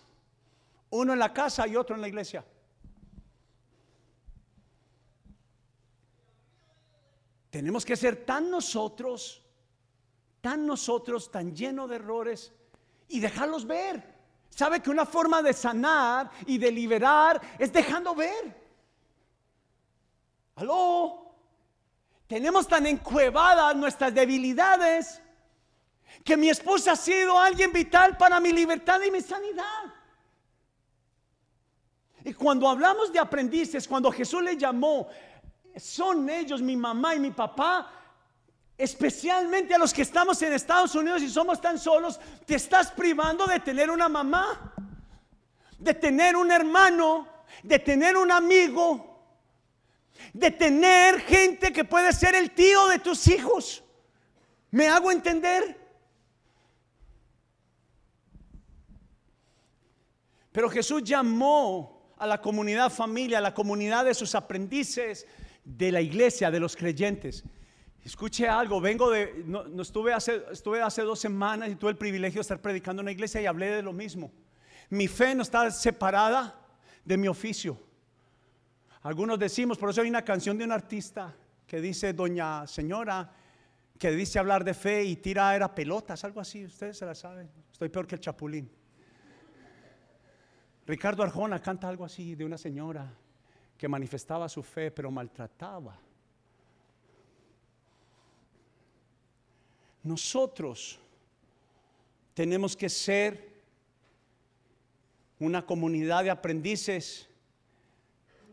uno 0.91 1.13
en 1.13 1.19
la 1.19 1.33
casa 1.33 1.67
y 1.69 1.77
otro 1.77 1.95
en 1.95 2.03
la 2.03 2.09
iglesia. 2.09 2.45
Tenemos 7.51 7.85
que 7.85 7.97
ser 7.97 8.25
tan 8.25 8.49
nosotros, 8.49 9.43
tan 10.41 10.67
nosotros, 10.67 11.31
tan 11.31 11.55
llenos 11.55 11.91
de 11.91 11.97
errores 11.97 12.53
y 13.09 13.21
dejarlos 13.21 13.67
ver. 13.67 14.19
¿Sabe 14.49 14.81
que 14.81 14.91
una 14.91 15.05
forma 15.05 15.43
de 15.43 15.53
sanar 15.53 16.31
y 16.47 16.59
de 16.59 16.71
liberar 16.71 17.41
es 17.59 17.73
dejando 17.73 18.15
ver? 18.15 18.57
Aló. 20.57 21.35
Tenemos 22.27 22.69
tan 22.69 22.87
encuevadas 22.87 23.75
nuestras 23.75 24.15
debilidades 24.15 25.21
que 26.25 26.37
mi 26.37 26.49
esposa 26.49 26.93
ha 26.93 26.97
sido 26.97 27.39
alguien 27.39 27.73
vital 27.73 28.17
para 28.17 28.39
mi 28.39 28.53
libertad 28.53 29.01
y 29.03 29.11
mi 29.11 29.21
sanidad. 29.21 29.95
Y 32.25 32.35
cuando 32.35 32.69
hablamos 32.69 33.13
de 33.13 33.19
aprendices, 33.19 33.89
cuando 33.89 34.13
Jesús 34.13 34.43
le 34.43 34.57
llamó 34.57 35.09
son 35.77 36.29
ellos, 36.29 36.63
mi 36.63 36.77
mamá 36.77 37.15
y 37.15 37.21
mi 37.21 37.31
papá, 37.31 37.91
especialmente 38.77 39.75
a 39.75 39.79
los 39.79 39.93
que 39.93 40.03
estamos 40.03 40.41
en 40.43 40.53
Estados 40.53 40.95
Unidos 40.95 41.23
y 41.23 41.29
somos 41.29 41.61
tan 41.61 41.79
solos, 41.79 42.19
te 42.47 42.55
estás 42.55 42.91
privando 42.91 43.47
de 43.47 43.61
tener 43.61 43.91
una 43.91 44.09
mamá, 44.09 44.75
de 45.79 45.95
tener 45.95 46.37
un 46.37 46.51
hermano, 46.51 47.29
de 47.63 47.79
tener 47.79 48.17
un 48.17 48.31
amigo, 48.31 49.11
de 50.33 50.51
tener 50.51 51.21
gente 51.21 51.73
que 51.73 51.85
puede 51.85 52.13
ser 52.13 52.35
el 52.35 52.53
tío 52.53 52.89
de 52.89 52.99
tus 52.99 53.29
hijos. 53.29 53.83
¿Me 54.71 54.89
hago 54.89 55.11
entender? 55.11 55.79
Pero 60.53 60.69
Jesús 60.69 61.03
llamó 61.05 62.15
a 62.17 62.27
la 62.27 62.41
comunidad 62.41 62.91
familia, 62.91 63.39
a 63.39 63.43
la 63.43 63.55
comunidad 63.55 64.05
de 64.05 64.15
sus 64.15 64.35
aprendices, 64.35 65.27
de 65.65 65.93
la 65.93 66.01
iglesia, 66.01 66.51
de 66.51 66.61
los 66.61 66.77
creyentes. 66.77 67.45
Escuche 68.05 68.49
algo, 68.49 68.81
vengo 68.81 69.11
de, 69.11 69.43
no, 69.47 69.65
no 69.65 69.83
estuve, 69.83 70.13
hace, 70.13 70.43
estuve 70.51 70.81
hace 70.81 71.03
dos 71.03 71.19
semanas 71.19 71.69
y 71.69 71.77
tuve 71.77 71.91
el 71.91 71.99
privilegio 71.99 72.39
de 72.39 72.43
estar 72.43 72.61
predicando 72.61 73.01
en 73.01 73.05
una 73.05 73.13
iglesia 73.13 73.43
y 73.43 73.47
hablé 73.47 73.71
de 73.71 73.83
lo 73.83 73.93
mismo. 73.93 74.33
Mi 74.89 75.07
fe 75.07 75.35
no 75.35 75.43
está 75.43 75.71
separada 75.71 76.59
de 77.05 77.17
mi 77.17 77.29
oficio. 77.29 77.79
Algunos 79.03 79.39
decimos, 79.39 79.79
por 79.79 79.91
eso 79.91 80.01
hay 80.01 80.09
una 80.09 80.25
canción 80.25 80.57
de 80.59 80.65
un 80.65 80.73
artista 80.73 81.35
que 81.67 81.81
dice, 81.81 82.13
doña 82.13 82.67
señora, 82.67 83.33
que 83.99 84.11
dice 84.13 84.39
hablar 84.39 84.65
de 84.65 84.75
fe 84.75 85.05
y 85.05 85.17
tira 85.17 85.55
era 85.55 85.75
pelotas, 85.75 86.25
algo 86.25 86.41
así, 86.41 86.65
ustedes 86.65 86.99
se 86.99 87.07
la 87.07 87.15
saben. 87.15 87.51
Estoy 87.71 87.91
peor 87.91 88.07
que 88.07 88.15
el 88.15 88.21
chapulín. 88.21 88.71
Ricardo 90.87 91.23
Arjona 91.23 91.61
canta 91.61 91.89
algo 91.89 92.05
así 92.05 92.35
de 92.35 92.45
una 92.45 92.59
señora 92.59 93.15
que 93.81 93.89
manifestaba 93.89 94.47
su 94.47 94.63
fe, 94.63 94.91
pero 94.91 95.11
maltrataba. 95.11 95.99
Nosotros 100.03 100.99
tenemos 102.35 102.77
que 102.77 102.91
ser 102.91 103.63
una 105.39 105.65
comunidad 105.65 106.25
de 106.25 106.31
aprendices 106.31 107.27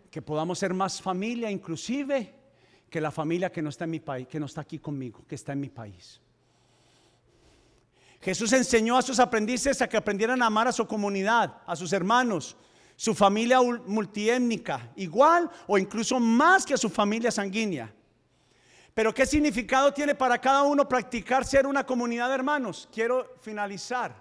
que 0.10 0.22
podamos 0.22 0.60
ser 0.60 0.74
más 0.74 1.02
familia, 1.02 1.52
inclusive 1.52 2.34
que 2.90 3.02
la 3.02 3.12
familia 3.12 3.52
que 3.52 3.62
no 3.62 3.68
está 3.68 3.84
en 3.84 3.92
mi 3.92 4.00
país, 4.00 4.30
que 4.30 4.40
no 4.40 4.46
está 4.46 4.62
aquí 4.62 4.80
conmigo, 4.80 5.26
que 5.28 5.36
está 5.36 5.52
en 5.52 5.60
mi 5.60 5.70
país. 5.70 6.22
Jesús 8.22 8.54
enseñó 8.54 8.98
a 8.98 9.02
sus 9.02 9.20
aprendices 9.20 9.82
a 9.82 9.90
que 9.90 9.98
aprendieran 9.98 10.42
a 10.42 10.46
amar 10.46 10.70
a 10.70 10.72
su 10.72 10.88
comunidad, 10.88 11.64
a 11.66 11.76
sus 11.76 11.92
hermanos, 11.92 12.56
su 12.98 13.14
familia 13.14 13.62
multiétnica, 13.62 14.92
igual 14.96 15.50
o 15.68 15.78
incluso 15.78 16.20
más 16.20 16.66
que 16.66 16.76
su 16.76 16.90
familia 16.90 17.30
sanguínea. 17.30 17.94
Pero 18.96 19.14
¿qué 19.14 19.24
significado 19.28 19.94
tiene 19.94 20.16
para 20.16 20.42
cada 20.42 20.64
uno 20.64 20.90
practicar 20.90 21.46
ser 21.46 21.68
una 21.68 21.86
comunidad 21.86 22.28
de 22.30 22.34
hermanos? 22.34 22.90
Quiero 22.92 23.36
finalizar. 23.40 24.20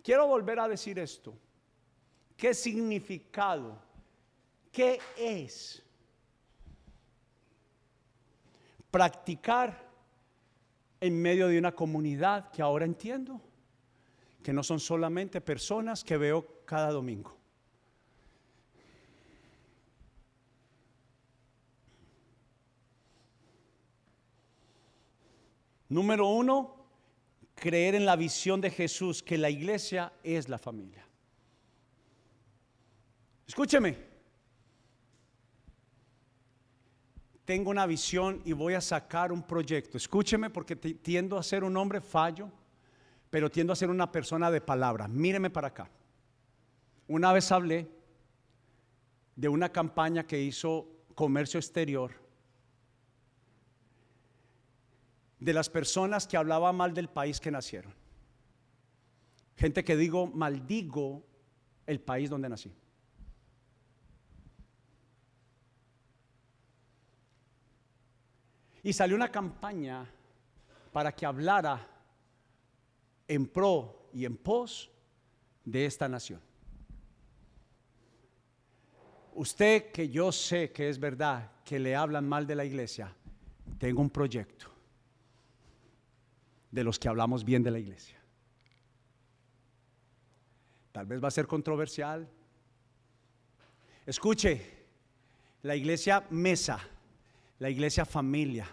Quiero 0.00 0.28
volver 0.28 0.60
a 0.60 0.68
decir 0.68 0.96
esto. 1.00 1.36
¿Qué 2.36 2.54
significado? 2.54 3.76
¿Qué 4.70 5.00
es 5.18 5.82
practicar 8.92 9.84
en 11.00 11.20
medio 11.20 11.48
de 11.48 11.58
una 11.58 11.72
comunidad 11.72 12.52
que 12.52 12.62
ahora 12.62 12.84
entiendo? 12.84 13.40
Que 14.46 14.52
no 14.52 14.62
son 14.62 14.78
solamente 14.78 15.40
personas 15.40 16.04
que 16.04 16.16
veo 16.16 16.62
cada 16.64 16.92
domingo. 16.92 17.36
Número 25.88 26.28
uno, 26.28 26.76
creer 27.56 27.96
en 27.96 28.06
la 28.06 28.14
visión 28.14 28.60
de 28.60 28.70
Jesús, 28.70 29.20
que 29.20 29.36
la 29.36 29.50
iglesia 29.50 30.12
es 30.22 30.48
la 30.48 30.58
familia. 30.58 31.04
Escúcheme, 33.48 33.98
tengo 37.44 37.70
una 37.70 37.84
visión 37.84 38.42
y 38.44 38.52
voy 38.52 38.74
a 38.74 38.80
sacar 38.80 39.32
un 39.32 39.42
proyecto. 39.42 39.96
Escúcheme 39.96 40.50
porque 40.50 40.76
tiendo 40.76 41.36
a 41.36 41.42
ser 41.42 41.64
un 41.64 41.76
hombre 41.76 42.00
fallo, 42.00 42.52
pero 43.36 43.50
tiendo 43.50 43.74
a 43.74 43.76
ser 43.76 43.90
una 43.90 44.10
persona 44.10 44.50
de 44.50 44.62
palabra. 44.62 45.08
Míreme 45.08 45.50
para 45.50 45.68
acá. 45.68 45.90
Una 47.06 47.34
vez 47.34 47.52
hablé 47.52 47.86
de 49.34 49.46
una 49.50 49.70
campaña 49.70 50.26
que 50.26 50.40
hizo 50.40 50.88
Comercio 51.14 51.60
Exterior 51.60 52.12
de 55.38 55.52
las 55.52 55.68
personas 55.68 56.26
que 56.26 56.38
hablaban 56.38 56.76
mal 56.76 56.94
del 56.94 57.10
país 57.10 57.38
que 57.38 57.50
nacieron. 57.50 57.92
Gente 59.54 59.84
que 59.84 59.98
digo, 59.98 60.28
maldigo 60.28 61.22
el 61.84 62.00
país 62.00 62.30
donde 62.30 62.48
nací. 62.48 62.74
Y 68.82 68.94
salió 68.94 69.14
una 69.14 69.30
campaña 69.30 70.10
para 70.90 71.12
que 71.14 71.26
hablara 71.26 71.95
en 73.28 73.46
pro 73.46 74.08
y 74.12 74.24
en 74.24 74.36
pos 74.36 74.90
de 75.64 75.86
esta 75.86 76.08
nación. 76.08 76.40
Usted 79.34 79.90
que 79.92 80.08
yo 80.08 80.32
sé 80.32 80.72
que 80.72 80.88
es 80.88 80.98
verdad 80.98 81.52
que 81.64 81.78
le 81.78 81.94
hablan 81.94 82.26
mal 82.26 82.46
de 82.46 82.54
la 82.54 82.64
iglesia, 82.64 83.14
tengo 83.78 84.00
un 84.00 84.08
proyecto 84.08 84.66
de 86.70 86.84
los 86.84 86.98
que 86.98 87.08
hablamos 87.08 87.44
bien 87.44 87.62
de 87.62 87.70
la 87.70 87.78
iglesia. 87.78 88.16
Tal 90.92 91.04
vez 91.04 91.22
va 91.22 91.28
a 91.28 91.30
ser 91.30 91.46
controversial. 91.46 92.26
Escuche, 94.06 94.76
la 95.62 95.76
iglesia 95.76 96.26
mesa, 96.30 96.78
la 97.58 97.68
iglesia 97.68 98.06
familia, 98.06 98.66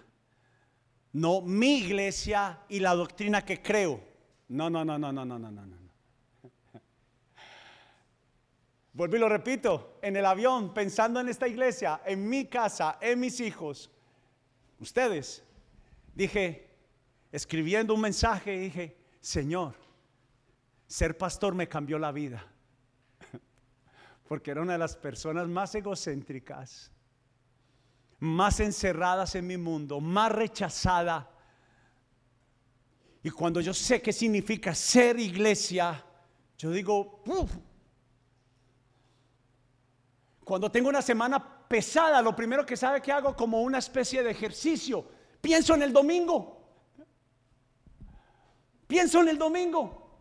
no 1.14 1.42
mi 1.42 1.80
iglesia 1.80 2.62
y 2.70 2.80
la 2.80 2.96
doctrina 2.96 3.44
que 3.44 3.62
creo. 3.62 4.13
No, 4.54 4.70
no, 4.70 4.86
no, 4.86 5.00
no, 5.00 5.12
no, 5.12 5.26
no, 5.26 5.40
no, 5.40 5.50
no, 5.50 5.66
no. 5.66 5.78
Y 9.16 9.18
lo 9.18 9.28
repito, 9.28 9.98
en 10.04 10.16
el 10.16 10.24
avión, 10.28 10.76
pensando 10.76 11.20
en 11.20 11.28
esta 11.28 11.48
iglesia, 11.48 12.02
en 12.06 12.30
mi 12.30 12.46
casa, 12.46 13.00
en 13.02 13.20
mis 13.20 13.40
hijos, 13.40 13.90
ustedes, 14.80 15.44
dije, 16.14 16.70
escribiendo 17.32 17.96
un 17.96 18.02
mensaje, 18.02 18.60
dije, 18.60 18.96
Señor, 19.20 19.74
ser 20.86 21.18
pastor 21.18 21.56
me 21.56 21.68
cambió 21.68 21.98
la 21.98 22.12
vida. 22.12 22.46
Porque 24.28 24.52
era 24.52 24.62
una 24.62 24.74
de 24.74 24.80
las 24.80 24.96
personas 24.96 25.48
más 25.48 25.74
egocéntricas, 25.74 26.92
más 28.20 28.60
encerradas 28.60 29.34
en 29.34 29.48
mi 29.48 29.58
mundo, 29.58 30.00
más 30.00 30.32
rechazada. 30.32 31.33
Y 33.24 33.30
cuando 33.30 33.62
yo 33.62 33.74
sé 33.74 34.02
qué 34.02 34.12
significa 34.12 34.76
ser 34.76 35.18
iglesia, 35.18 36.04
yo 36.58 36.72
digo, 36.72 37.24
cuando 40.44 40.70
tengo 40.70 40.90
una 40.90 41.02
semana 41.02 41.68
pesada, 41.68 42.22
lo 42.22 42.36
primero 42.36 42.66
que 42.66 42.76
sabe 42.76 43.02
que 43.02 43.14
hago 43.14 43.34
como 43.34 43.62
una 43.62 43.78
especie 43.78 44.22
de 44.22 44.32
ejercicio, 44.32 45.06
pienso 45.40 45.74
en 45.74 45.84
el 45.84 45.94
domingo. 45.94 46.60
Pienso 48.88 49.22
en 49.22 49.30
el 49.30 49.38
domingo, 49.38 50.12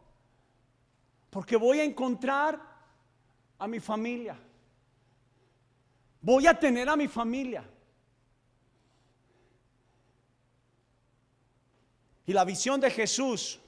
porque 1.29 1.57
voy 1.57 1.81
a 1.81 1.85
encontrar 1.85 2.59
a 3.59 3.67
mi 3.67 3.81
familia. 3.81 4.39
Voy 6.21 6.47
a 6.47 6.59
tener 6.59 6.89
a 6.89 6.97
mi 6.97 7.09
familia. 7.09 7.69
Y 12.27 12.33
la 12.33 12.45
visión 12.45 12.81
de 12.81 12.91
Jesús, 12.91 13.61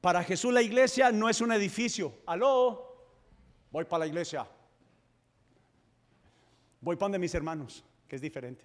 para 0.00 0.22
Jesús 0.24 0.52
la 0.52 0.62
iglesia 0.62 1.12
no 1.12 1.28
es 1.28 1.40
un 1.40 1.52
edificio. 1.52 2.12
Aló, 2.26 2.96
voy 3.70 3.84
para 3.84 4.00
la 4.00 4.06
iglesia. 4.06 4.46
Voy 6.80 6.96
para 6.96 7.06
donde 7.06 7.18
mis 7.18 7.34
hermanos, 7.34 7.84
que 8.06 8.16
es 8.16 8.22
diferente. 8.22 8.64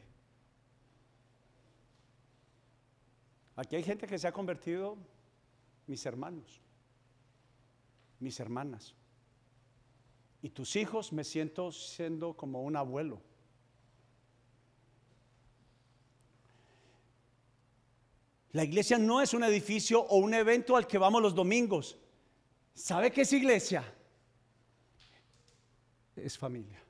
Aquí 3.56 3.76
hay 3.76 3.84
gente 3.84 4.08
que 4.08 4.18
se 4.18 4.28
ha 4.28 4.32
convertido 4.32 4.98
mis 5.86 6.06
hermanos, 6.06 6.62
mis 8.20 8.40
hermanas. 8.40 8.96
Y 10.42 10.50
tus 10.50 10.76
hijos 10.76 11.14
me 11.14 11.24
siento 11.24 11.72
siendo 11.72 12.34
como 12.36 12.64
un 12.64 12.76
abuelo. 12.76 13.22
La 18.54 18.64
iglesia 18.64 18.98
no 18.98 19.22
es 19.22 19.34
un 19.34 19.44
edificio 19.44 20.02
o 20.02 20.18
un 20.18 20.34
evento 20.34 20.78
al 20.78 20.88
que 20.88 20.98
vamos 20.98 21.22
los 21.22 21.36
domingos. 21.36 21.98
¿Sabe 22.74 23.12
qué 23.12 23.22
es 23.22 23.34
iglesia? 23.34 23.84
Es 26.16 26.38
familia. 26.38 26.82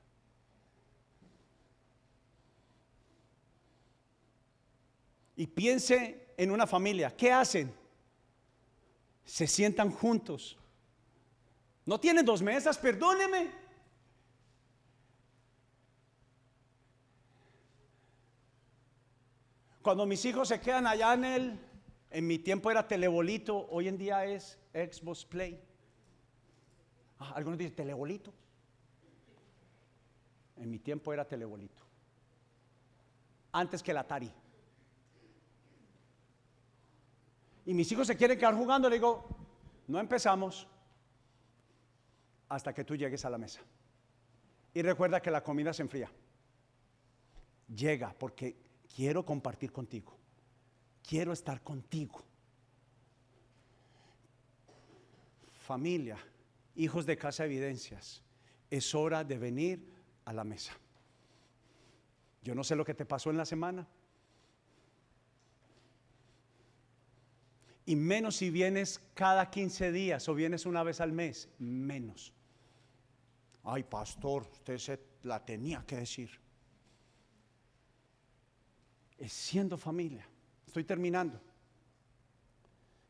Y 5.36 5.46
piense 5.46 6.28
en 6.36 6.50
una 6.50 6.66
familia. 6.66 7.14
¿Qué 7.16 7.32
hacen? 7.32 7.84
se 9.24 9.46
sientan 9.46 9.90
juntos. 9.90 10.56
No 11.86 11.98
tienen 11.98 12.24
dos 12.24 12.42
mesas, 12.42 12.78
perdóneme. 12.78 13.50
Cuando 19.84 20.06
mis 20.06 20.24
hijos 20.24 20.48
se 20.48 20.62
quedan 20.62 20.86
allá 20.86 21.12
en 21.12 21.24
el, 21.26 21.60
en 22.10 22.26
mi 22.26 22.38
tiempo 22.38 22.70
era 22.70 22.88
telebolito, 22.88 23.66
hoy 23.68 23.86
en 23.86 23.98
día 23.98 24.24
es 24.24 24.58
Xbox 24.72 25.26
Play. 25.26 25.62
Ah, 27.18 27.34
algunos 27.34 27.58
dicen 27.58 27.76
telebolito. 27.76 28.32
En 30.56 30.70
mi 30.70 30.78
tiempo 30.78 31.12
era 31.12 31.28
telebolito. 31.28 31.82
Antes 33.52 33.82
que 33.82 33.90
el 33.90 33.98
Atari. 33.98 34.32
Y 37.66 37.74
mis 37.74 37.92
hijos 37.92 38.06
se 38.06 38.16
quieren 38.16 38.38
quedar 38.38 38.54
jugando, 38.54 38.88
le 38.88 38.96
digo, 38.96 39.28
no 39.86 40.00
empezamos 40.00 40.66
hasta 42.48 42.72
que 42.72 42.84
tú 42.84 42.96
llegues 42.96 43.22
a 43.26 43.28
la 43.28 43.36
mesa. 43.36 43.60
Y 44.72 44.80
recuerda 44.80 45.20
que 45.20 45.30
la 45.30 45.44
comida 45.44 45.74
se 45.74 45.82
enfría. 45.82 46.10
Llega 47.68 48.14
porque 48.18 48.63
quiero 48.94 49.24
compartir 49.24 49.72
contigo. 49.72 50.16
Quiero 51.02 51.32
estar 51.32 51.62
contigo. 51.62 52.22
Familia, 55.66 56.18
hijos 56.76 57.06
de 57.06 57.16
casa 57.16 57.44
evidencias, 57.44 58.22
es 58.70 58.94
hora 58.94 59.24
de 59.24 59.38
venir 59.38 59.92
a 60.24 60.32
la 60.32 60.44
mesa. 60.44 60.72
Yo 62.42 62.54
no 62.54 62.62
sé 62.62 62.76
lo 62.76 62.84
que 62.84 62.94
te 62.94 63.06
pasó 63.06 63.30
en 63.30 63.38
la 63.38 63.46
semana. 63.46 63.86
Y 67.86 67.96
menos 67.96 68.36
si 68.36 68.50
vienes 68.50 69.00
cada 69.14 69.50
15 69.50 69.92
días 69.92 70.28
o 70.28 70.34
vienes 70.34 70.66
una 70.66 70.82
vez 70.82 71.00
al 71.00 71.12
mes, 71.12 71.48
menos. 71.58 72.32
Ay, 73.62 73.82
pastor, 73.82 74.46
usted 74.52 74.78
se 74.78 75.00
la 75.22 75.44
tenía 75.44 75.84
que 75.86 75.96
decir. 75.96 76.43
Es 79.18 79.32
siendo 79.32 79.76
familia. 79.76 80.26
Estoy 80.66 80.84
terminando. 80.84 81.40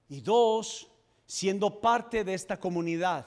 Y 0.09 0.21
dos, 0.21 0.91
siendo 1.27 1.81
parte 1.81 2.25
de 2.25 2.35
esta 2.35 2.59
comunidad, 2.61 3.27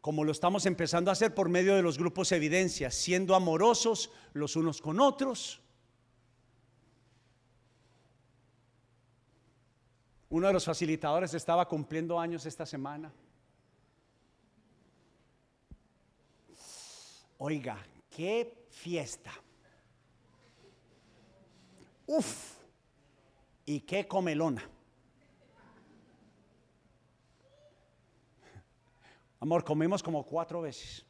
como 0.00 0.24
lo 0.24 0.32
estamos 0.32 0.66
empezando 0.66 1.10
a 1.10 1.12
hacer 1.12 1.34
por 1.34 1.48
medio 1.48 1.74
de 1.74 1.82
los 1.82 1.98
grupos 1.98 2.32
evidencias, 2.32 2.94
siendo 2.94 3.34
amorosos 3.34 4.10
los 4.32 4.56
unos 4.56 4.80
con 4.80 5.00
otros. 5.00 5.60
Uno 10.30 10.46
de 10.46 10.52
los 10.52 10.64
facilitadores 10.64 11.32
estaba 11.34 11.66
cumpliendo 11.66 12.18
años 12.18 12.44
esta 12.44 12.66
semana. 12.66 13.12
Oiga, 17.38 17.78
qué 18.10 18.66
fiesta. 18.70 19.32
Uf, 22.08 22.56
y 23.66 23.80
qué 23.80 24.08
comelona. 24.08 24.62
Amor, 29.40 29.62
comimos 29.62 30.02
como 30.02 30.24
cuatro 30.24 30.62
veces. 30.62 31.04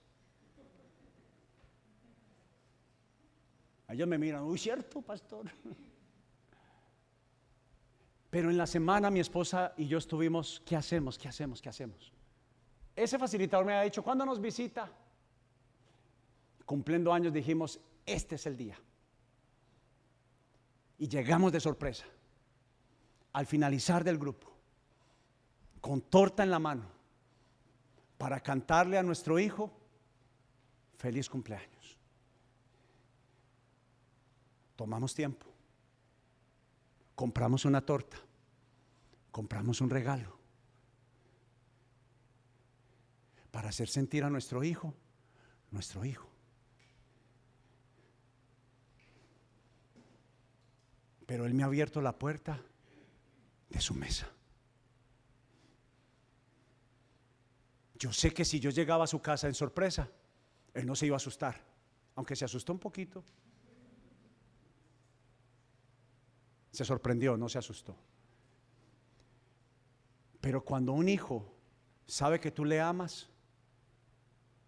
Ellos 3.88 4.08
me 4.08 4.18
miran, 4.18 4.42
uy, 4.42 4.58
cierto, 4.58 5.00
pastor. 5.00 5.46
Pero 8.28 8.50
en 8.50 8.58
la 8.58 8.66
semana 8.66 9.08
mi 9.08 9.20
esposa 9.20 9.72
y 9.76 9.86
yo 9.86 9.98
estuvimos, 9.98 10.60
¿qué 10.66 10.74
hacemos? 10.74 11.16
¿Qué 11.16 11.28
hacemos? 11.28 11.62
¿Qué 11.62 11.68
hacemos? 11.68 12.12
Ese 12.96 13.18
facilitador 13.20 13.64
me 13.64 13.74
ha 13.74 13.82
dicho, 13.82 14.02
¿cuándo 14.02 14.26
nos 14.26 14.40
visita? 14.40 14.90
Cumpliendo 16.66 17.12
años 17.12 17.32
dijimos, 17.32 17.80
este 18.04 18.34
es 18.34 18.44
el 18.46 18.56
día. 18.56 18.76
Y 20.98 21.08
llegamos 21.08 21.52
de 21.52 21.60
sorpresa. 21.60 22.04
Al 23.32 23.46
finalizar 23.46 24.02
del 24.02 24.18
grupo, 24.18 24.52
con 25.80 26.00
torta 26.00 26.42
en 26.42 26.50
la 26.50 26.58
mano, 26.58 26.84
para 28.16 28.40
cantarle 28.40 28.98
a 28.98 29.02
nuestro 29.02 29.38
hijo, 29.38 29.70
feliz 30.96 31.28
cumpleaños. 31.28 31.96
Tomamos 34.74 35.14
tiempo, 35.14 35.46
compramos 37.14 37.64
una 37.64 37.80
torta, 37.80 38.16
compramos 39.30 39.80
un 39.80 39.90
regalo 39.90 40.36
para 43.50 43.70
hacer 43.70 43.88
sentir 43.88 44.24
a 44.24 44.30
nuestro 44.30 44.62
hijo, 44.62 44.94
nuestro 45.70 46.04
hijo. 46.04 46.27
Pero 51.28 51.44
Él 51.44 51.52
me 51.52 51.62
ha 51.62 51.66
abierto 51.66 52.00
la 52.00 52.18
puerta 52.18 52.58
de 53.68 53.80
su 53.82 53.92
mesa. 53.92 54.26
Yo 57.98 58.14
sé 58.14 58.32
que 58.32 58.46
si 58.46 58.58
yo 58.60 58.70
llegaba 58.70 59.04
a 59.04 59.06
su 59.06 59.20
casa 59.20 59.46
en 59.46 59.52
sorpresa, 59.52 60.08
él 60.72 60.86
no 60.86 60.96
se 60.96 61.04
iba 61.04 61.16
a 61.16 61.18
asustar, 61.18 61.60
aunque 62.14 62.34
se 62.34 62.46
asustó 62.46 62.72
un 62.72 62.78
poquito. 62.78 63.22
Se 66.70 66.82
sorprendió, 66.82 67.36
no 67.36 67.50
se 67.50 67.58
asustó. 67.58 67.94
Pero 70.40 70.64
cuando 70.64 70.94
un 70.94 71.10
hijo 71.10 71.54
sabe 72.06 72.40
que 72.40 72.52
tú 72.52 72.64
le 72.64 72.80
amas, 72.80 73.28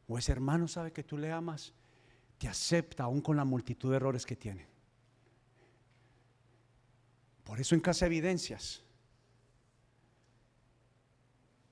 o 0.08 0.18
ese 0.18 0.32
hermano 0.32 0.68
sabe 0.68 0.92
que 0.92 1.04
tú 1.04 1.16
le 1.16 1.32
amas, 1.32 1.72
te 2.36 2.48
acepta 2.48 3.04
aún 3.04 3.22
con 3.22 3.38
la 3.38 3.46
multitud 3.46 3.88
de 3.88 3.96
errores 3.96 4.26
que 4.26 4.36
tiene. 4.36 4.69
Por 7.50 7.58
eso 7.58 7.74
en 7.74 7.80
casa 7.80 8.06
evidencias. 8.06 8.80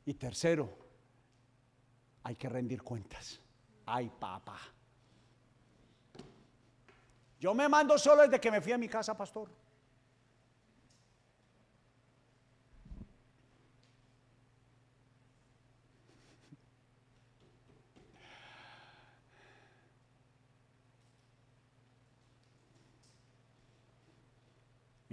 Y 0.07 0.15
tercero, 0.15 0.77
hay 2.25 2.35
que 2.35 2.49
rendir 2.49 2.83
cuentas. 2.83 3.39
Ay, 3.87 4.11
papá. 4.19 4.59
Yo 7.39 7.55
me 7.55 7.69
mando 7.69 7.97
solo 7.97 8.23
desde 8.23 8.41
que 8.41 8.51
me 8.51 8.61
fui 8.61 8.73
a 8.73 8.77
mi 8.77 8.89
casa, 8.89 9.17
pastor. 9.17 9.53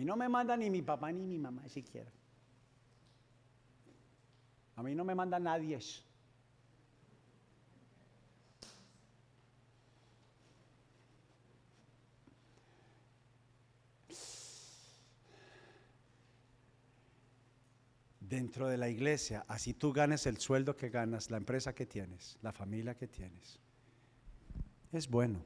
No 0.06 0.16
me 0.16 0.30
manda 0.30 0.56
ni 0.56 0.70
mi 0.70 0.84
papá 0.84 1.12
ni 1.12 1.26
mi 1.26 1.40
mamá 1.40 1.68
siquiera. 1.68 2.12
A 4.76 4.84
mí 4.84 4.94
no 4.94 5.04
me 5.04 5.16
manda 5.16 5.40
nadie. 5.40 5.80
dentro 18.20 18.68
de 18.68 18.78
la 18.78 18.90
iglesia, 18.90 19.46
así 19.48 19.74
tú 19.74 19.94
ganes 19.94 20.26
el 20.26 20.38
sueldo 20.38 20.76
que 20.76 20.90
ganas, 20.90 21.32
la 21.32 21.38
empresa 21.38 21.74
que 21.74 21.86
tienes, 21.86 22.38
la 22.42 22.52
familia 22.52 22.96
que 22.96 23.08
tienes. 23.08 23.60
Es 24.92 25.08
bueno. 25.08 25.44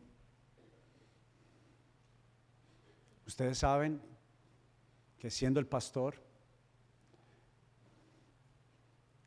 Ustedes 3.28 3.60
saben 3.60 4.01
que 5.20 5.30
siendo 5.30 5.59
el 5.59 5.67
pastor, 5.67 6.15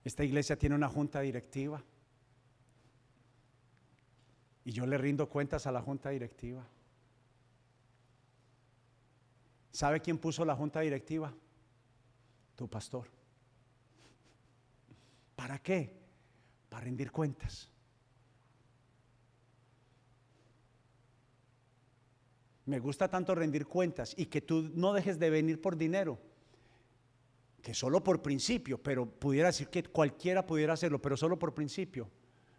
esta 0.05 0.24
iglesia 0.24 0.59
tiene 0.59 0.74
una 0.74 0.88
junta 0.88 1.20
directiva 1.20 1.82
y 4.64 4.72
yo 4.72 4.86
le 4.86 4.97
rindo 4.99 5.28
cuentas 5.28 5.66
a 5.66 5.72
la 5.72 5.82
junta 5.82 6.11
directiva. 6.11 6.66
¿Sabe 9.70 10.01
quién 10.01 10.18
puso 10.18 10.45
la 10.45 10.57
junta 10.57 10.80
directiva? 10.80 11.32
Tu 12.57 12.68
pastor. 12.68 13.09
¿Para 15.36 15.59
qué? 15.59 15.99
Para 16.68 16.84
rendir 16.84 17.11
cuentas. 17.11 17.72
Me 22.66 22.78
gusta 22.78 23.08
tanto 23.08 23.34
rendir 23.34 23.66
cuentas 23.66 24.14
y 24.16 24.26
que 24.26 24.40
tú 24.40 24.70
no 24.74 24.92
dejes 24.92 25.18
de 25.18 25.30
venir 25.30 25.60
por 25.60 25.76
dinero, 25.76 26.18
que 27.60 27.74
solo 27.74 28.02
por 28.02 28.22
principio, 28.22 28.82
pero 28.82 29.06
pudiera 29.06 29.48
decir 29.48 29.68
que 29.68 29.82
cualquiera 29.84 30.46
pudiera 30.46 30.74
hacerlo, 30.74 31.00
pero 31.00 31.16
solo 31.16 31.38
por 31.38 31.54
principio. 31.54 32.10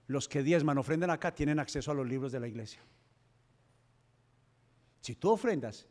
Los 0.07 0.27
que 0.27 0.43
diezman, 0.43 0.77
ofrenden 0.77 1.09
acá, 1.09 1.33
tienen 1.33 1.59
acceso 1.59 1.91
a 1.91 1.93
los 1.93 2.07
libros 2.07 2.31
de 2.31 2.39
la 2.39 2.47
iglesia. 2.47 2.81
Si 4.99 5.15
tú 5.15 5.31
ofrendas 5.31 5.87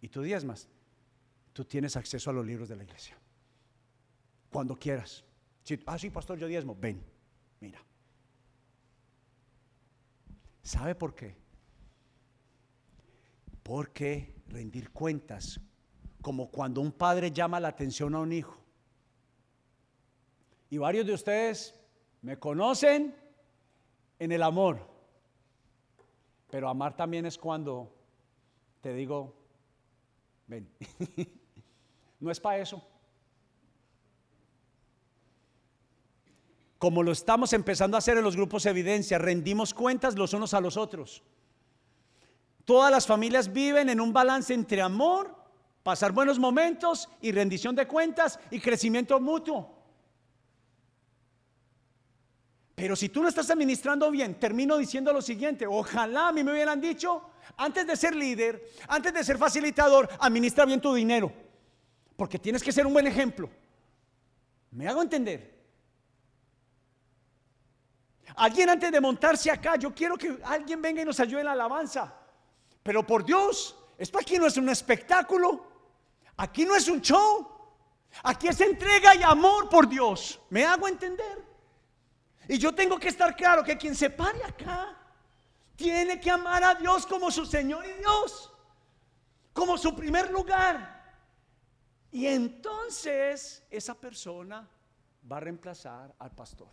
y 0.00 0.08
tú 0.08 0.22
diezmas, 0.22 0.68
tú 1.52 1.64
tienes 1.64 1.96
acceso 1.96 2.30
a 2.30 2.32
los 2.32 2.44
libros 2.44 2.68
de 2.68 2.76
la 2.76 2.82
iglesia. 2.82 3.16
Cuando 4.50 4.76
quieras 4.76 5.24
ah, 5.86 5.98
sí, 5.98 6.10
pastor, 6.10 6.38
yo 6.38 6.46
diezmo. 6.46 6.76
Ven, 6.78 7.02
mira. 7.60 7.80
¿Sabe 10.62 10.94
por 10.94 11.14
qué? 11.14 11.36
Porque 13.64 14.36
rendir 14.46 14.90
cuentas, 14.90 15.58
como 16.22 16.50
cuando 16.50 16.80
un 16.80 16.92
padre 16.92 17.32
llama 17.32 17.58
la 17.58 17.68
atención 17.68 18.14
a 18.14 18.20
un 18.20 18.32
hijo. 18.32 18.56
Y 20.70 20.78
varios 20.78 21.06
de 21.06 21.14
ustedes 21.14 21.74
me 22.22 22.38
conocen 22.38 23.16
en 24.18 24.32
el 24.32 24.42
amor. 24.42 24.86
Pero 26.50 26.68
amar 26.68 26.94
también 26.94 27.26
es 27.26 27.38
cuando 27.38 27.92
te 28.80 28.92
digo, 28.92 29.34
ven. 30.46 30.68
no 32.20 32.30
es 32.30 32.38
para 32.38 32.58
eso. 32.58 32.86
Como 36.78 37.02
lo 37.02 37.12
estamos 37.12 37.54
empezando 37.54 37.96
a 37.96 37.98
hacer 37.98 38.18
en 38.18 38.24
los 38.24 38.36
grupos 38.36 38.66
evidencia, 38.66 39.16
rendimos 39.16 39.72
cuentas 39.72 40.16
los 40.16 40.34
unos 40.34 40.52
a 40.52 40.60
los 40.60 40.76
otros. 40.76 41.22
Todas 42.64 42.90
las 42.90 43.06
familias 43.06 43.52
viven 43.52 43.88
en 43.90 44.00
un 44.00 44.12
balance 44.12 44.54
entre 44.54 44.80
amor, 44.80 45.34
pasar 45.82 46.12
buenos 46.12 46.38
momentos 46.38 47.08
y 47.20 47.30
rendición 47.32 47.74
de 47.74 47.86
cuentas 47.86 48.38
y 48.50 48.58
crecimiento 48.58 49.20
mutuo. 49.20 49.74
Pero 52.74 52.96
si 52.96 53.08
tú 53.08 53.22
no 53.22 53.28
estás 53.28 53.50
administrando 53.50 54.10
bien, 54.10 54.40
termino 54.40 54.76
diciendo 54.76 55.12
lo 55.12 55.22
siguiente, 55.22 55.66
ojalá 55.66 56.28
a 56.28 56.32
mí 56.32 56.42
me 56.42 56.52
hubieran 56.52 56.80
dicho, 56.80 57.22
antes 57.56 57.86
de 57.86 57.96
ser 57.96 58.16
líder, 58.16 58.68
antes 58.88 59.12
de 59.12 59.22
ser 59.22 59.38
facilitador, 59.38 60.08
administra 60.18 60.64
bien 60.64 60.80
tu 60.80 60.92
dinero, 60.92 61.32
porque 62.16 62.38
tienes 62.38 62.62
que 62.62 62.72
ser 62.72 62.86
un 62.86 62.92
buen 62.92 63.06
ejemplo. 63.06 63.48
¿Me 64.72 64.88
hago 64.88 65.02
entender? 65.02 65.54
Alguien 68.36 68.70
antes 68.70 68.90
de 68.90 69.00
montarse 69.00 69.50
acá, 69.50 69.76
yo 69.76 69.94
quiero 69.94 70.16
que 70.16 70.38
alguien 70.42 70.82
venga 70.82 71.02
y 71.02 71.04
nos 71.04 71.20
ayude 71.20 71.40
en 71.40 71.46
la 71.46 71.52
alabanza. 71.52 72.23
Pero 72.84 73.04
por 73.04 73.24
Dios, 73.24 73.74
esto 73.96 74.18
aquí 74.18 74.38
no 74.38 74.46
es 74.46 74.56
un 74.58 74.68
espectáculo, 74.68 75.66
aquí 76.36 76.66
no 76.66 76.76
es 76.76 76.86
un 76.86 77.00
show, 77.00 77.48
aquí 78.22 78.46
es 78.46 78.60
entrega 78.60 79.16
y 79.16 79.22
amor 79.22 79.70
por 79.70 79.88
Dios. 79.88 80.38
¿Me 80.50 80.64
hago 80.64 80.86
entender? 80.86 81.42
Y 82.46 82.58
yo 82.58 82.74
tengo 82.74 82.98
que 82.98 83.08
estar 83.08 83.34
claro 83.34 83.64
que 83.64 83.78
quien 83.78 83.96
se 83.96 84.10
pare 84.10 84.44
acá 84.44 84.96
tiene 85.74 86.20
que 86.20 86.30
amar 86.30 86.62
a 86.62 86.74
Dios 86.74 87.06
como 87.06 87.30
su 87.30 87.46
Señor 87.46 87.86
y 87.86 87.98
Dios, 88.00 88.52
como 89.54 89.78
su 89.78 89.96
primer 89.96 90.30
lugar. 90.30 91.02
Y 92.12 92.26
entonces 92.26 93.64
esa 93.70 93.94
persona 93.94 94.68
va 95.32 95.38
a 95.38 95.40
reemplazar 95.40 96.14
al 96.18 96.30
pastor. 96.32 96.68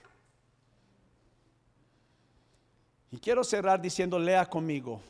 Y 3.11 3.17
quiero 3.17 3.45
cerrar 3.45 3.81
diciendo, 3.81 4.19
lea 4.19 4.45
conmigo, 4.45 5.01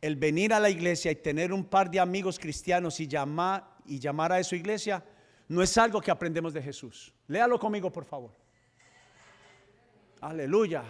el 0.00 0.16
venir 0.16 0.52
a 0.52 0.60
la 0.60 0.70
iglesia 0.70 1.10
y 1.10 1.16
tener 1.16 1.52
un 1.52 1.64
par 1.64 1.90
de 1.90 2.00
amigos 2.00 2.38
cristianos 2.38 3.00
y 3.00 3.08
llamar, 3.08 3.76
y 3.86 3.98
llamar 3.98 4.32
a 4.32 4.38
eso 4.38 4.54
iglesia, 4.54 5.04
no 5.48 5.62
es 5.62 5.76
algo 5.78 6.00
que 6.00 6.10
aprendemos 6.10 6.52
de 6.52 6.62
Jesús. 6.62 7.12
Léalo 7.26 7.58
conmigo, 7.58 7.90
por 7.90 8.04
favor. 8.04 8.30
Aleluya. 10.20 10.84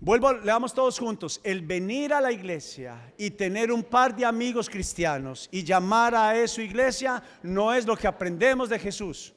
Vuelvo, 0.00 0.32
leamos 0.32 0.74
todos 0.74 0.98
juntos. 0.98 1.40
El 1.44 1.62
venir 1.62 2.12
a 2.12 2.20
la 2.20 2.32
iglesia 2.32 3.12
y 3.16 3.30
tener 3.30 3.70
un 3.70 3.84
par 3.84 4.16
de 4.16 4.24
amigos 4.24 4.68
cristianos 4.68 5.48
y 5.52 5.62
llamar 5.62 6.14
a 6.16 6.36
eso 6.36 6.60
iglesia 6.60 7.22
no 7.42 7.72
es 7.72 7.86
lo 7.86 7.96
que 7.96 8.08
aprendemos 8.08 8.68
de 8.68 8.80
Jesús. 8.80 9.32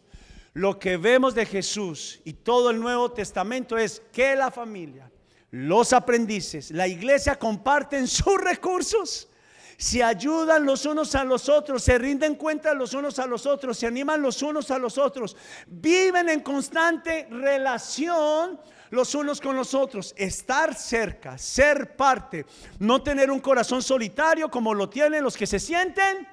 Lo 0.53 0.79
que 0.79 0.97
vemos 0.97 1.35
de 1.35 1.45
Jesús 1.45 2.19
y 2.23 2.33
todo 2.33 2.71
el 2.71 2.79
Nuevo 2.79 3.11
Testamento 3.11 3.77
es 3.77 4.01
que 4.11 4.35
la 4.35 4.49
familia, 4.49 5.11
los 5.51 5.93
aprendices, 5.93 6.71
la 6.71 6.87
iglesia 6.87 7.37
comparten 7.37 8.07
sus 8.07 8.41
recursos 8.41 9.29
se 9.77 10.03
ayudan 10.03 10.65
los 10.65 10.85
unos 10.85 11.15
a 11.15 11.23
los 11.23 11.49
otros, 11.49 11.83
se 11.83 11.97
rinden 11.97 12.35
cuenta 12.35 12.73
los 12.73 12.93
unos 12.93 13.19
a 13.19 13.25
los 13.25 13.45
otros, 13.45 13.77
se 13.77 13.87
animan 13.87 14.21
los 14.21 14.41
unos 14.41 14.71
a 14.71 14.79
los 14.79 14.97
otros, 14.97 15.35
viven 15.67 16.29
en 16.29 16.39
constante 16.41 17.27
relación 17.29 18.59
los 18.91 19.13
unos 19.15 19.41
con 19.41 19.55
los 19.55 19.73
otros, 19.73 20.13
estar 20.17 20.73
cerca, 20.75 21.37
ser 21.37 21.95
parte, 21.95 22.45
no 22.79 23.01
tener 23.01 23.29
un 23.29 23.39
corazón 23.39 23.81
solitario 23.81 24.49
como 24.49 24.73
lo 24.73 24.89
tienen 24.89 25.23
los 25.23 25.35
que 25.35 25.47
se 25.47 25.59
sienten 25.59 26.27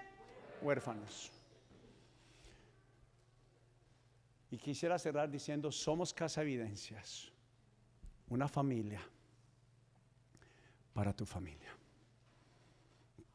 huérfanos. 0.60 1.30
Y 4.50 4.58
quisiera 4.58 4.98
cerrar 4.98 5.30
diciendo, 5.30 5.72
somos 5.72 6.12
casa 6.12 6.42
evidencias, 6.42 7.31
una 8.32 8.48
familia 8.48 9.00
para 10.94 11.12
tu 11.12 11.26
familia 11.26 11.70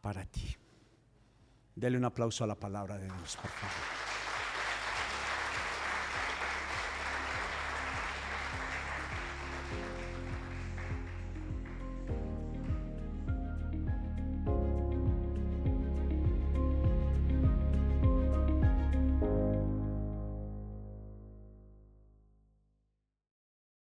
para 0.01 0.25
ti. 0.25 0.55
Dele 1.75 1.97
un 1.97 2.05
aplauso 2.05 2.43
a 2.43 2.47
la 2.47 2.55
palabra 2.55 2.97
de 2.97 3.05
Dios, 3.05 3.35
por 3.35 3.51
favor. 3.51 4.16